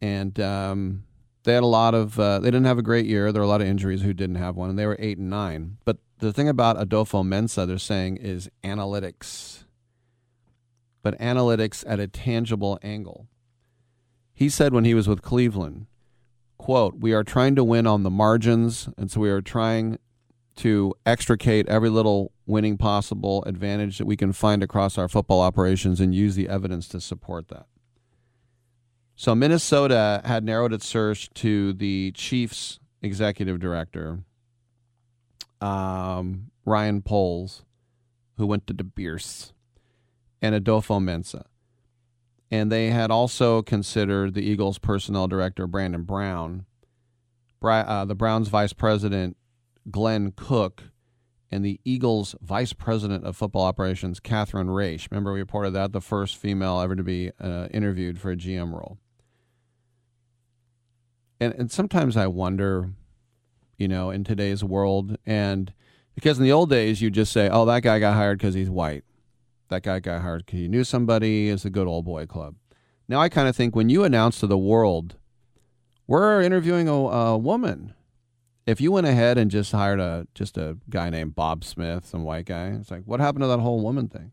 [0.00, 1.04] and um,
[1.44, 2.18] they had a lot of.
[2.18, 3.32] Uh, they didn't have a great year.
[3.32, 5.30] There were a lot of injuries who didn't have one, and they were eight and
[5.30, 5.78] nine.
[5.84, 9.64] But the thing about Adofo-Mensah, they're saying, is analytics,
[11.02, 13.28] but analytics at a tangible angle.
[14.34, 15.86] He said when he was with Cleveland,
[16.58, 19.98] quote, "We are trying to win on the margins, and so we are trying
[20.58, 26.00] to extricate every little winning possible advantage that we can find across our football operations
[26.00, 27.66] and use the evidence to support that.
[29.14, 34.20] So Minnesota had narrowed its search to the Chiefs executive director,
[35.60, 37.64] um, Ryan Poles,
[38.36, 39.52] who went to the Bears,
[40.42, 41.46] and Adofo-Mensah.
[42.50, 46.64] And they had also considered the Eagles personnel director, Brandon Brown,
[47.62, 49.36] uh, the Browns vice president,
[49.90, 50.84] Glenn Cook
[51.50, 55.10] and the Eagles vice president of football operations, Catherine Raiche.
[55.10, 58.72] Remember, we reported that the first female ever to be uh, interviewed for a GM
[58.72, 58.98] role.
[61.40, 62.90] And, and sometimes I wonder,
[63.78, 65.72] you know, in today's world, and
[66.14, 68.68] because in the old days, you just say, oh, that guy got hired because he's
[68.68, 69.04] white.
[69.68, 71.48] That guy got hired because he knew somebody.
[71.48, 72.56] It's a good old boy club.
[73.06, 75.16] Now I kind of think when you announce to the world,
[76.06, 77.94] we're interviewing a, a woman
[78.68, 82.22] if you went ahead and just hired a just a guy named Bob Smith, some
[82.22, 84.32] white guy, it's like, what happened to that whole woman thing?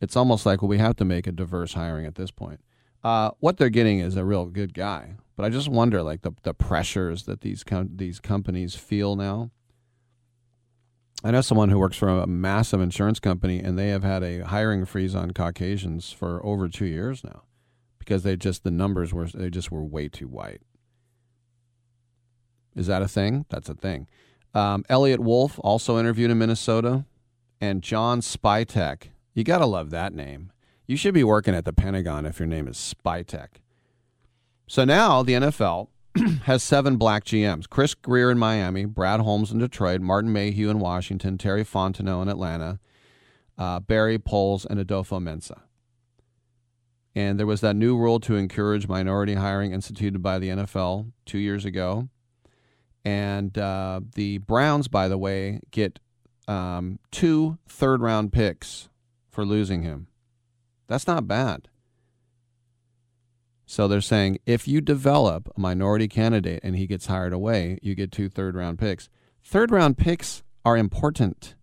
[0.00, 2.60] It's almost like well, we have to make a diverse hiring at this point.
[3.02, 6.32] Uh, what they're getting is a real good guy, but I just wonder like the
[6.44, 9.50] the pressures that these com- these companies feel now.
[11.22, 14.46] I know someone who works for a massive insurance company, and they have had a
[14.46, 17.42] hiring freeze on Caucasians for over two years now,
[17.98, 20.62] because they just the numbers were they just were way too white.
[22.74, 23.46] Is that a thing?
[23.48, 24.06] That's a thing.
[24.54, 27.04] Um, Eliot Wolf, also interviewed in Minnesota,
[27.60, 29.08] and John Spytek.
[29.34, 30.52] You got to love that name.
[30.86, 33.48] You should be working at the Pentagon if your name is Spytek.
[34.66, 35.88] So now the NFL
[36.42, 40.78] has seven black GMs Chris Grier in Miami, Brad Holmes in Detroit, Martin Mayhew in
[40.78, 42.78] Washington, Terry Fontenot in Atlanta,
[43.58, 45.60] uh, Berry Poles, and Adofo-Mensah.
[47.16, 51.38] And there was that new rule to encourage minority hiring instituted by the NFL two
[51.38, 52.08] years ago.
[53.04, 55.98] And uh, the Browns, by the way, get
[56.48, 58.88] um, two third round picks
[59.30, 60.06] for losing him.
[60.86, 61.68] That's not bad.
[63.66, 67.94] So they're saying if you develop a minority candidate and he gets hired away, you
[67.94, 69.08] get two third round picks.
[69.42, 71.54] Third round picks are important.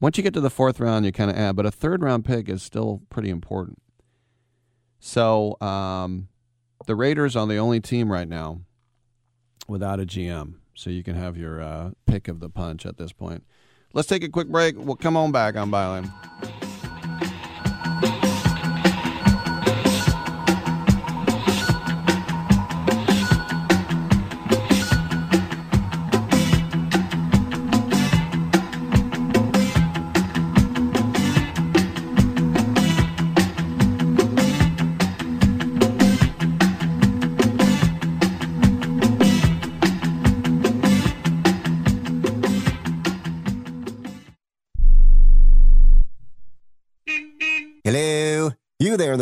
[0.00, 2.24] Once you get to the fourth round, you kind of add, but a third round
[2.24, 3.78] pick is still pretty important.
[4.98, 6.28] So um,
[6.86, 8.60] the Raiders are the only team right now
[9.66, 10.54] without a GM.
[10.74, 13.44] So you can have your uh, pick of the punch at this point.
[13.92, 14.76] Let's take a quick break.
[14.76, 16.10] We'll come on back on Byline.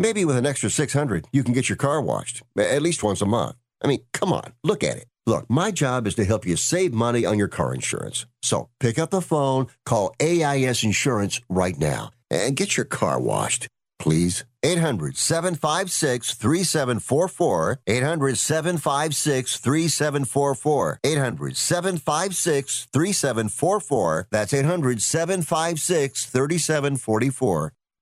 [0.00, 3.26] Maybe with an extra 600, you can get your car washed at least once a
[3.26, 3.56] month.
[3.82, 5.06] I mean, come on, look at it.
[5.26, 8.24] Look, my job is to help you save money on your car insurance.
[8.40, 13.66] So pick up the phone, call AIS Insurance right now, and get your car washed,
[13.98, 14.44] please.
[14.62, 17.80] 800 756 3744.
[17.86, 21.00] 800 756 3744.
[21.04, 24.28] 800 756 3744.
[24.30, 27.72] That's 800 756 3744.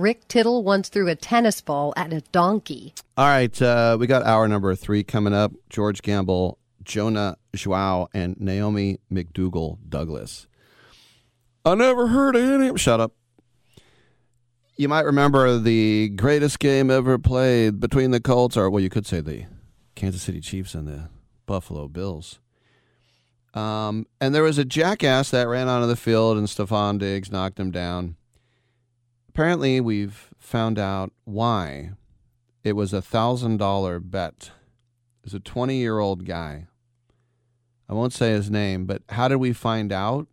[0.00, 2.94] Rick Tittle once threw a tennis ball at a donkey.
[3.16, 5.52] All right, uh, we got hour number three coming up.
[5.68, 10.46] George Gamble, Jonah Joao, and Naomi McDougal Douglas.
[11.64, 12.78] I never heard of any.
[12.78, 13.12] Shut up.
[14.76, 19.06] You might remember the greatest game ever played between the Colts, or well, you could
[19.06, 19.44] say the
[19.94, 21.10] Kansas City Chiefs and the
[21.44, 22.40] Buffalo Bills.
[23.52, 27.60] Um, and there was a jackass that ran onto the field, and Stefon Diggs knocked
[27.60, 28.16] him down.
[29.30, 31.92] Apparently, we've found out why.
[32.64, 34.50] It was a thousand dollar bet.
[35.20, 36.66] It was a twenty year old guy.
[37.88, 40.26] I won't say his name, but how did we find out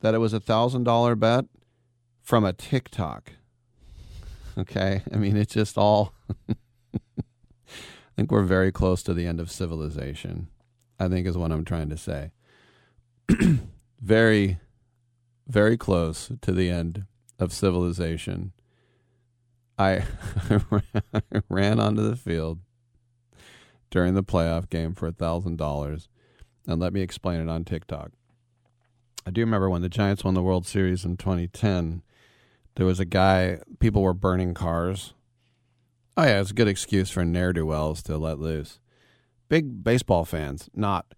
[0.00, 1.44] that it was a thousand dollar bet?
[2.20, 3.34] From a TikTok.
[4.58, 5.02] Okay.
[5.12, 6.12] I mean, it's just all.
[6.50, 10.48] I think we're very close to the end of civilization,
[10.98, 12.32] I think is what I'm trying to say.
[14.00, 14.58] very,
[15.46, 17.06] very close to the end
[17.38, 18.52] of civilization.
[19.78, 20.02] I
[21.48, 22.58] ran onto the field
[23.90, 26.08] during the playoff game for a thousand dollars,
[26.66, 28.10] and let me explain it on TikTok.
[29.24, 32.02] I do remember when the Giants won the World Series in 2010.
[32.76, 33.60] There was a guy.
[33.78, 35.14] People were burning cars.
[36.16, 38.80] Oh yeah, it's a good excuse for ne'er do wells to let loose.
[39.48, 41.14] Big baseball fans, not.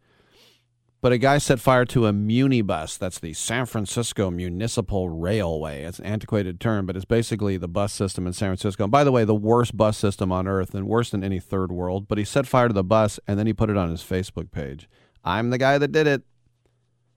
[1.03, 2.99] But a guy set fire to a Munibus.
[2.99, 5.85] That's the San Francisco Municipal Railway.
[5.85, 8.85] It's an antiquated term, but it's basically the bus system in San Francisco.
[8.85, 11.73] And by the way, the worst bus system on earth and worse than any third
[11.73, 12.07] world.
[12.07, 14.51] But he set fire to the bus and then he put it on his Facebook
[14.51, 14.91] page.
[15.25, 16.23] I'm the guy that did it.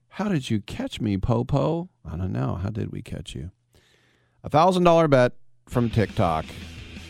[0.08, 1.90] How did you catch me, Popo?
[2.10, 2.54] I don't know.
[2.54, 3.50] How did we catch you?
[4.42, 5.32] A thousand dollar bet
[5.68, 6.46] from TikTok.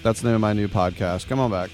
[0.02, 1.28] That's the name of my new podcast.
[1.28, 1.70] Come on back.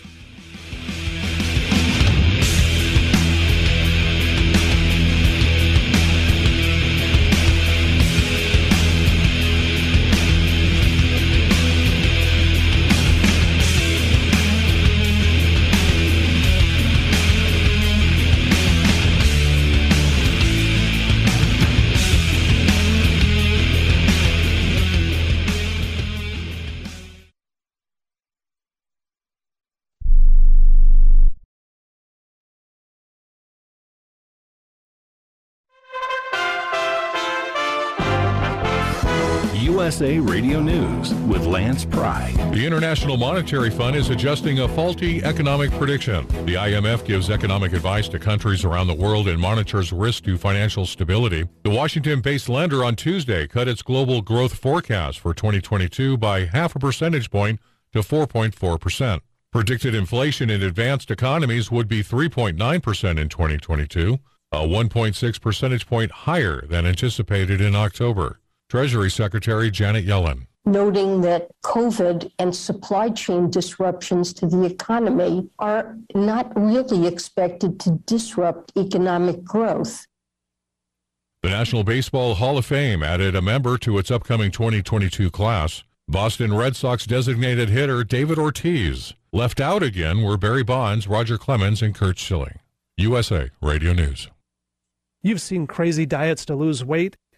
[39.91, 42.31] USA Radio News with Lance Pry.
[42.55, 46.29] The International Monetary Fund is adjusting a faulty economic prediction.
[46.47, 50.87] The IMF gives economic advice to countries around the world and monitors risk to financial
[50.87, 51.45] stability.
[51.65, 56.77] The Washington based lender on Tuesday cut its global growth forecast for 2022 by half
[56.77, 57.59] a percentage point
[57.93, 59.21] to 4.4%.
[59.51, 62.55] Predicted inflation in advanced economies would be 3.9%
[63.19, 64.21] in 2022,
[64.53, 68.39] a 1.6 percentage point higher than anticipated in October.
[68.71, 70.47] Treasury Secretary Janet Yellen.
[70.65, 77.99] noting that COVID and supply chain disruptions to the economy are not really expected to
[78.07, 80.07] disrupt economic growth.
[81.43, 85.83] The National Baseball Hall of Fame added a member to its upcoming 2022 class.
[86.07, 89.15] Boston Red Sox designated hitter David Ortiz.
[89.33, 92.61] Left out again were Barry Bonds, Roger Clemens, and Curt Schilling.
[92.97, 94.29] USA Radio News.
[95.23, 97.17] You've seen crazy diets to lose weight.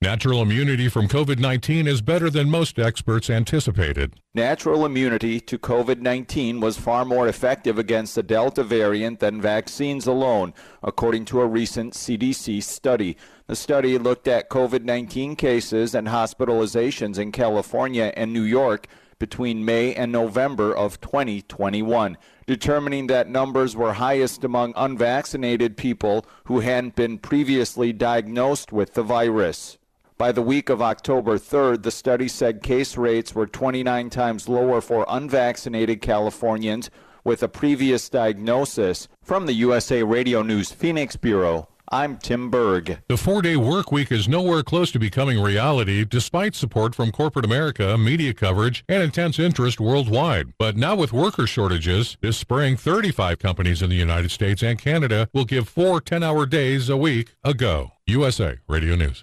[0.00, 4.14] Natural immunity from COVID 19 is better than most experts anticipated.
[4.32, 10.06] Natural immunity to COVID 19 was far more effective against the Delta variant than vaccines
[10.06, 10.54] alone,
[10.84, 13.16] according to a recent CDC study.
[13.48, 18.86] The study looked at COVID 19 cases and hospitalizations in California and New York
[19.18, 22.16] between May and November of 2021,
[22.46, 29.02] determining that numbers were highest among unvaccinated people who hadn't been previously diagnosed with the
[29.02, 29.76] virus.
[30.18, 34.80] By the week of October 3rd, the study said case rates were 29 times lower
[34.80, 36.90] for unvaccinated Californians
[37.22, 39.06] with a previous diagnosis.
[39.22, 42.98] From the USA Radio News Phoenix Bureau, I'm Tim Berg.
[43.06, 47.44] The four day work week is nowhere close to becoming reality despite support from corporate
[47.44, 50.48] America, media coverage, and intense interest worldwide.
[50.58, 55.28] But now with worker shortages, this spring 35 companies in the United States and Canada
[55.32, 57.92] will give four 10 hour days a week a go.
[58.08, 59.22] USA Radio News.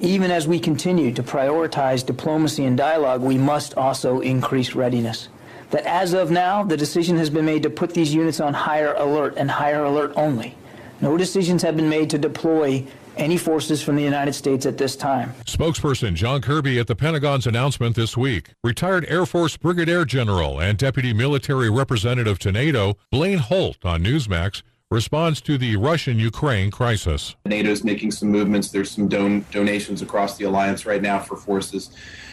[0.00, 5.28] Even as we continue to prioritize diplomacy and dialogue, we must also increase readiness.
[5.70, 8.94] That as of now, the decision has been made to put these units on higher
[8.94, 10.56] alert and higher alert only.
[11.00, 12.84] No decisions have been made to deploy
[13.16, 15.32] any forces from the United States at this time.
[15.44, 18.50] Spokesperson John Kirby at the Pentagon's announcement this week.
[18.64, 24.62] Retired Air Force Brigadier General and Deputy Military Representative to NATO Blaine Holt on Newsmax
[24.94, 27.34] responds to the Russian Ukraine crisis.
[27.46, 28.70] NATO's making some movements.
[28.70, 31.90] There's some don- donations across the alliance right now for forces.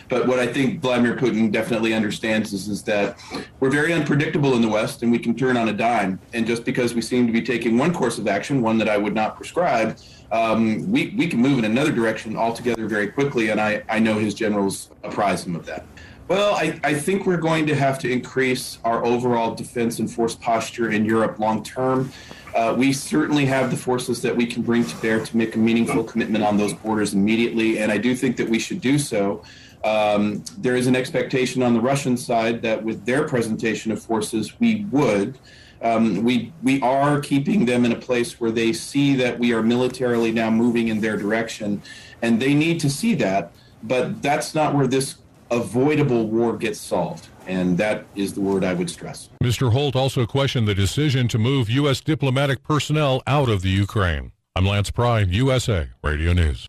[0.09, 3.17] But what I think Vladimir Putin definitely understands is, is that
[3.59, 6.19] we're very unpredictable in the West and we can turn on a dime.
[6.33, 8.97] And just because we seem to be taking one course of action, one that I
[8.97, 9.97] would not prescribe,
[10.31, 13.49] um, we, we can move in another direction altogether very quickly.
[13.49, 15.87] And I, I know his generals apprise him of that.
[16.27, 20.33] Well, I, I think we're going to have to increase our overall defense and force
[20.33, 22.11] posture in Europe long term.
[22.55, 25.59] Uh, we certainly have the forces that we can bring to bear to make a
[25.59, 29.43] meaningful commitment on those borders immediately, and I do think that we should do so.
[29.83, 34.59] Um, there is an expectation on the Russian side that with their presentation of forces,
[34.59, 35.39] we would.
[35.81, 39.63] Um, we we are keeping them in a place where they see that we are
[39.63, 41.81] militarily now moving in their direction,
[42.21, 43.51] and they need to see that.
[43.81, 45.15] But that's not where this
[45.49, 49.29] avoidable war gets solved, and that is the word I would stress.
[49.43, 49.73] Mr.
[49.73, 51.99] Holt also questioned the decision to move U.S.
[51.99, 54.31] diplomatic personnel out of the Ukraine.
[54.55, 56.67] I'm Lance Pry, USA Radio News.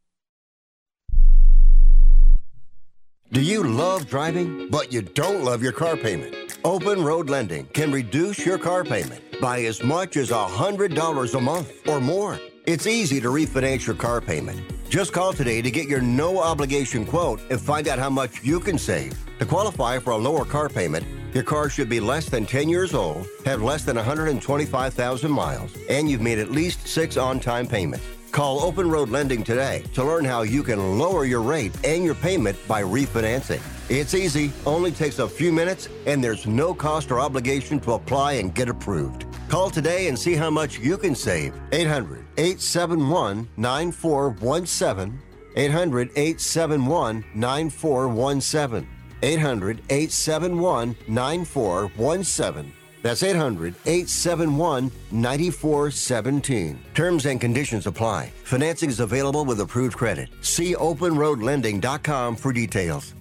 [3.31, 6.59] Do you love driving, but you don't love your car payment?
[6.65, 11.89] Open Road Lending can reduce your car payment by as much as $100 a month
[11.89, 12.39] or more.
[12.67, 14.61] It's easy to refinance your car payment.
[14.93, 18.61] Just call today to get your no obligation quote and find out how much you
[18.61, 19.15] can save.
[19.39, 22.93] To qualify for a lower car payment, your car should be less than 10 years
[22.93, 28.05] old, have less than 125,000 miles, and you've made at least six on time payments.
[28.33, 32.15] Call Open Road Lending today to learn how you can lower your rate and your
[32.15, 33.63] payment by refinancing.
[33.89, 38.35] It's easy, only takes a few minutes, and there's no cost or obligation to apply
[38.35, 39.25] and get approved.
[39.53, 41.53] Call today and see how much you can save.
[41.73, 45.21] 800 871 9417.
[45.57, 48.89] 800 871 9417.
[49.23, 52.73] 800 871 9417.
[53.03, 56.79] That's 800 871 9417.
[56.95, 58.33] Terms and conditions apply.
[58.45, 60.31] Financing is available with approved credit.
[60.41, 63.15] See openroadlending.com for details.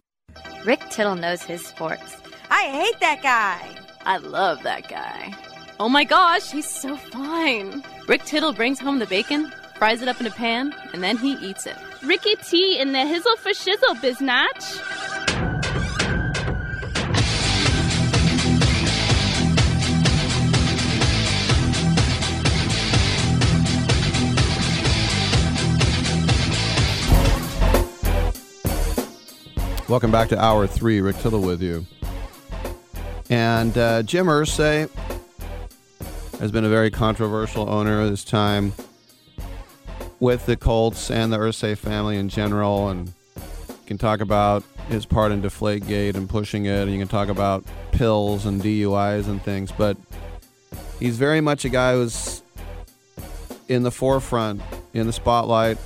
[0.64, 2.16] Rick Tittle knows his sports.
[2.50, 3.78] I hate that guy.
[4.06, 5.36] I love that guy.
[5.84, 7.84] Oh my gosh, he's so fine.
[8.08, 11.32] Rick Tittle brings home the bacon, fries it up in a pan, and then he
[11.38, 11.76] eats it.
[12.04, 14.78] Ricky T in the hizzle for shizzle, biznatch.
[29.90, 31.02] Welcome back to Hour 3.
[31.02, 31.88] Rick Tittle with you.
[33.32, 34.88] And uh, Jim Irsay
[36.42, 38.74] has been a very controversial owner this time
[40.20, 42.90] with the Colts and the Irsay family in general.
[42.90, 47.08] And you can talk about his part in Deflategate and pushing it, and you can
[47.08, 49.72] talk about pills and DUIs and things.
[49.72, 49.98] But
[51.00, 52.42] he's very much a guy who's
[53.68, 54.64] in the forefront,
[54.96, 55.78] in the spotlight.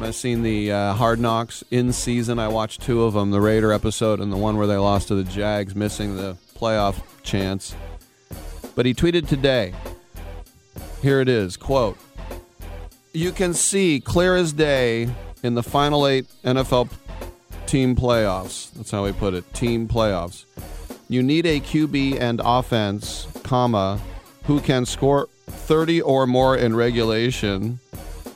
[0.00, 2.38] I've seen the uh, Hard Knocks in season.
[2.38, 5.16] I watched two of them, the Raider episode and the one where they lost to
[5.16, 7.74] the Jags, missing the playoff chance.
[8.78, 9.74] But he tweeted today.
[11.02, 11.98] Here it is, quote:
[13.12, 15.08] "You can see clear as day
[15.42, 16.88] in the final 8 NFL
[17.66, 18.70] team playoffs.
[18.74, 20.44] That's how he put it, team playoffs.
[21.08, 23.98] You need a QB and offense, comma,
[24.44, 27.80] who can score 30 or more in regulation."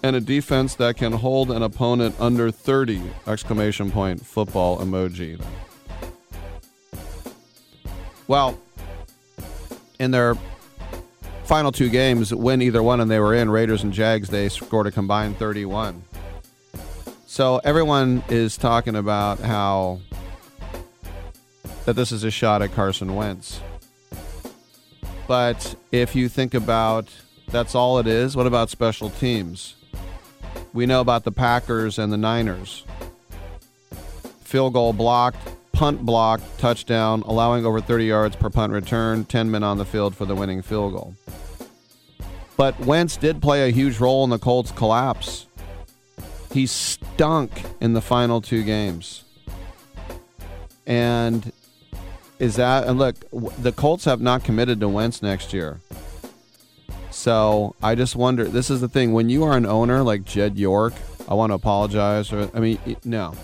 [0.05, 5.41] and a defense that can hold an opponent under 30 exclamation point football emoji
[8.27, 8.59] well
[10.03, 10.37] in their
[11.45, 13.49] final two games win either one and they were in.
[13.49, 16.03] Raiders and jags they scored a combined 31
[17.33, 20.01] so everyone is talking about how
[21.85, 23.61] that this is a shot at carson wentz.
[25.27, 27.09] But if you think about
[27.49, 29.77] that's all it is what about special teams?
[30.73, 32.85] We know about the Packers and the Niners.
[34.43, 35.39] Field goal blocked,
[35.73, 40.15] punt block, touchdown, allowing over 30 yards per punt return, 10 men on the field
[40.15, 41.17] for the winning field goal.
[42.57, 45.47] But Wentz did play a huge role in the Colts' collapse.
[46.53, 47.51] He stunk
[47.81, 49.25] in the final two games.
[50.87, 51.53] And
[52.39, 55.81] is that, and look, the Colts have not committed to Wentz next year.
[57.11, 58.45] So I just wonder.
[58.45, 59.13] This is the thing.
[59.13, 60.95] When you are an owner like Jed York,
[61.29, 62.33] I want to apologize.
[62.33, 63.35] Or I mean, no.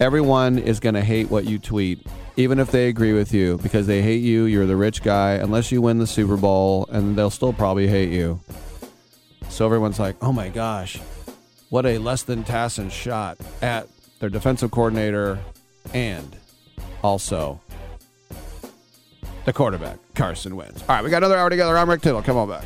[0.00, 2.06] Everyone is going to hate what you tweet,
[2.36, 4.44] even if they agree with you, because they hate you.
[4.44, 8.10] You're the rich guy, unless you win the Super Bowl, and they'll still probably hate
[8.10, 8.38] you.
[9.48, 11.00] So everyone's like, "Oh my gosh,
[11.70, 13.88] what a less than Tassin shot at
[14.20, 15.40] their defensive coordinator,
[15.92, 16.36] and
[17.02, 17.60] also
[19.46, 20.82] the quarterback, Carson Wentz.
[20.82, 21.76] All right, we got another hour together.
[21.76, 22.22] I'm Rick Tittle.
[22.22, 22.64] Come on back.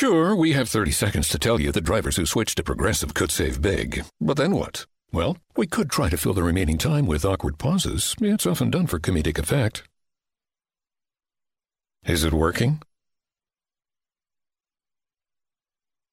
[0.00, 3.30] Sure, we have 30 seconds to tell you that drivers who switch to Progressive could
[3.30, 4.02] save big.
[4.18, 4.86] But then what?
[5.12, 8.14] Well, we could try to fill the remaining time with awkward pauses.
[8.18, 9.82] It's often done for comedic effect.
[12.06, 12.80] Is it working?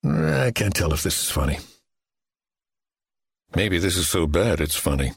[0.04, 1.60] I can't tell if this is funny.
[3.56, 5.14] Maybe this is so bad it's funny.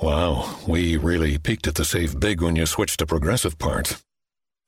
[0.00, 4.00] Wow, we really peaked at the save big when you switched to Progressive part.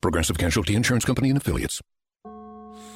[0.01, 1.81] Progressive Casualty Insurance Company and Affiliates.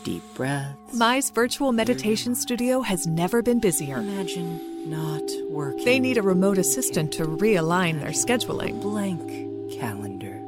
[0.03, 0.77] Deep breath.
[0.93, 3.97] Mi's virtual meditation studio has never been busier.
[3.97, 5.83] Imagine not working.
[5.85, 8.81] They need a remote assistant to realign their scheduling.
[8.81, 9.21] Blank
[9.79, 10.41] calendar.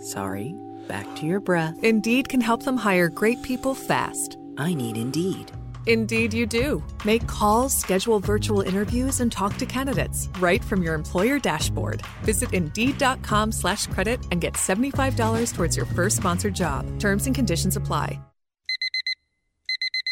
[0.00, 0.54] Sorry.
[0.88, 1.82] Back to your breath.
[1.82, 4.36] Indeed can help them hire great people fast.
[4.58, 5.52] I need Indeed.
[5.88, 6.82] Indeed, you do.
[7.04, 12.02] Make calls, schedule virtual interviews, and talk to candidates right from your employer dashboard.
[12.22, 16.84] Visit Indeed.com slash credit and get $75 towards your first sponsored job.
[16.98, 18.18] Terms and conditions apply.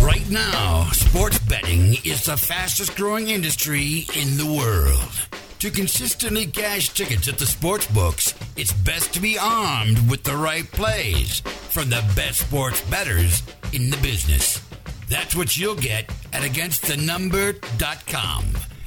[0.00, 5.28] Right now, sports betting is the fastest growing industry in the world.
[5.60, 10.36] To consistently cash tickets at the sports books, it's best to be armed with the
[10.36, 14.60] right plays from the best sports bettors in the business.
[15.08, 18.44] That's what you'll get at againstthenumber.com.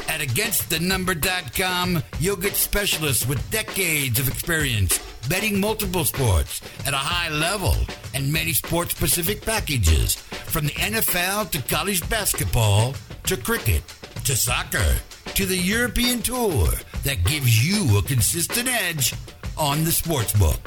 [0.10, 5.00] At againstthenumber.com, you'll get specialists with decades of experience
[5.30, 7.76] betting multiple sports at a high level
[8.14, 10.22] and many sports specific packages
[10.54, 12.94] from the NFL to college basketball
[13.24, 13.82] to cricket
[14.24, 14.96] to soccer
[15.34, 16.68] to the European tour
[17.04, 19.16] that gives you a consistent edge
[19.58, 20.60] on the sports book.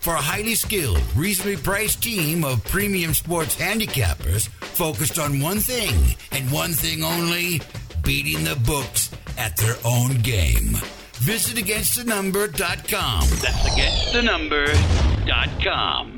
[0.00, 6.16] For a highly skilled, reasonably priced team of premium sports handicappers focused on one thing
[6.32, 7.60] and one thing only
[8.02, 10.72] beating the books at their own game.
[11.20, 13.28] Visit againstthenumber.com.
[13.42, 16.17] That's againstthenumber.com.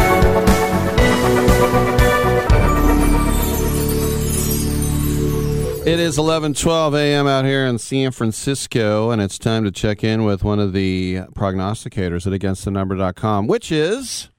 [5.83, 7.25] It is 11:12 a.m.
[7.25, 11.21] out here in San Francisco, and it's time to check in with one of the
[11.33, 14.29] prognosticators at AgainstTheNumber.com, which is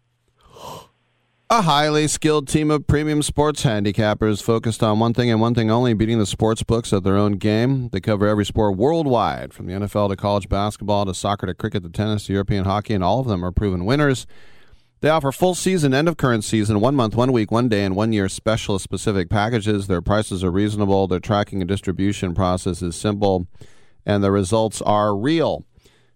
[1.50, 5.68] a highly skilled team of premium sports handicappers focused on one thing and one thing
[5.68, 7.88] only: beating the sports books at their own game.
[7.88, 11.82] They cover every sport worldwide, from the NFL to college basketball to soccer to cricket
[11.82, 14.28] to tennis to European hockey, and all of them are proven winners.
[15.02, 17.96] They offer full season, end of current season, one month, one week, one day, and
[17.96, 19.88] one year specialist specific packages.
[19.88, 21.08] Their prices are reasonable.
[21.08, 23.48] Their tracking and distribution process is simple,
[24.06, 25.64] and the results are real.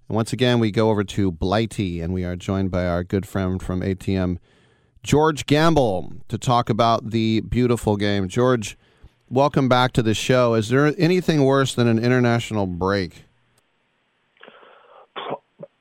[0.08, 3.26] And once again, we go over to Blighty, and we are joined by our good
[3.26, 4.38] friend from ATM,
[5.02, 8.28] George Gamble, to talk about the beautiful game.
[8.28, 8.78] George,
[9.28, 10.54] welcome back to the show.
[10.54, 13.25] Is there anything worse than an international break?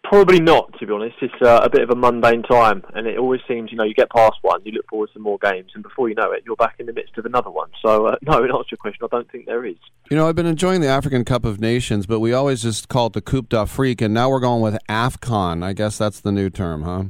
[0.09, 1.15] Probably not, to be honest.
[1.19, 3.95] It's uh, a bit of a mundane time, and it always seems, you know, you
[3.95, 6.55] get past one, you look forward to more games, and before you know it, you're
[6.55, 7.69] back in the midst of another one.
[7.83, 9.77] So, uh, no, in answer to your question, I don't think there is.
[10.11, 13.07] You know, I've been enjoying the African Cup of Nations, but we always just call
[13.07, 15.63] it the Coupe d'Afrique, and now we're going with AFCON.
[15.63, 17.05] I guess that's the new term, huh?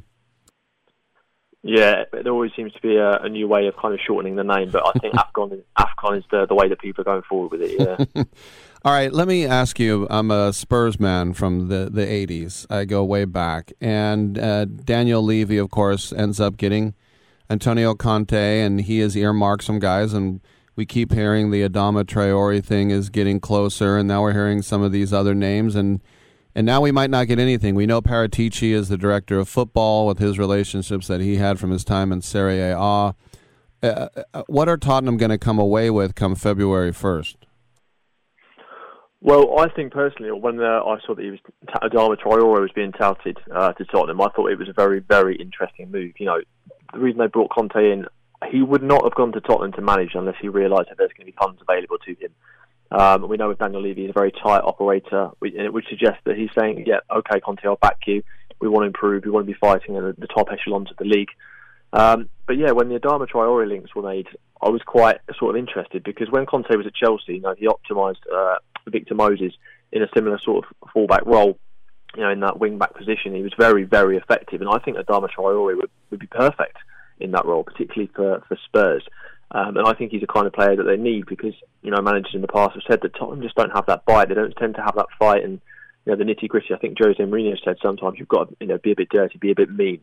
[1.67, 4.43] Yeah, there always seems to be a, a, new way of kind of shortening the
[4.43, 7.51] name, but I think Afcon Afcon is the, the way that people are going forward
[7.51, 8.07] with it.
[8.15, 8.23] Yeah.
[8.85, 10.05] All right, let me ask you.
[10.11, 12.67] I'm a Spurs man from the, the 80s.
[12.69, 13.73] I go way back.
[13.81, 16.93] And uh, Daniel Levy, of course, ends up getting
[17.49, 20.13] Antonio Conte, and he has earmarked some guys.
[20.13, 20.39] And
[20.75, 24.83] we keep hearing the Adama Traore thing is getting closer, and now we're hearing some
[24.83, 25.75] of these other names.
[25.75, 25.99] And
[26.53, 27.73] and now we might not get anything.
[27.73, 31.71] We know Paratici is the director of football with his relationships that he had from
[31.71, 32.79] his time in Serie A.
[32.79, 33.13] Uh,
[33.81, 37.44] uh, what are Tottenham going to come away with come February 1st?
[39.25, 41.39] Well, I think personally, when uh, I saw that he was
[41.81, 45.35] Adama Traore was being touted uh, to Tottenham, I thought it was a very, very
[45.35, 46.11] interesting move.
[46.19, 46.41] You know,
[46.93, 48.05] the reason they brought Conte in,
[48.51, 51.25] he would not have gone to Tottenham to manage unless he realised that there's going
[51.25, 52.31] to be funds available to him.
[52.91, 56.37] Um, we know with Daniel Levy, he's a very tight operator, it would suggest that
[56.37, 58.21] he's saying, "Yeah, okay, Conte, I'll back you.
[58.61, 59.25] We want to improve.
[59.25, 61.31] We want to be fighting in the, the top echelons of the league."
[61.93, 64.27] Um, but yeah, when the Adama Traore links were made,
[64.61, 67.65] I was quite sort of interested because when Conte was at Chelsea, you know, he
[67.65, 68.57] optimised uh,
[68.91, 69.53] Victor Moses
[69.91, 71.57] in a similar sort of fullback role,
[72.15, 73.35] you know, in that wing back position.
[73.35, 76.77] He was very, very effective, and I think Adama Traore would, would be perfect
[77.19, 79.03] in that role, particularly for, for Spurs.
[79.51, 82.01] Um, and I think he's the kind of player that they need because you know
[82.01, 84.29] managers in the past have said that Tottenham just don't have that bite.
[84.29, 85.61] They don't tend to have that fight and
[86.05, 86.73] you know the nitty gritty.
[86.73, 89.37] I think Jose Mourinho said sometimes you've got to you know be a bit dirty,
[89.37, 90.01] be a bit mean.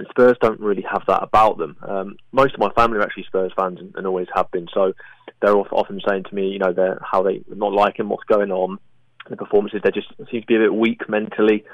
[0.00, 1.76] And Spurs don't really have that about them.
[1.86, 4.66] Um, most of my family are actually Spurs fans and, and always have been.
[4.72, 4.94] So
[5.42, 8.78] they're often saying to me, you know, they're how they not liking what's going on.
[9.28, 11.66] The performances they just seem to be a bit weak mentally.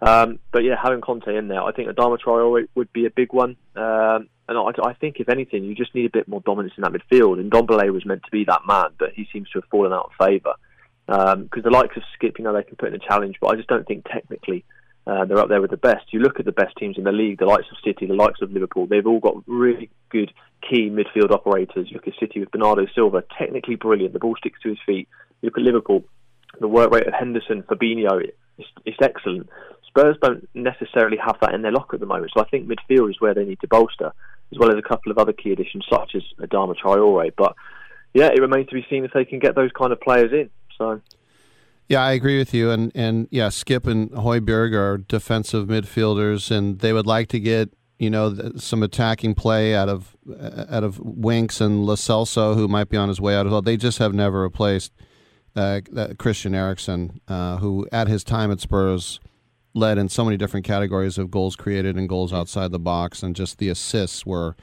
[0.00, 3.32] Um, but yeah, having Conte in there, I think Adama Traore would be a big
[3.32, 3.56] one.
[3.74, 6.82] Um, and I, I, think, if anything, you just need a bit more dominance in
[6.82, 7.40] that midfield.
[7.40, 10.12] And Ndombele was meant to be that man, but he seems to have fallen out
[10.12, 10.54] of favour.
[11.08, 13.48] Because um, the likes of Skipp, you know, they can put in a challenge, but
[13.48, 14.64] I just don't think technically
[15.06, 16.12] uh, they're up there with the best.
[16.12, 18.40] You look at the best teams in the league, the likes of City, the likes
[18.40, 20.32] of Liverpool, they've all got really good
[20.68, 21.88] key midfield operators.
[21.90, 24.12] You look at City with Bernardo Silva, technically brilliant.
[24.12, 25.08] The ball sticks to his feet.
[25.40, 26.04] You look at Liverpool,
[26.60, 28.22] the work rate of Henderson, Fabinho,
[28.58, 29.48] it's, it's excellent.
[29.88, 33.10] Spurs don't necessarily have that in their locker at the moment, so I think midfield
[33.10, 34.12] is where they need to bolster
[34.52, 37.32] as well as a couple of other key additions such as Adama Traore.
[37.36, 37.54] But
[38.14, 40.50] yeah, it remains to be seen if they can get those kind of players in.
[40.78, 41.00] So.
[41.88, 46.78] Yeah, I agree with you, and and yeah, Skipp and Højbjerg are defensive midfielders, and
[46.78, 50.16] they would like to get you know some attacking play out of
[50.70, 53.62] out of Winks and Lo Celso, who might be on his way out as well.
[53.62, 54.92] They just have never replaced
[55.54, 55.80] uh,
[56.18, 59.20] Christian Eriksen, uh, who at his time at Spurs
[59.74, 63.36] led in so many different categories of goals created and goals outside the box, and
[63.36, 64.56] just the assists were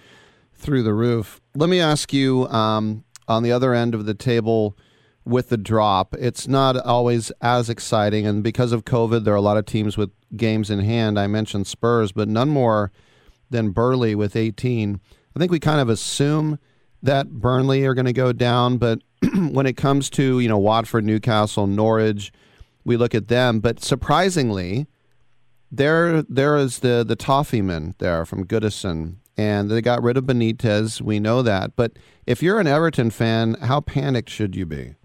[0.54, 1.42] through the roof.
[1.56, 4.78] Let me ask you um, on the other end of the table
[5.26, 8.26] with the drop, it's not always as exciting.
[8.26, 11.20] And because of COVID, there are a lot of teams with games in hand.
[11.20, 12.92] I mentioned Spurs, but none more
[13.50, 15.00] than Burnley with 18.
[15.36, 16.60] I think we kind of assume
[17.02, 19.02] that Burnley are going to go down, but
[19.52, 22.32] when it comes to, you know, Watford, Newcastle, Norwich,
[22.84, 23.60] we look at them.
[23.60, 24.88] But surprisingly,
[25.72, 30.26] there there is the the toffee man there from Goodison, and they got rid of
[30.26, 31.02] Benitez.
[31.02, 31.94] We know that, but
[32.26, 34.96] if you're an Everton fan, how panicked should you be?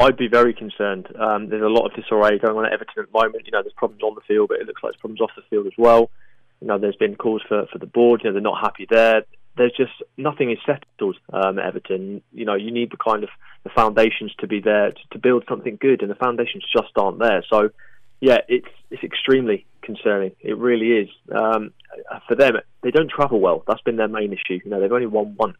[0.00, 1.08] I'd be very concerned.
[1.18, 3.44] Um, there's a lot of disarray going on at Everton at the moment.
[3.44, 5.42] You know, there's problems on the field, but it looks like there's problems off the
[5.50, 6.10] field as well.
[6.60, 8.22] You know, there's been calls for, for the board.
[8.22, 9.24] You know, they're not happy there.
[9.56, 12.22] There's just nothing is settled um, at Everton.
[12.32, 13.30] You know, you need the kind of
[13.62, 17.18] the foundations to be there to, to build something good, and the foundations just aren't
[17.18, 17.44] there.
[17.52, 17.70] So
[18.20, 20.32] yeah, it's it's extremely concerning.
[20.40, 21.08] It really is.
[21.34, 21.72] Um,
[22.28, 23.64] for them, they don't travel well.
[23.66, 24.60] That's been their main issue.
[24.64, 25.58] You know, they've only won once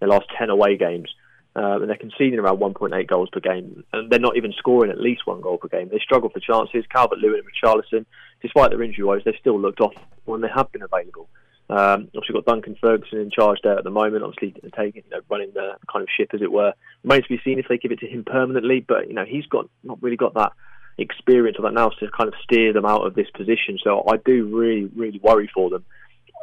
[0.00, 1.12] their last ten away games,
[1.54, 5.00] uh, and they're conceding around 1.8 goals per game, and they're not even scoring at
[5.00, 5.88] least one goal per game.
[5.90, 6.84] They struggle for chances.
[6.90, 8.06] Calvert Lewin and Richarlison,
[8.40, 11.28] despite their injury woes, they've still looked off when they have been available.
[11.68, 14.24] Um, obviously, got Duncan Ferguson in charge there at the moment.
[14.24, 16.74] Obviously, taking, you know, running the kind of ship as it were.
[17.02, 18.80] Remains to be seen if they give it to him permanently.
[18.86, 20.52] But you know, he's got not really got that
[20.98, 23.78] experience of that now to kind of steer them out of this position.
[23.82, 25.84] So I do really, really worry for them.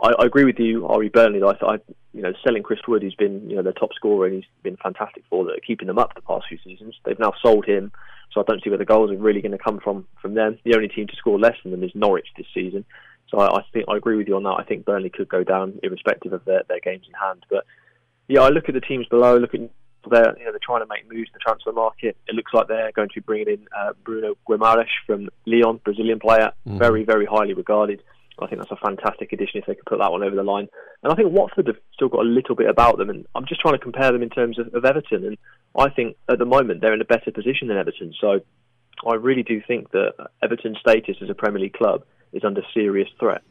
[0.01, 1.41] I, I agree with you, Ari Burnley.
[1.43, 1.77] I, I,
[2.13, 4.77] you know, selling Chris Wood, who's been, you know, their top scorer, and he's been
[4.77, 6.95] fantastic for them, keeping them up the past few seasons.
[7.05, 7.91] They've now sold him,
[8.31, 10.57] so I don't see where the goals are really going to come from from them.
[10.63, 12.85] The only team to score less than them is Norwich this season.
[13.29, 14.57] So I, I think I agree with you on that.
[14.59, 17.45] I think Burnley could go down, irrespective of their, their games in hand.
[17.49, 17.65] But
[18.27, 19.61] yeah, I look at the teams below, look at
[20.09, 22.17] they're you know they're trying to make moves in the transfer market.
[22.27, 26.19] It looks like they're going to be bringing in uh, Bruno Guimaraes from Lyon, Brazilian
[26.19, 26.77] player, mm-hmm.
[26.77, 28.01] very very highly regarded.
[28.41, 30.67] I think that's a fantastic addition if they could put that one over the line.
[31.03, 33.61] And I think Watford have still got a little bit about them, and I'm just
[33.61, 35.25] trying to compare them in terms of, of Everton.
[35.25, 35.37] And
[35.77, 38.13] I think at the moment they're in a better position than Everton.
[38.19, 38.41] So
[39.07, 40.13] I really do think that
[40.43, 42.03] Everton's status as a Premier League club
[42.33, 43.41] is under serious threat.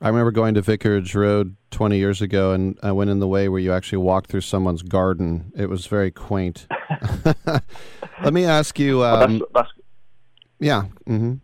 [0.00, 3.48] I remember going to Vicarage Road 20 years ago, and I went in the way
[3.48, 5.52] where you actually walked through someone's garden.
[5.56, 6.66] It was very quaint.
[8.22, 9.04] Let me ask you.
[9.04, 9.68] Um, Well, that's, that's
[10.60, 11.34] yeah, hmm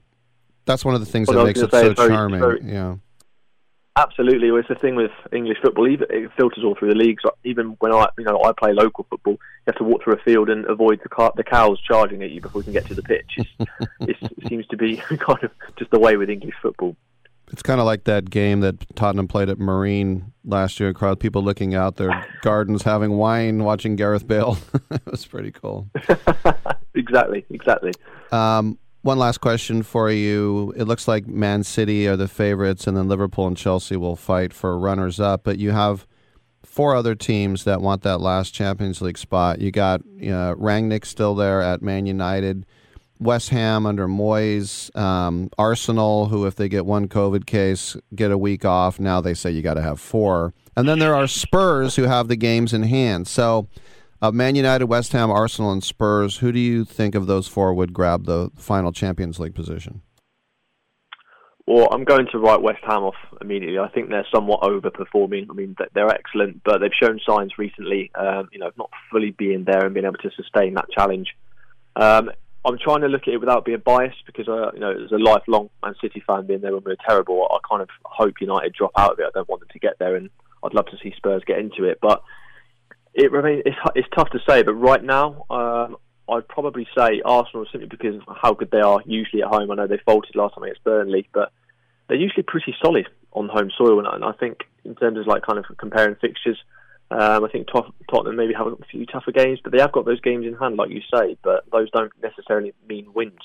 [0.70, 2.40] that's one of the things Well, that makes it so very- charming.
[2.40, 2.96] very- yeah.
[3.96, 5.88] Absolutely, well, it's the thing with English football.
[5.88, 7.24] Even it filters all through the leagues.
[7.44, 10.18] Even when I, you know, I play local football, you have to walk through a
[10.22, 12.94] field and avoid the car, the cows charging at you before you can get to
[12.94, 13.38] the pitch.
[14.00, 14.16] It
[14.48, 16.96] seems to be kind of just the way with English football.
[17.52, 20.94] It's kind of like that game that Tottenham played at Marine last year.
[20.94, 24.56] Crowd people looking out their gardens, having wine, watching Gareth Bale.
[24.92, 25.90] it was pretty cool.
[26.94, 27.90] Exactly, exactly.
[28.30, 30.74] Um, one last question for you.
[30.76, 34.52] It looks like Man City are the favorites, and then Liverpool and Chelsea will fight
[34.52, 35.44] for runners up.
[35.44, 36.06] But you have
[36.62, 39.60] four other teams that want that last Champions League spot.
[39.60, 42.66] You got uh, Rangnick still there at Man United,
[43.18, 48.38] West Ham under Moyes, um, Arsenal, who if they get one COVID case get a
[48.38, 49.00] week off.
[49.00, 52.28] Now they say you got to have four, and then there are Spurs who have
[52.28, 53.26] the games in hand.
[53.28, 53.68] So.
[54.22, 56.38] Uh, Man United, West Ham, Arsenal, and Spurs.
[56.38, 60.02] Who do you think of those four would grab the final Champions League position?
[61.66, 63.78] Well, I'm going to write West Ham off immediately.
[63.78, 65.46] I think they're somewhat overperforming.
[65.48, 69.64] I mean, they're excellent, but they've shown signs recently, um, you know, not fully being
[69.64, 71.28] there and being able to sustain that challenge.
[71.96, 72.30] Um,
[72.64, 75.16] I'm trying to look at it without being biased because, uh, you know, as a
[75.16, 78.74] lifelong Man City fan, being there when we were terrible, I kind of hope United
[78.74, 79.26] drop out of it.
[79.26, 80.28] I don't want them to get there, and
[80.62, 82.00] I'd love to see Spurs get into it.
[82.02, 82.22] But
[83.14, 84.62] it remains it's, it's tough to say.
[84.62, 85.96] But right now, um,
[86.28, 89.70] I'd probably say Arsenal simply because of how good they are usually at home.
[89.70, 91.52] I know they faltered last time against Burnley, but
[92.08, 94.04] they're usually pretty solid on home soil.
[94.04, 96.58] And, I think in terms of like kind of comparing fixtures,
[97.10, 100.04] um, I think Tot- Tottenham maybe have a few tougher games, but they have got
[100.04, 101.36] those games in hand, like you say.
[101.42, 103.40] But those don't necessarily mean wins.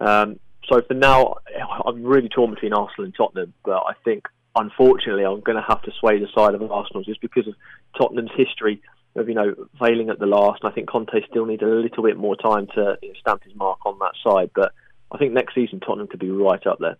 [0.00, 0.38] Um,
[0.68, 1.36] so for now,
[1.84, 3.52] I'm really torn between Arsenal and Tottenham.
[3.64, 7.20] But I think, unfortunately, I'm going to have to sway the side of Arsenal just
[7.20, 7.54] because of
[7.96, 8.82] Tottenham's history
[9.14, 10.62] of you know failing at the last.
[10.62, 13.78] And I think Conte still needs a little bit more time to stamp his mark
[13.84, 14.50] on that side.
[14.54, 14.72] But
[15.10, 16.96] I think next season Tottenham could be right up there.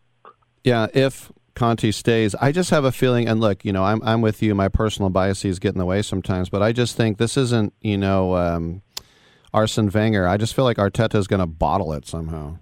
[0.65, 3.29] Yeah, if Conte stays, I just have a feeling.
[3.29, 4.55] And look, you know, I'm I'm with you.
[4.55, 7.99] My personal biases get in the way sometimes, but I just think this isn't you
[7.99, 8.83] know um,
[9.53, 10.27] Arsene Wenger.
[10.27, 12.59] I just feel like Arteta is going to bottle it somehow.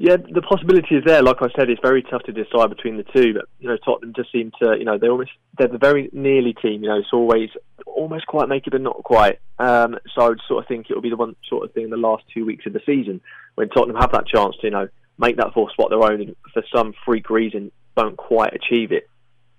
[0.00, 1.22] Yeah, the possibility is there.
[1.22, 3.34] Like I said, it's very tough to decide between the two.
[3.34, 6.54] But you know, Tottenham just seem to, you know, they almost they're the very nearly
[6.54, 6.84] team.
[6.84, 7.50] You know, it's always
[7.84, 9.40] almost quite make it, but not quite.
[9.58, 11.90] Um, so I would sort of think it'll be the one sort of thing in
[11.90, 13.20] the last two weeks of the season
[13.56, 14.88] when Tottenham have that chance to, you know,
[15.18, 19.08] make that fourth spot their own, and for some freak reason don't quite achieve it.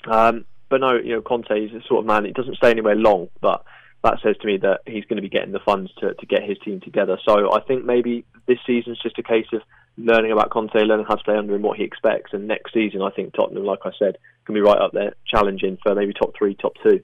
[0.09, 2.23] Um, but no, you know, Conte is a sort of man.
[2.23, 3.65] He doesn't stay anywhere long, but
[4.05, 6.43] that says to me that he's going to be getting the funds to, to get
[6.43, 7.17] his team together.
[7.27, 9.61] So I think maybe this season's just a case of
[9.99, 12.33] learning about Conte, learning how to play under him, what he expects.
[12.33, 15.77] And next season, I think Tottenham, like I said, can be right up there, challenging
[15.83, 17.01] for maybe top three, top two.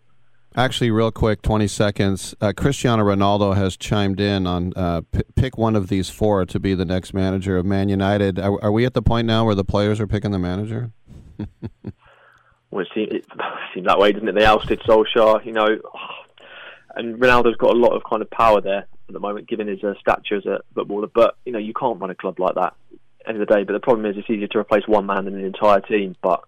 [0.58, 2.34] Actually, real quick, 20 seconds.
[2.40, 6.60] Uh, Cristiano Ronaldo has chimed in on uh, p- pick one of these four to
[6.60, 8.40] be the next manager of Man United.
[8.40, 10.92] Are, are we at the point now where the players are picking the manager?
[12.72, 13.26] well, it seemed, it
[13.74, 14.36] seemed that way, didn't it?
[14.36, 15.68] They ousted Solskjaer, you know,
[16.96, 19.84] and Ronaldo's got a lot of kind of power there at the moment, given his
[19.84, 21.08] uh, stature as a footballer.
[21.14, 22.74] But you know, you can't run a club like that.
[23.28, 25.36] End of the day, but the problem is it's easier to replace one man than
[25.36, 26.16] an entire team.
[26.22, 26.44] But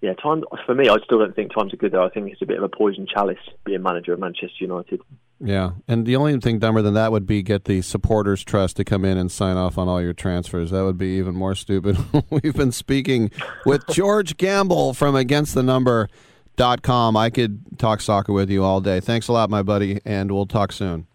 [0.00, 2.02] yeah, time for me, I still don't think times are good there.
[2.02, 5.00] I think it's a bit of a poison chalice being manager of Manchester United.
[5.40, 8.84] Yeah, and the only thing dumber than that would be get the supporters trust to
[8.84, 10.70] come in and sign off on all your transfers.
[10.70, 11.96] That would be even more stupid.
[12.30, 13.30] We've been speaking
[13.64, 16.08] with George Gamble from Against the Number.
[16.54, 17.16] Dot com.
[17.16, 19.00] I could talk soccer with you all day.
[19.00, 21.06] Thanks a lot, my buddy, and we'll talk soon.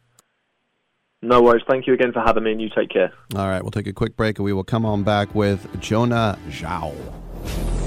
[1.22, 1.64] No worries.
[1.68, 3.12] Thank you again for having me, and you take care.
[3.36, 6.38] All right, we'll take a quick break, and we will come on back with Jona
[6.50, 7.87] Xiao.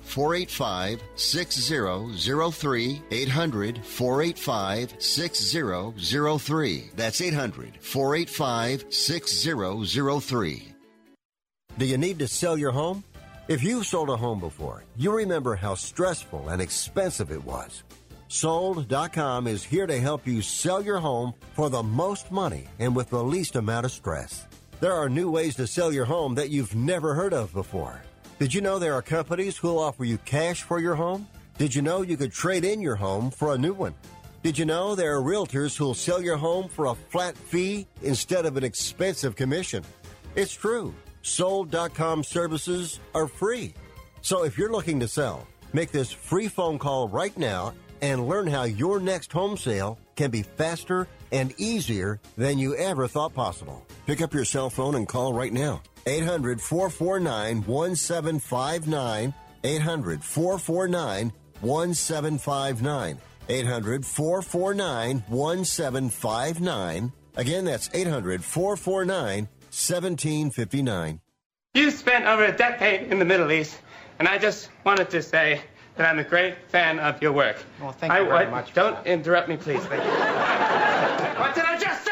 [0.11, 3.01] 485 6003.
[3.11, 6.89] 800 485 6003.
[6.95, 10.67] That's 800 485 6003.
[11.77, 13.03] Do you need to sell your home?
[13.47, 17.83] If you've sold a home before, you remember how stressful and expensive it was.
[18.27, 23.09] Sold.com is here to help you sell your home for the most money and with
[23.09, 24.45] the least amount of stress.
[24.79, 28.01] There are new ways to sell your home that you've never heard of before.
[28.41, 31.27] Did you know there are companies who'll offer you cash for your home?
[31.59, 33.93] Did you know you could trade in your home for a new one?
[34.41, 38.47] Did you know there are realtors who'll sell your home for a flat fee instead
[38.47, 39.83] of an expensive commission?
[40.33, 40.91] It's true.
[41.21, 43.75] Sold.com services are free.
[44.23, 48.47] So if you're looking to sell, make this free phone call right now and learn
[48.47, 53.85] how your next home sale can be faster and easier than you ever thought possible.
[54.07, 55.83] Pick up your cell phone and call right now.
[56.05, 59.33] 800 449 1759.
[59.63, 61.31] 800 449
[61.61, 63.17] 1759.
[63.49, 67.11] 800 449 1759.
[67.35, 71.19] Again, that's 800 449 1759.
[71.73, 73.77] You spent over a decade in the Middle East,
[74.19, 75.61] and I just wanted to say
[75.95, 77.57] that I'm a great fan of your work.
[77.81, 78.73] Well, thank you I, very I- much.
[78.73, 79.79] Don't interrupt me, please.
[79.85, 80.09] Thank you.
[81.39, 82.10] what did I just say?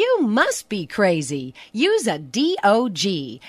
[0.00, 1.52] You must be crazy.
[1.72, 3.04] Use a DOG.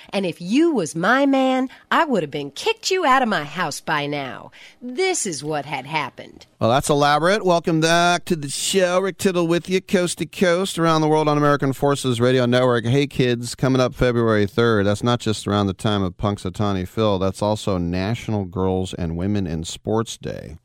[0.09, 3.45] And if you was my man, I would have been kicked you out of my
[3.45, 4.51] house by now.
[4.81, 6.47] This is what had happened.
[6.59, 7.45] Well, that's elaborate.
[7.45, 8.99] Welcome back to the show.
[8.99, 12.83] Rick Tittle with you, coast to coast, around the world on American Forces Radio Network.
[12.83, 14.83] Hey, kids, coming up February 3rd.
[14.83, 19.47] That's not just around the time of Punxsutawney Phil, that's also National Girls and Women
[19.47, 20.57] in Sports Day.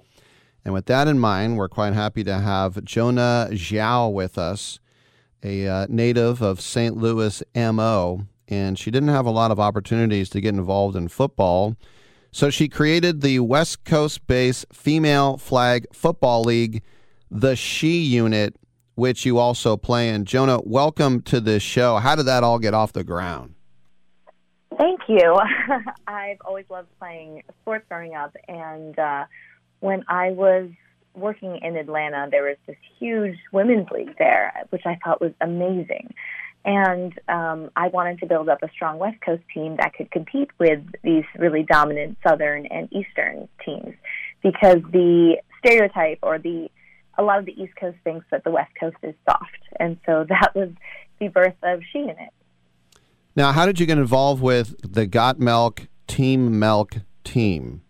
[0.65, 4.81] And with that in mind, we're quite happy to have Jona Xiao with us,
[5.43, 6.97] a uh, native of St.
[6.97, 8.27] Louis, MO.
[8.49, 11.77] And she didn't have a lot of opportunities to get involved in football.
[12.31, 16.83] So she created the West Coast based Female Flag Football League,
[17.31, 18.55] the She Unit,
[18.95, 20.25] which you also play in.
[20.25, 21.97] Jona, welcome to this show.
[21.97, 23.55] How did that all get off the ground?
[24.79, 25.39] Thank you.
[26.07, 29.25] I've always loved playing sports growing up, and uh,
[29.81, 30.69] when I was
[31.17, 36.15] working in Atlanta, there was this huge women's league there, which I thought was amazing.
[36.65, 40.51] And um, I wanted to build up a strong West Coast team that could compete
[40.59, 43.95] with these really dominant Southern and Eastern teams,
[44.43, 46.69] because the stereotype or the
[47.19, 50.27] a lot of the East Coast thinks that the West Coast is soft, and so
[50.29, 50.71] that was
[51.19, 52.33] the birth of She in It.
[53.35, 57.83] Now, how did you get involved with the Got Milk Team Milk team?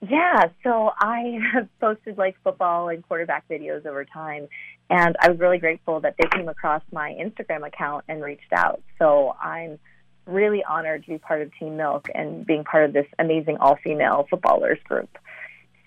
[0.00, 4.48] Yeah, so I have posted like football and quarterback videos over time,
[4.90, 8.82] and I was really grateful that they came across my Instagram account and reached out.
[8.98, 9.78] So I'm
[10.26, 13.76] really honored to be part of Team Milk and being part of this amazing all
[13.82, 15.08] female footballers group.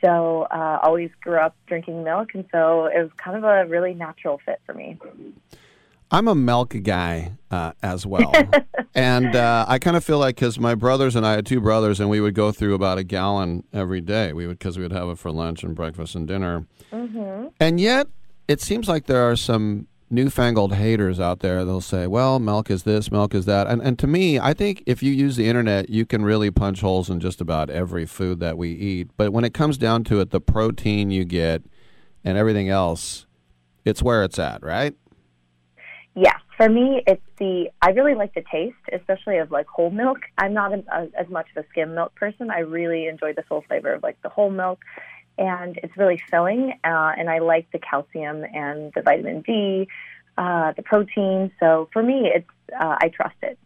[0.04, 3.94] So uh, always grew up drinking milk, and so it was kind of a really
[3.94, 4.98] natural fit for me.
[6.12, 8.34] I'm a milk guy uh, as well.
[8.96, 12.00] and uh, I kind of feel like because my brothers and I had two brothers,
[12.00, 14.34] and we would go through about a gallon every day.
[14.34, 16.66] We would because we would have it for lunch and breakfast and dinner.
[16.92, 17.48] Mm-hmm.
[17.60, 18.08] And yet,
[18.50, 21.64] it seems like there are some newfangled haters out there.
[21.64, 24.84] They'll say, "Well, milk is this, milk is that," and and to me, I think
[24.86, 28.42] if you use the internet, you can really punch holes in just about every food
[28.42, 29.10] that we eat.
[29.16, 31.64] But when it comes down to it, the protein you get
[32.26, 33.26] and everything else,
[33.86, 34.94] it's where it's at, right?
[36.16, 40.20] Yes, for me, it's the I really like the taste, especially of like whole milk.
[40.38, 42.52] I'm not a, as much of a skim milk person.
[42.52, 44.80] I really enjoy the full flavor of like the whole milk,
[45.38, 46.74] and it's really filling.
[46.84, 49.88] Uh, and I like the calcium and the vitamin D,
[50.38, 51.52] uh, the protein.
[51.62, 53.58] So for me, it's uh, I trust it.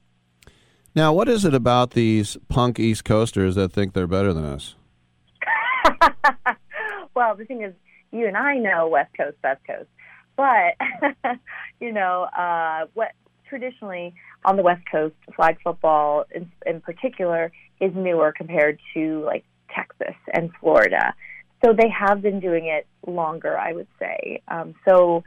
[0.93, 4.75] Now, what is it about these punk East Coasters that think they're better than us?
[7.15, 7.73] well, the thing is,
[8.11, 9.89] you and I know West Coast, West Coast,
[10.35, 10.75] but
[11.79, 13.11] you know uh, what?
[13.47, 19.45] Traditionally, on the West Coast, flag football in, in particular is newer compared to like
[19.73, 21.13] Texas and Florida.
[21.63, 24.41] So they have been doing it longer, I would say.
[24.47, 25.23] Um, so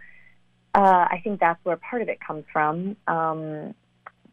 [0.75, 2.97] uh, I think that's where part of it comes from.
[3.07, 3.75] Um,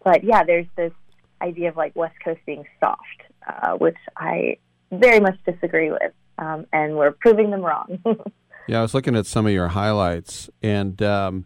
[0.04, 0.94] but yeah, there's this
[1.42, 3.00] idea of like West Coast being soft,
[3.48, 4.58] uh, which I
[4.92, 8.00] very much disagree with, um, and we're proving them wrong.
[8.68, 11.45] yeah, I was looking at some of your highlights, and um,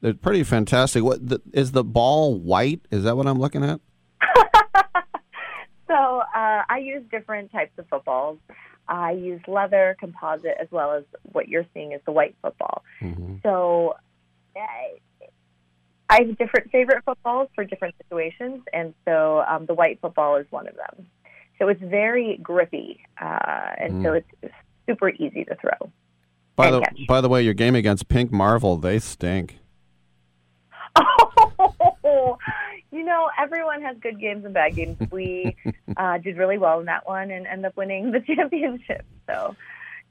[0.00, 1.02] they're pretty fantastic.
[1.02, 2.82] What the, is the ball white?
[2.90, 3.80] Is that what I'm looking at?
[5.88, 8.38] so uh, I use different types of footballs.
[8.88, 12.82] I use leather, composite, as well as what you're seeing is the white football.
[13.00, 13.36] Mm-hmm.
[13.42, 13.94] So
[14.56, 14.98] I,
[16.10, 20.46] I have different favorite footballs for different situations, and so um, the white football is
[20.50, 21.06] one of them.
[21.58, 24.02] So it's very grippy, uh, and Mm.
[24.02, 24.54] so it's
[24.86, 25.90] super easy to throw.
[26.62, 27.06] By the catch.
[27.08, 29.58] by the way, your game against Pink Marvel, they stink.
[30.96, 32.38] Oh,
[32.92, 34.96] you know, everyone has good games and bad games.
[35.10, 35.56] We
[35.96, 39.04] uh, did really well in that one and ended up winning the championship.
[39.26, 39.56] So,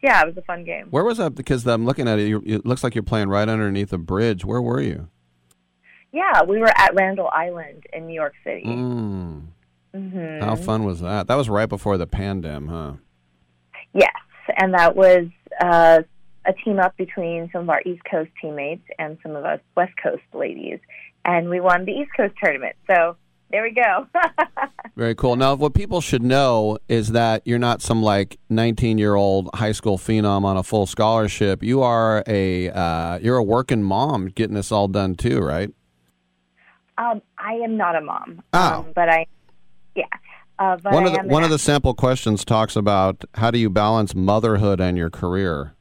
[0.02, 0.88] yeah, it was a fun game.
[0.90, 1.36] Where was that?
[1.36, 2.42] Because I'm looking at it.
[2.46, 4.44] It looks like you're playing right underneath a bridge.
[4.44, 5.08] Where were you?
[6.12, 8.66] Yeah, we were at Randall Island in New York City.
[8.66, 9.44] Mm.
[9.94, 11.28] hmm How fun was that?
[11.28, 12.94] That was right before the pandemic, huh?
[13.94, 14.12] Yes,
[14.58, 15.28] and that was
[15.62, 16.02] uh,
[16.46, 19.94] a team up between some of our East Coast teammates and some of us West
[20.02, 20.80] Coast ladies,
[21.26, 22.76] and we won the East Coast tournament.
[22.88, 23.16] So
[23.52, 24.08] there we go.
[24.96, 25.36] Very cool.
[25.36, 29.72] Now, what people should know is that you're not some like 19 year old high
[29.74, 31.62] school phenom on a full scholarship.
[31.64, 35.72] You are a uh, you're a working mom, getting this all done too, right?
[36.98, 38.60] um, I am not a mom, Oh.
[38.80, 39.26] um, but I,
[39.96, 40.04] yeah,
[40.60, 43.70] uh, but one of the one of the sample questions talks about how do you
[43.70, 45.74] balance motherhood and your career.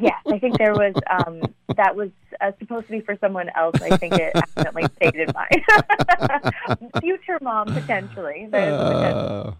[0.00, 1.40] Yes, I think there was um,
[1.76, 3.80] that was uh, supposed to be for someone else.
[3.80, 5.64] I think it accidentally stated mine.
[7.00, 8.48] Future mom potentially.
[8.50, 9.20] There's a potential.
[9.20, 9.52] Uh,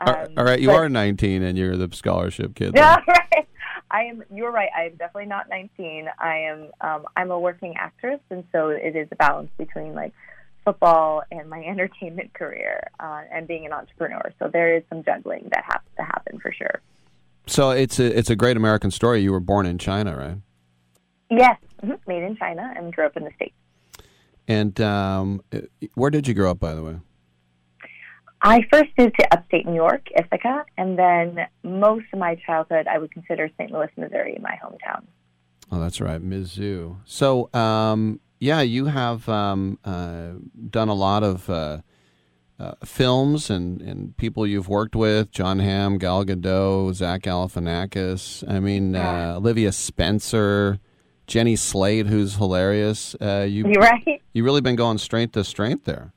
[0.00, 2.72] all- all right, you but- are 19 and you're the scholarship kid.
[2.74, 3.46] Yeah, right.
[3.90, 4.22] I am.
[4.32, 4.68] You're right.
[4.76, 6.08] I am definitely not 19.
[6.18, 6.68] I am.
[6.80, 10.12] Um, I'm a working actress, and so it is a balance between like
[10.64, 14.32] football and my entertainment career uh, and being an entrepreneur.
[14.38, 16.80] So there is some juggling that has to happen for sure.
[17.48, 19.20] So it's a it's a great American story.
[19.20, 20.36] You were born in China, right?
[21.30, 23.54] Yes, mhm, made in China and grew up in the states.
[24.46, 25.42] And um,
[25.94, 26.96] where did you grow up, by the way?
[28.40, 32.98] I first moved to upstate New York, Ithaca, and then most of my childhood I
[32.98, 33.70] would consider St.
[33.72, 35.04] Louis, Missouri, my hometown.
[35.72, 36.98] Oh, that's right, Mizzou.
[37.04, 40.34] So, um, yeah, you have um, uh,
[40.70, 41.78] done a lot of uh,
[42.58, 48.48] uh, films and, and people you've worked with: Jon Hamm, Gal Gadot, Zach Galifianakis.
[48.48, 50.78] I mean, uh, Olivia Spencer,
[51.26, 53.14] Jenny Slate, who's hilarious.
[53.20, 54.22] Uh, you, You're right.
[54.32, 56.12] You really been going strength to strength there.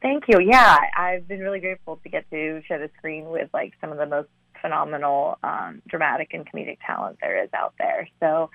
[0.00, 0.40] Thank you.
[0.40, 3.98] Yeah, I've been really grateful to get to share the screen with like some of
[3.98, 4.28] the most
[4.60, 8.08] phenomenal um, dramatic and comedic talent there is out there.
[8.20, 8.50] So,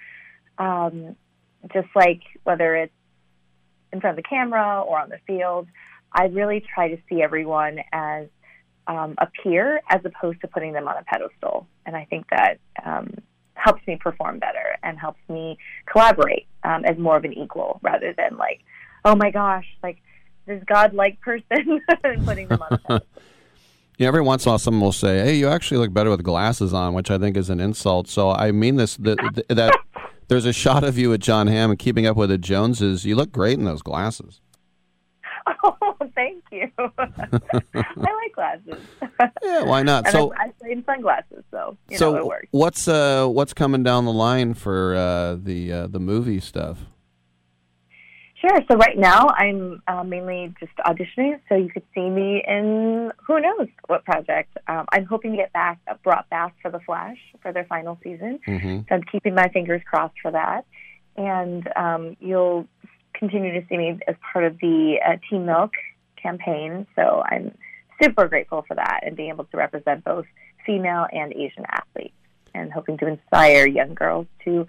[0.57, 1.15] um,
[1.73, 2.93] just like whether it's
[3.91, 5.67] in front of the camera or on the field,
[6.13, 8.27] I really try to see everyone as
[8.87, 11.67] um, a peer as opposed to putting them on a pedestal.
[11.85, 13.13] And I think that um,
[13.55, 18.13] helps me perform better and helps me collaborate um, as more of an equal rather
[18.17, 18.61] than like,
[19.05, 19.97] oh my gosh, like
[20.45, 23.07] this godlike person and putting them on a pedestal.
[23.99, 26.09] You know, every once in a while, someone will say, "Hey, you actually look better
[26.09, 28.07] with glasses on," which I think is an insult.
[28.07, 29.77] So I mean this that, that
[30.29, 33.05] there's a shot of you with Jon Hamm and Keeping Up with the Joneses.
[33.05, 34.41] You look great in those glasses.
[36.97, 38.81] I like glasses.
[39.43, 40.05] Yeah, why not?
[40.05, 42.47] And So- I, I play in sunglasses, so you know it works.
[42.51, 46.79] what's uh what's coming down the line for uh, the uh, the movie stuff?
[48.39, 48.59] Sure.
[48.69, 53.39] So right now I'm uh, mainly just auditioning, so you could see me in who
[53.39, 54.57] knows what project.
[54.67, 58.39] Um, I'm hoping to get back brought back for the Flash for their final season.
[58.45, 58.79] Mm-hmm.
[58.89, 60.65] So I'm keeping my fingers crossed for that.
[61.15, 62.67] And um, you'll
[63.13, 65.71] continue to see me as part of the uh, Team Milk
[66.23, 66.87] campaign.
[66.95, 67.55] So I'm
[68.01, 70.25] super grateful for that and being able to represent both
[70.65, 72.15] female and Asian athletes
[72.55, 74.65] and hoping to inspire young girls to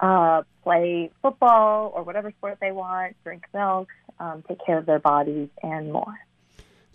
[0.00, 3.88] uh, play football or whatever sport they want, drink milk,
[4.18, 6.18] um, take care of their bodies, and more.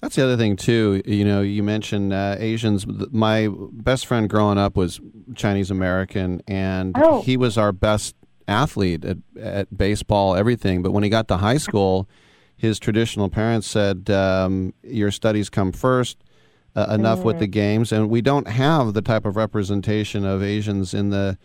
[0.01, 1.01] That's the other thing too.
[1.05, 2.85] You know, you mentioned uh, Asians.
[3.11, 4.99] My best friend growing up was
[5.35, 7.21] Chinese American, and Oh.
[7.21, 8.15] he was our best
[8.47, 10.81] athlete at, at baseball, everything.
[10.81, 12.07] But when he got to high school,
[12.59, 16.17] his traditional parents said, um, "Your studies come first.
[16.75, 17.39] Uh, enough with Mm.
[17.39, 21.37] the games." And we don't have the type of representation of Asians in the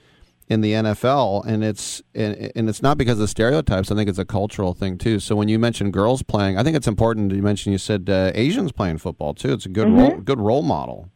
[0.46, 3.90] in the NFL, and it's and, and it's not because of stereotypes.
[3.90, 5.18] I think it's a cultural thing too.
[5.20, 7.32] So when you mention girls playing, I think it's important.
[7.32, 9.52] You mentioned you said uh, Asians playing football too.
[9.54, 10.24] It's a good role, Mhm.
[10.24, 11.08] good role model.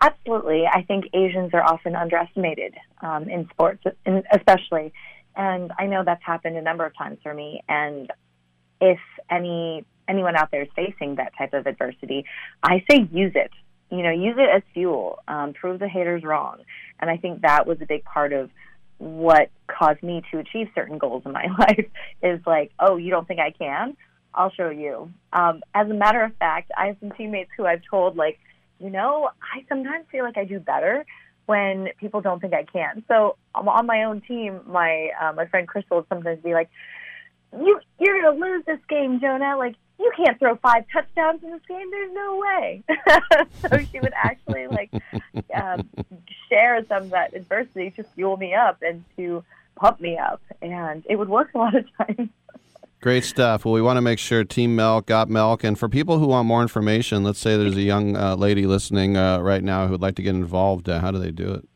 [0.00, 0.64] Absolutely.
[0.66, 4.92] I think Asians are often underestimated um, in sports, in, especially.
[5.34, 7.62] And I know that's happened a number of times for me.
[7.68, 8.10] And
[8.80, 8.98] if
[9.30, 12.24] any anyone out there is facing that type of adversity,
[12.62, 13.50] I say use it.
[13.90, 15.18] You know, use it as fuel.
[15.28, 16.58] Um, prove the haters wrong.
[17.00, 18.50] And I think that was a big part of
[18.98, 21.86] what caused me to achieve certain goals in my life.
[22.22, 23.96] Is like, oh, you don't think I can?
[24.34, 25.10] I'll show you.
[25.32, 28.38] Um, as a matter of fact, I have some teammates who I've told like
[28.78, 31.04] you know, I sometimes feel like I do better
[31.46, 33.02] when people don't think I can.
[33.08, 36.70] So um, on my own team, my uh, my friend Crystal would sometimes be like,
[37.52, 39.56] "You you're gonna lose this game, Jona.
[39.56, 41.90] Like you can't throw five touchdowns in this game.
[41.90, 42.82] There's no way."
[43.68, 44.90] so she would actually like
[45.54, 45.88] um,
[46.48, 49.44] share some of that adversity to fuel me up and to
[49.76, 52.28] pump me up, and it would work a lot of times.
[53.00, 53.64] Great stuff.
[53.64, 56.48] Well, we want to make sure Team Milk got milk, and for people who want
[56.48, 60.02] more information, let's say there's a young uh, lady listening uh, right now who would
[60.02, 60.88] like to get involved.
[60.88, 61.68] Uh, how do they do it?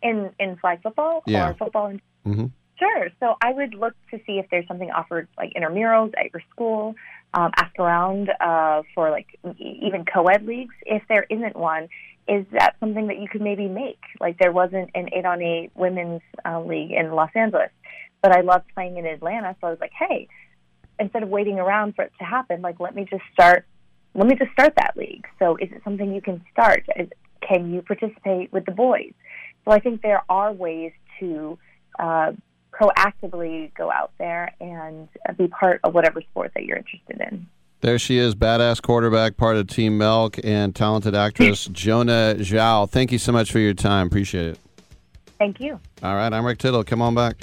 [0.00, 1.50] In in flag football Yeah.
[1.50, 2.46] or football in Mm-hmm.
[2.82, 3.08] Sure.
[3.20, 6.94] So I would look to see if there's something offered like intramurals at your school.
[7.34, 9.26] Um, ask around uh, for like
[9.58, 10.74] even co-ed leagues.
[10.84, 11.88] If there isn't one,
[12.28, 14.00] is that something that you could maybe make?
[14.20, 17.70] Like there wasn't an eight-on-eight women's uh, league in Los Angeles,
[18.20, 19.56] but I loved playing in Atlanta.
[19.60, 20.28] So I was like, hey,
[20.98, 23.64] instead of waiting around for it to happen, like let me just start.
[24.14, 25.24] Let me just start that league.
[25.38, 26.84] So is it something you can start?
[26.96, 27.08] Is,
[27.48, 29.14] can you participate with the boys?
[29.64, 31.58] So I think there are ways to
[31.98, 32.32] uh,
[32.72, 37.46] proactively go out there and be part of whatever sport that you're interested in.
[37.80, 42.88] There she is, badass quarterback, part of Team Milk, and talented actress Jona Xiao.
[42.88, 44.06] Thank you so much for your time.
[44.06, 44.58] Appreciate it.
[45.38, 45.80] Thank you.
[46.02, 46.84] All right, I'm Rick Tittle.
[46.84, 47.42] Come on back.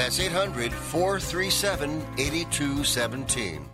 [0.00, 3.68] That's 800 437 8217.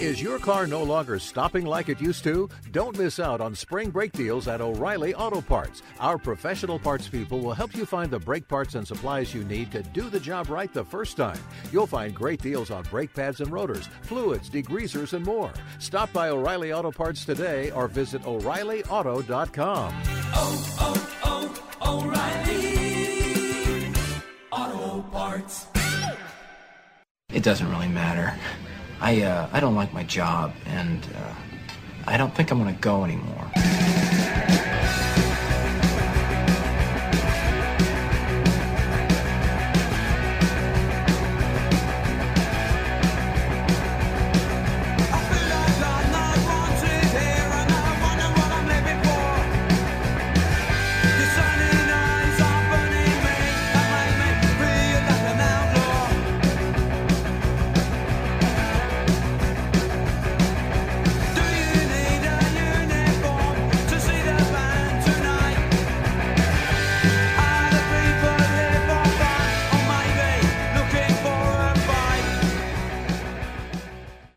[0.00, 2.48] Is your car no longer stopping like it used to?
[2.70, 5.82] Don't miss out on spring brake deals at O'Reilly Auto Parts.
[6.00, 9.70] Our professional parts people will help you find the brake parts and supplies you need
[9.72, 11.38] to do the job right the first time.
[11.70, 15.52] You'll find great deals on brake pads and rotors, fluids, degreasers, and more.
[15.80, 20.02] Stop by O'Reilly Auto Parts today or visit O'ReillyAuto.com.
[20.34, 23.01] Oh, oh, oh, O'Reilly
[24.52, 25.66] Auto Parts.
[27.32, 28.38] It doesn't really matter.
[29.00, 31.34] I uh, I don't like my job, and uh,
[32.06, 33.50] I don't think I'm gonna go anymore.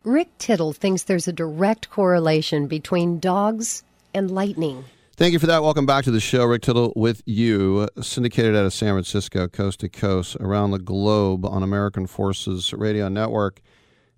[0.06, 3.82] Rick Tittle thinks there's a direct correlation between dogs
[4.14, 4.84] and lightning.
[5.16, 5.64] Thank you for that.
[5.64, 6.44] Welcome back to the show.
[6.44, 11.44] Rick Tittle with you, syndicated out of San Francisco, coast to coast, around the globe
[11.44, 13.60] on American Forces Radio Network.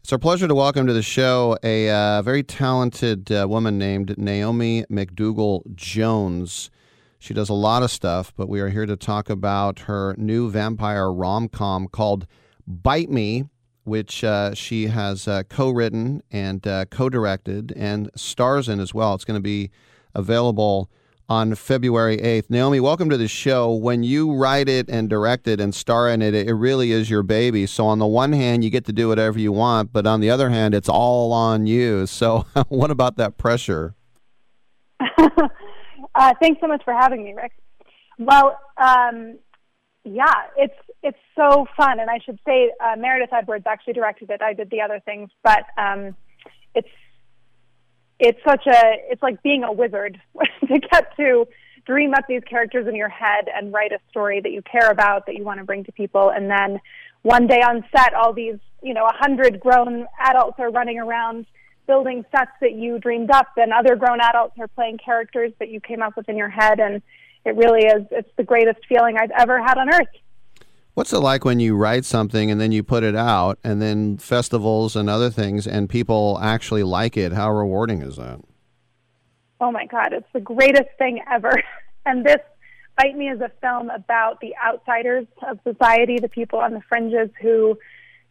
[0.03, 4.19] It's our pleasure to welcome to the show a uh, very talented uh, woman named
[4.19, 6.71] Naomi McDougall Jones.
[7.19, 10.51] She does a lot of stuff, but we are here to talk about her new
[10.51, 12.27] vampire rom com called
[12.67, 13.47] Bite Me,
[13.89, 18.95] which uh, she has uh, co written and uh, co directed and stars in as
[18.95, 19.15] well.
[19.15, 19.71] It's going to be
[20.15, 20.91] available
[21.29, 22.49] on February 8th.
[22.49, 23.73] Naomi, welcome to the show.
[23.73, 27.23] When you write it and direct it and star in it, it really is your
[27.23, 27.67] baby.
[27.67, 30.31] So, on the one hand, you get to do whatever you want, but on the
[30.31, 32.07] other hand, it's all on you.
[32.07, 33.95] So, what about that pressure?
[35.19, 37.53] uh, thanks so much for having me, Rick.
[38.19, 39.39] Well, um,
[40.05, 40.75] yeah, it's
[41.39, 44.43] so fun, and I should say uh, Meredith Edwards actually directed it.
[44.43, 46.17] I did the other things, but um,
[46.75, 46.89] it's
[48.19, 50.21] it's such a it's like being a wizard
[50.67, 51.47] to get to
[51.87, 55.27] dream up these characters in your head and write a story that you care about
[55.27, 56.81] that you want to bring to people, and then
[57.23, 61.47] one day on set, all these you know a hundred grown adults are running around
[61.87, 65.81] building sets that you dreamed up, and other grown adults are playing characters that you
[65.81, 67.01] came up with in your head, and
[67.45, 70.09] it really is it's the greatest feeling I've ever had on earth.
[70.99, 74.19] What's it like when you write something and then you put it out, and then
[74.19, 77.33] festivals and other things, and people actually like it?
[77.33, 78.41] How rewarding is that?
[79.61, 81.63] Oh my God, it's the greatest thing ever.
[82.05, 82.41] and this
[82.97, 87.31] Bite Me is a film about the outsiders of society, the people on the fringes
[87.41, 87.79] who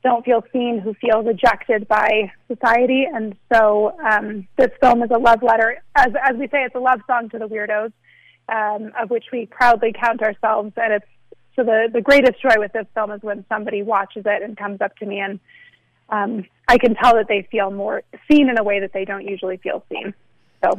[0.04, 3.06] don't feel seen, who feel rejected by society.
[3.06, 5.82] And so um, this film is a love letter.
[5.96, 7.94] As, as we say, it's a love song to the weirdos,
[8.50, 10.74] um, of which we proudly count ourselves.
[10.76, 11.06] And it's
[11.58, 14.80] so the, the greatest joy with this film is when somebody watches it and comes
[14.80, 15.40] up to me and
[16.10, 19.28] um, I can tell that they feel more seen in a way that they don't
[19.28, 20.14] usually feel seen.
[20.64, 20.78] So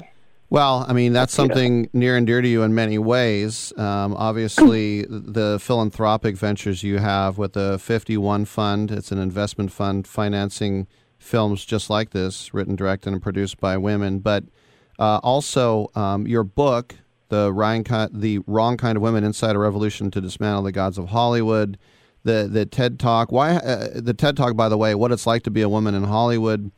[0.50, 3.72] Well, I mean, that's something near and dear to you in many ways.
[3.76, 10.06] Um, obviously, the philanthropic ventures you have with the 51 Fund, it's an investment fund
[10.06, 10.86] financing
[11.18, 14.20] films just like this, written, directed, and produced by women.
[14.20, 14.44] But
[14.98, 16.94] uh, also, um, your book,
[17.28, 21.08] the, Ryan, the Wrong Kind of Women Inside a Revolution to Dismantle the Gods of
[21.08, 21.78] Hollywood,
[22.24, 23.32] the, the TED Talk.
[23.32, 25.94] Why uh, The TED Talk, by the way, what it's like to be a woman
[25.94, 26.70] in Hollywood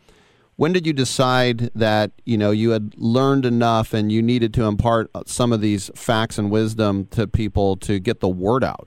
[0.60, 4.64] when did you decide that you know you had learned enough and you needed to
[4.64, 8.86] impart some of these facts and wisdom to people to get the word out?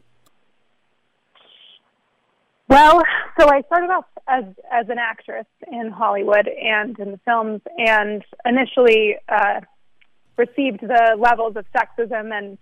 [2.69, 3.01] Well,
[3.39, 8.23] so I started off as as an actress in Hollywood and in the films, and
[8.45, 9.61] initially uh,
[10.37, 12.57] received the levels of sexism and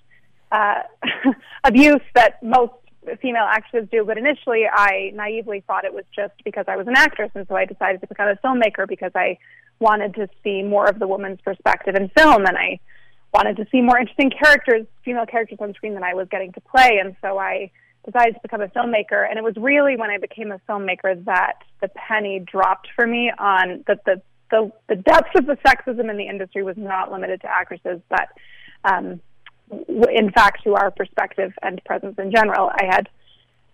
[0.51, 0.83] uh,
[1.63, 2.73] abuse that most
[3.21, 6.95] female actresses do, but initially I naively thought it was just because I was an
[6.95, 9.37] actress, and so I decided to become a filmmaker because I
[9.79, 12.79] wanted to see more of the woman's perspective in film, and I
[13.33, 16.61] wanted to see more interesting characters, female characters on screen than I was getting to
[16.61, 17.71] play, and so I
[18.05, 19.27] decided to become a filmmaker.
[19.27, 23.31] And it was really when I became a filmmaker that the penny dropped for me
[23.37, 24.21] on that the
[24.51, 28.29] the, the depths of the sexism in the industry was not limited to actresses, but
[28.83, 29.21] um,
[29.71, 32.69] in fact, to our perspective and presence in general.
[32.69, 33.09] I had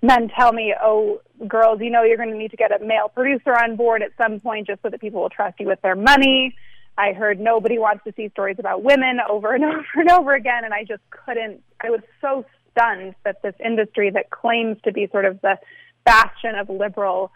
[0.01, 3.09] men tell me, "Oh, girls, you know, you're going to need to get a male
[3.09, 5.95] producer on board at some point, just so that people will trust you with their
[5.95, 6.55] money."
[6.99, 10.63] I heard nobody wants to see stories about women over and over and over again,
[10.63, 11.61] and I just couldn't.
[11.81, 15.57] I was so stunned that this industry that claims to be sort of the
[16.05, 17.31] bastion of liberal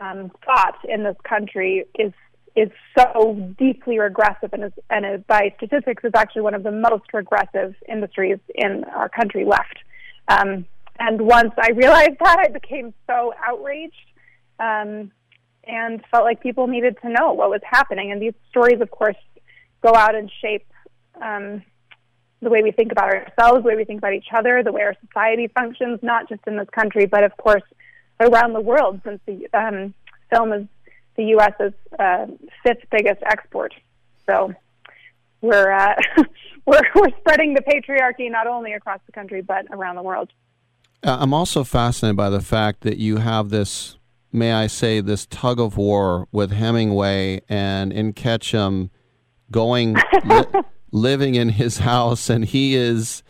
[0.00, 2.12] um, thought in this country is
[2.56, 6.70] is so deeply regressive and, is, and is, by statistics is actually one of the
[6.70, 9.78] most regressive industries in our country left.
[10.28, 10.66] Um,
[10.98, 13.94] and once I realized that, I became so outraged
[14.60, 15.10] um,
[15.64, 18.12] and felt like people needed to know what was happening.
[18.12, 19.16] And these stories, of course,
[19.82, 20.66] go out and shape
[21.20, 21.62] um,
[22.40, 24.82] the way we think about ourselves, the way we think about each other, the way
[24.82, 27.62] our society functions, not just in this country, but of course
[28.20, 29.92] around the world, since the um,
[30.30, 30.66] film is
[31.16, 32.26] the U.S.'s uh,
[32.62, 33.74] fifth biggest export.
[34.26, 34.52] So
[35.40, 35.94] we're, uh,
[36.66, 40.30] we're we're spreading the patriarchy not only across the country but around the world.
[41.02, 43.98] Uh, I'm also fascinated by the fact that you have this,
[44.32, 48.90] may I say, this tug of war with Hemingway and in Ketchum
[49.50, 53.22] going li- living in his house, and he is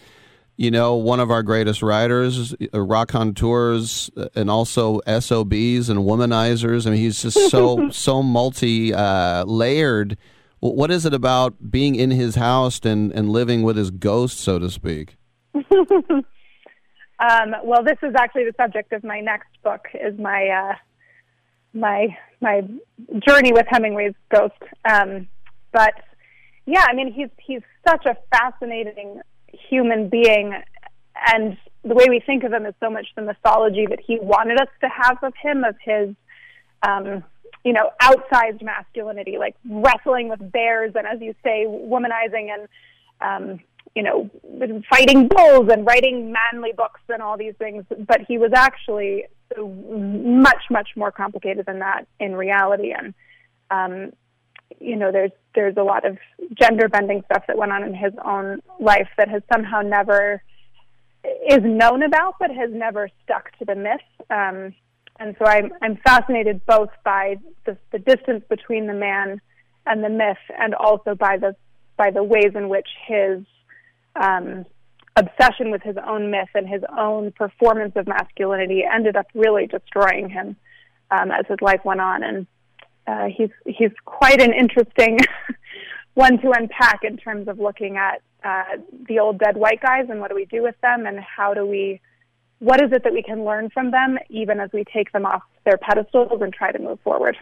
[0.57, 6.87] you know, one of our greatest writers, uh, raconteurs, uh, and also SOBs and womanizers.
[6.87, 10.17] I mean, he's just so so multi uh, layered.
[10.61, 14.59] What is it about being in his house and, and living with his ghost, so
[14.59, 15.17] to speak?
[15.55, 16.25] um,
[17.65, 19.89] well, this is actually the subject of my next book.
[19.93, 20.75] Is my uh,
[21.75, 22.63] my my
[23.27, 24.55] journey with Hemingway's ghost.
[24.85, 25.27] Um,
[25.73, 25.95] but
[26.65, 29.21] yeah, I mean, he's he's such a fascinating
[29.69, 30.55] human being
[31.33, 34.61] and the way we think of him is so much the mythology that he wanted
[34.61, 36.15] us to have of him, of his,
[36.83, 37.23] um,
[37.65, 42.69] you know, outsized masculinity, like wrestling with bears and, as you say, womanizing and,
[43.21, 43.61] um,
[43.95, 44.31] you know,
[44.91, 47.85] fighting bulls and writing manly books and all these things.
[47.99, 49.27] But he was actually
[49.57, 52.93] much, much more complicated than that in reality.
[52.93, 53.15] And
[53.71, 54.13] um,
[54.81, 56.19] you know, there's there's a lot of
[56.55, 60.43] gender bending stuff that went on in his own life that has somehow never
[61.49, 64.01] is known about, but has never stuck to the myth.
[64.31, 64.75] Um,
[65.19, 67.37] and so I'm I'm fascinated both by
[67.67, 69.41] the, the distance between the man
[69.87, 71.55] and the myth, and also by the
[71.97, 73.45] by the ways in which his
[74.17, 74.67] um,
[75.17, 80.29] obsession with his own myth and his own performance of masculinity ended up really destroying
[80.29, 80.57] him
[81.11, 82.23] um, as his life went on.
[82.23, 82.47] And
[83.07, 85.19] uh, he's he's quite an interesting
[86.15, 88.77] one to unpack in terms of looking at uh,
[89.09, 91.67] the old dead white guys and what do we do with them and how do
[91.67, 92.01] we
[92.59, 95.43] what is it that we can learn from them even as we take them off
[95.65, 97.37] their pedestals and try to move forward.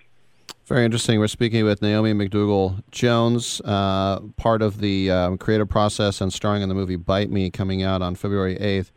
[0.67, 1.19] Very interesting.
[1.19, 6.63] We're speaking with Naomi McDougall Jones, uh, part of the um, creative process and starring
[6.63, 8.93] in the movie Bite Me, coming out on February 8th.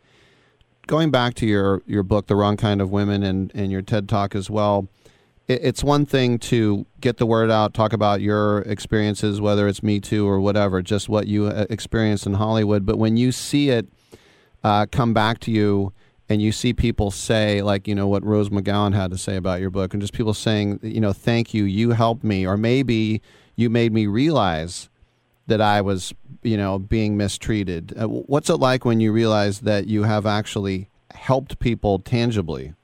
[0.86, 4.08] Going back to your, your book, The Wrong Kind of Women, and, and your TED
[4.08, 4.88] Talk as well,
[5.48, 10.00] it's one thing to get the word out, talk about your experiences, whether it's Me
[10.00, 12.84] Too or whatever, just what you uh, experienced in Hollywood.
[12.84, 13.86] But when you see it
[14.64, 15.92] uh, come back to you
[16.28, 19.60] and you see people say, like, you know, what Rose McGowan had to say about
[19.60, 23.22] your book, and just people saying, you know, thank you, you helped me, or maybe
[23.54, 24.88] you made me realize
[25.46, 27.94] that I was, you know, being mistreated.
[27.96, 32.74] Uh, what's it like when you realize that you have actually helped people tangibly?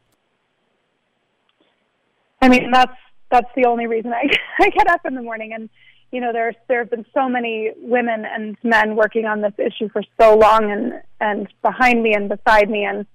[2.42, 2.92] I mean, that's
[3.30, 4.28] that's the only reason I
[4.60, 5.52] I get up in the morning.
[5.54, 5.70] And
[6.10, 9.88] you know, there's there have been so many women and men working on this issue
[9.88, 13.06] for so long, and and behind me and beside me, and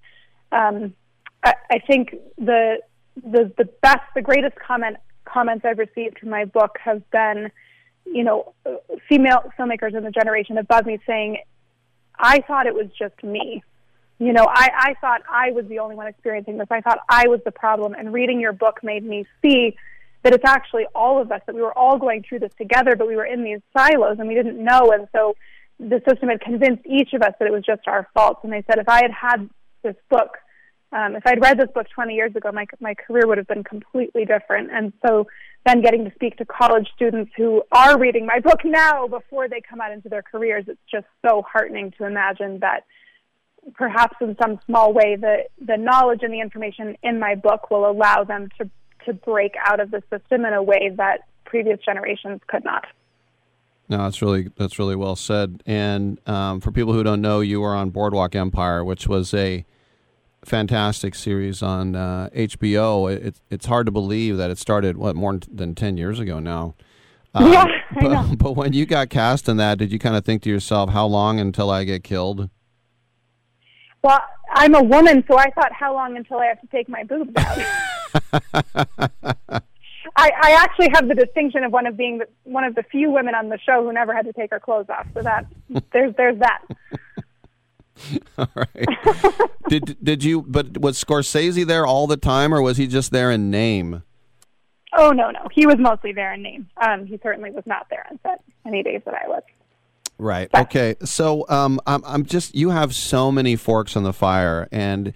[0.51, 0.93] um,
[1.43, 2.77] I, I think the
[3.15, 7.51] the the best, the greatest comment comments I've received from my book have been,
[8.05, 8.53] you know,
[9.09, 11.37] female filmmakers in the generation above me saying,
[12.17, 13.61] I thought it was just me.
[14.19, 16.67] You know, I, I thought I was the only one experiencing this.
[16.71, 17.93] I thought I was the problem.
[17.93, 19.75] And reading your book made me see
[20.23, 23.07] that it's actually all of us, that we were all going through this together, but
[23.07, 24.91] we were in these silos and we didn't know.
[24.91, 25.35] And so
[25.79, 28.39] the system had convinced each of us that it was just our fault.
[28.43, 29.49] And they said, if I had had
[29.83, 30.37] this book,
[30.91, 33.63] um, if I'd read this book 20 years ago, my, my career would have been
[33.63, 34.71] completely different.
[34.71, 35.27] And so
[35.65, 39.61] then getting to speak to college students who are reading my book now before they
[39.61, 42.85] come out into their careers, it's just so heartening to imagine that
[43.75, 47.89] perhaps in some small way the, the knowledge and the information in my book will
[47.89, 48.69] allow them to,
[49.05, 52.85] to break out of the system in a way that previous generations could not.
[53.89, 55.63] No, that's really that's really well said.
[55.65, 59.65] And um, for people who don't know, you were on Boardwalk Empire, which was a
[60.43, 63.09] fantastic series on uh, HBO.
[63.09, 66.75] It, it's hard to believe that it started what more than ten years ago now.
[67.33, 67.65] Um, yeah,
[68.01, 70.89] but, but when you got cast in that, did you kind of think to yourself,
[70.89, 72.49] "How long until I get killed"?
[74.03, 74.21] Well,
[74.53, 77.31] I'm a woman, so I thought, how long until I have to take my boobs
[77.37, 77.59] out?
[80.15, 83.11] I, I actually have the distinction of one of being the, one of the few
[83.11, 85.07] women on the show who never had to take her clothes off.
[85.13, 85.45] So that
[85.91, 86.63] there's there's that.
[88.37, 88.87] all right.
[89.69, 90.43] did did you?
[90.43, 94.03] But was Scorsese there all the time, or was he just there in name?
[94.97, 96.69] Oh no, no, he was mostly there in name.
[96.77, 99.43] Um, he certainly was not there on set any days that I was.
[100.19, 100.49] Right.
[100.53, 100.95] Okay.
[101.03, 105.13] So um, I'm, I'm just you have so many forks on the fire, and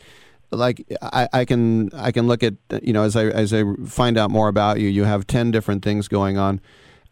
[0.52, 4.18] like I, I can I can look at you know as I as I find
[4.18, 6.62] out more about you, you have ten different things going on.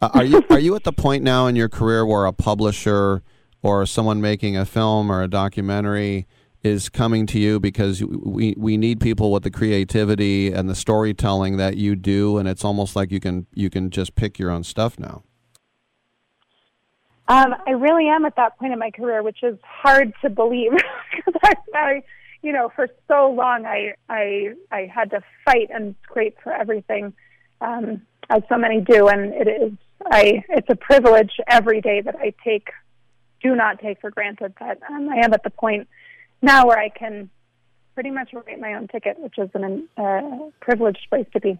[0.01, 3.23] Uh, are you are you at the point now in your career where a publisher
[3.61, 6.27] or someone making a film or a documentary
[6.61, 11.57] is coming to you because we we need people with the creativity and the storytelling
[11.57, 14.63] that you do, and it's almost like you can you can just pick your own
[14.63, 15.23] stuff now.
[17.29, 20.71] Um, I really am at that point in my career, which is hard to believe
[21.15, 22.03] because I, I,
[22.41, 27.13] you know, for so long I I I had to fight and scrape for everything,
[27.61, 28.01] um,
[28.31, 32.33] as so many do, and it is I it's a privilege every day that I
[32.43, 32.69] take,
[33.43, 35.87] do not take for granted that um, I am at the point
[36.41, 37.29] now where I can
[37.93, 41.59] pretty much write my own ticket, which is an uh, privileged place to be.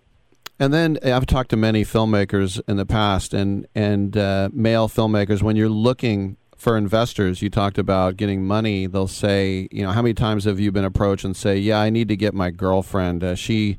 [0.60, 5.42] And then I've talked to many filmmakers in the past, and and uh, male filmmakers.
[5.42, 8.86] When you're looking for investors, you talked about getting money.
[8.86, 11.90] They'll say, you know, how many times have you been approached and say, yeah, I
[11.90, 13.24] need to get my girlfriend.
[13.24, 13.78] Uh, she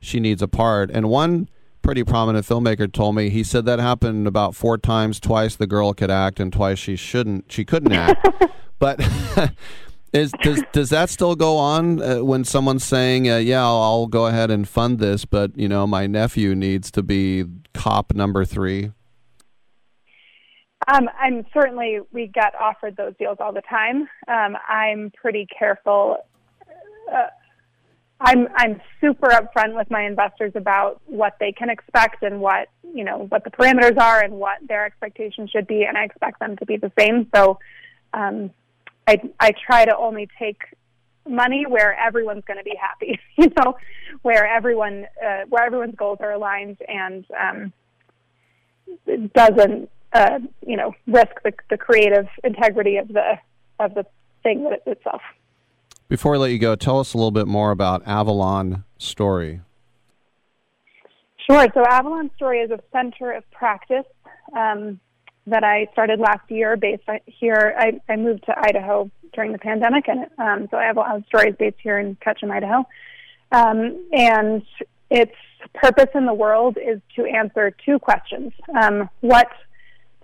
[0.00, 0.90] she needs a part.
[0.90, 1.48] And one
[1.82, 5.20] pretty prominent filmmaker told me he said that happened about four times.
[5.20, 7.52] Twice the girl could act, and twice she shouldn't.
[7.52, 8.26] She couldn't act.
[8.80, 9.00] but
[10.16, 14.06] Is does does that still go on uh, when someone's saying, uh, "Yeah, I'll, I'll,
[14.06, 18.46] go ahead and fund this," but you know, my nephew needs to be cop number
[18.46, 18.92] three?
[20.88, 24.08] Um, I'm certainly we get offered those deals all the time.
[24.26, 26.16] Um, I'm pretty careful.
[27.12, 27.26] Uh,
[28.18, 33.04] I'm I'm super upfront with my investors about what they can expect and what you
[33.04, 36.56] know what the parameters are and what their expectations should be, and I expect them
[36.56, 37.28] to be the same.
[37.34, 37.58] So.
[38.14, 38.50] Um,
[39.06, 40.62] I I try to only take
[41.28, 43.76] money where everyone's going to be happy, you know,
[44.22, 47.72] where everyone uh, where everyone's goals are aligned and um,
[49.34, 53.38] doesn't uh, you know risk the, the creative integrity of the
[53.78, 54.04] of the
[54.42, 55.22] thing itself.
[56.08, 59.60] Before I let you go, tell us a little bit more about Avalon Story.
[61.50, 61.66] Sure.
[61.74, 64.06] So Avalon Story is a center of practice
[64.56, 65.00] um,
[65.46, 67.74] that I started last year based here.
[67.78, 71.16] I, I moved to Idaho during the pandemic, and um, so I have a lot
[71.16, 72.86] of stories based here in Ketchum, Idaho.
[73.52, 74.62] Um, and
[75.10, 75.34] its
[75.74, 79.48] purpose in the world is to answer two questions: um, what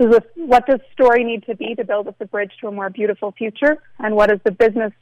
[0.01, 2.73] does this, what does story need to be to build us a bridge to a
[2.73, 4.93] more beautiful future, and what does the business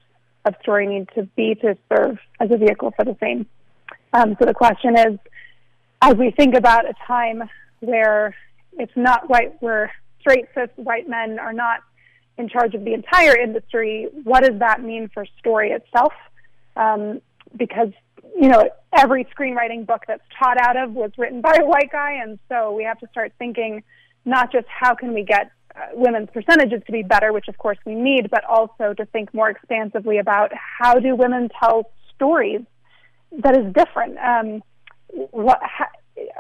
[0.45, 3.47] of story need to be to serve as a vehicle for the same?
[4.13, 5.19] Um, so the question is,
[6.03, 7.43] as we think about a time
[7.81, 8.35] where
[8.75, 11.81] it's not white, where straight cis white men are not
[12.39, 16.13] in charge of the entire industry, what does that mean for story itself?
[16.77, 17.21] Um,
[17.57, 17.93] because
[18.37, 22.21] you know every screenwriting book that's taught out of was written by a white guy,
[22.23, 23.83] and so we have to start thinking
[24.25, 27.79] not just how can we get uh, women's percentages to be better, which of course
[27.85, 32.61] we need, but also to think more expansively about how do women tell stories
[33.33, 34.19] that is different.
[34.19, 34.63] Um,
[35.31, 35.61] what,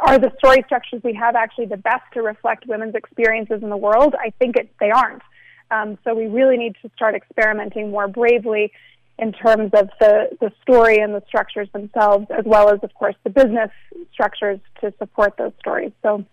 [0.00, 3.76] are the story structures we have actually the best to reflect women's experiences in the
[3.76, 4.14] world?
[4.18, 5.22] I think it, they aren't.
[5.70, 8.72] Um, so we really need to start experimenting more bravely
[9.18, 13.14] in terms of the, the story and the structures themselves, as well as, of course,
[13.22, 13.70] the business
[14.12, 15.92] structures to support those stories.
[16.02, 16.24] So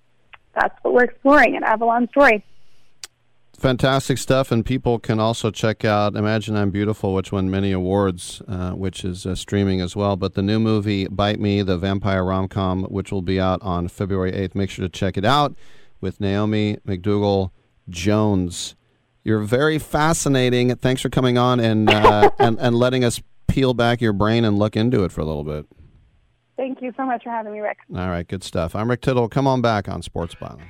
[0.55, 2.43] that's what we're exploring at Avalon Story.
[3.57, 8.39] Fantastic stuff, and people can also check out Imagine I'm Beautiful, which won many awards,
[8.47, 10.15] uh, which is uh, streaming as well.
[10.15, 13.87] But the new movie, Bite Me, the vampire rom com, which will be out on
[13.87, 15.55] February 8th, make sure to check it out
[16.01, 17.49] with Naomi McDougall
[17.89, 18.75] Jones.
[19.23, 20.75] You're very fascinating.
[20.75, 24.59] Thanks for coming on and, uh, and, and letting us peel back your brain and
[24.59, 25.65] look into it for a little bit.
[26.57, 27.79] Thank you so much for having me, Rick.
[27.91, 28.75] All right, good stuff.
[28.75, 29.27] I'm Rick Tittle.
[29.29, 30.69] Come on back on Sports Byline.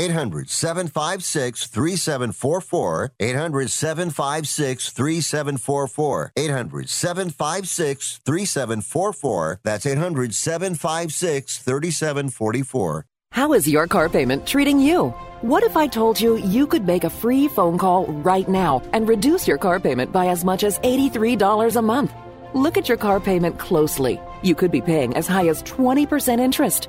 [0.00, 3.12] 800 756 3744.
[3.20, 6.32] 800 756 3744.
[6.36, 9.60] 800 756 3744.
[9.62, 13.04] That's 800 756 3744.
[13.32, 15.10] How is your car payment treating you?
[15.42, 19.06] What if I told you you could make a free phone call right now and
[19.08, 22.12] reduce your car payment by as much as $83 a month?
[22.54, 24.20] Look at your car payment closely.
[24.42, 26.88] You could be paying as high as 20% interest.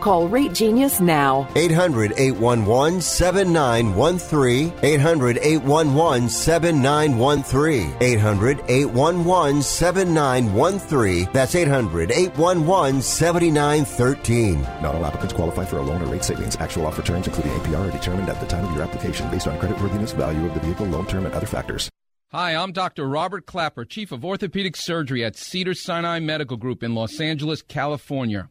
[0.00, 1.48] Call Rate Genius now.
[1.56, 4.72] 800 811 7913.
[4.82, 7.96] 800 811 7913.
[8.00, 11.28] 800 811 7913.
[11.32, 14.62] That's 800 811 7913.
[14.82, 16.56] Not all applicants qualify for a loan or rate savings.
[16.56, 19.58] Actual offer terms, including APR, are determined at the time of your application based on
[19.58, 21.88] creditworthiness, value of the vehicle, loan term, and other factors.
[22.32, 23.08] Hi, I'm Dr.
[23.08, 28.50] Robert Clapper, Chief of Orthopedic Surgery at Cedar Sinai Medical Group in Los Angeles, California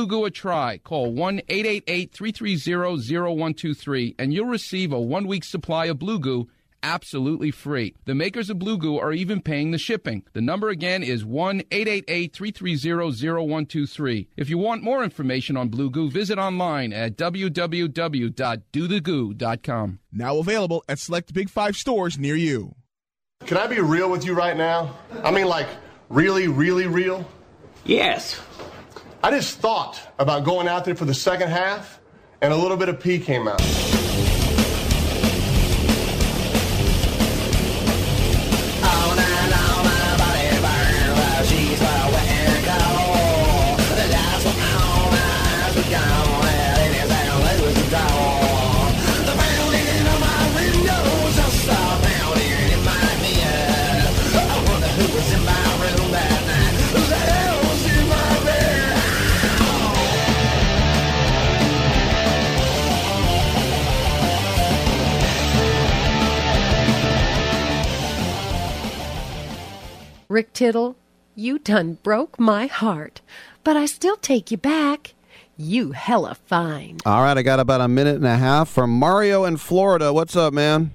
[0.00, 0.78] Blue Goo a try.
[0.78, 6.48] Call 1 888 330 0123 and you'll receive a one week supply of Blue Goo
[6.82, 7.94] absolutely free.
[8.06, 10.24] The makers of Blue Goo are even paying the shipping.
[10.32, 14.28] The number again is 1 888 330 0123.
[14.38, 19.98] If you want more information on Blue Goo, visit online at www.dothegoo.com.
[20.12, 22.74] Now available at select Big Five stores near you.
[23.44, 24.96] Can I be real with you right now?
[25.22, 25.68] I mean, like,
[26.08, 27.28] really, really real?
[27.84, 28.40] Yes.
[29.22, 32.00] I just thought about going out there for the second half,
[32.40, 33.60] and a little bit of pee came out.
[70.30, 70.94] Rick Tittle,
[71.34, 73.20] you done broke my heart,
[73.64, 75.14] but I still take you back.
[75.56, 76.98] You hella fine.
[77.04, 80.12] All right, I got about a minute and a half from Mario in Florida.
[80.12, 80.92] What's up, man?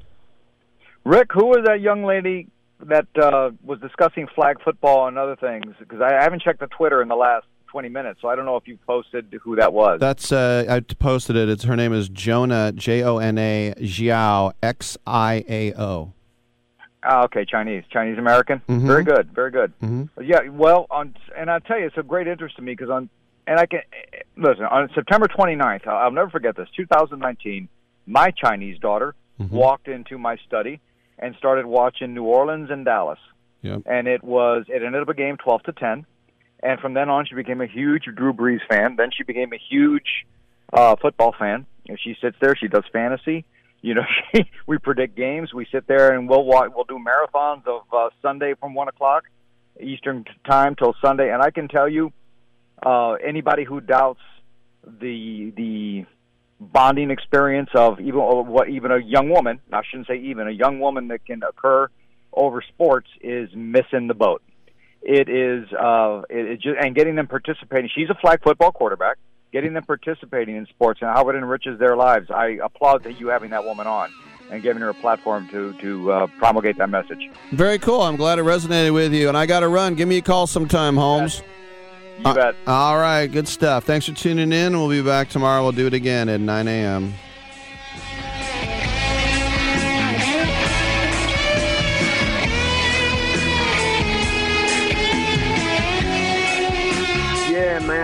[1.03, 2.47] Rick, who was that young lady
[2.80, 5.75] that uh, was discussing flag football and other things?
[5.80, 8.55] Because I haven't checked the Twitter in the last 20 minutes, so I don't know
[8.55, 9.99] if you posted who that was.
[9.99, 11.49] That's uh, I posted it.
[11.49, 16.14] It's her name is Jona J O N A Xiao X I A O.
[17.06, 18.61] Ah, okay, Chinese, Chinese American.
[18.67, 18.88] Mhm.
[18.88, 19.72] Very good, very good.
[19.84, 20.09] Mhm.
[20.22, 23.09] Yeah, well, on and I'll tell you, it's of great interest to me because on
[23.48, 23.82] and I can
[24.38, 25.85] listen on September 29th.
[25.88, 26.67] I'll, I'll never forget this.
[26.75, 27.67] 2019,
[28.08, 29.14] my Chinese daughter
[29.51, 30.80] walked into my study
[31.19, 33.19] and started watching New Orleans and Dallas,
[33.61, 33.84] Yep.
[33.85, 36.06] and it was it ended up a game 12 to 10,
[36.64, 38.95] and from then on she became a huge Drew Brees fan.
[38.95, 40.25] Then she became a huge
[40.74, 41.66] uh, football fan.
[41.88, 43.45] And she sits there, she does fantasy.
[43.85, 44.05] You know,
[44.67, 45.53] we predict games.
[45.53, 49.25] We sit there and we'll watch, we'll do marathons of uh, Sunday from one o'clock
[49.80, 51.31] Eastern time till Sunday.
[51.31, 52.11] And I can tell you,
[52.83, 54.22] uh, anybody who doubts
[54.83, 56.05] the the
[56.59, 60.80] bonding experience of even what even a young woman, I shouldn't say even a young
[60.80, 61.88] woman that can occur
[62.33, 64.41] over sports is missing the boat.
[65.03, 67.91] It is uh, it, it just and getting them participating.
[67.93, 69.17] She's a flag football quarterback.
[69.56, 72.30] Getting them participating in sports and how it enriches their lives.
[72.30, 74.11] I applaud that you having that woman on
[74.51, 77.32] and giving her a platform to to uh, promulgate that message.
[77.53, 78.01] Very cool.
[78.01, 79.30] I'm glad it resonated with you.
[79.30, 79.95] And I got to run.
[79.95, 81.42] Give me a call sometime, Holmes.
[82.17, 82.58] You bet.
[82.67, 83.85] All right, good stuff.
[83.85, 84.74] Thanks for tuning in.
[84.74, 85.64] We'll be back tomorrow.
[85.64, 87.14] We'll do it again at 9 a.m.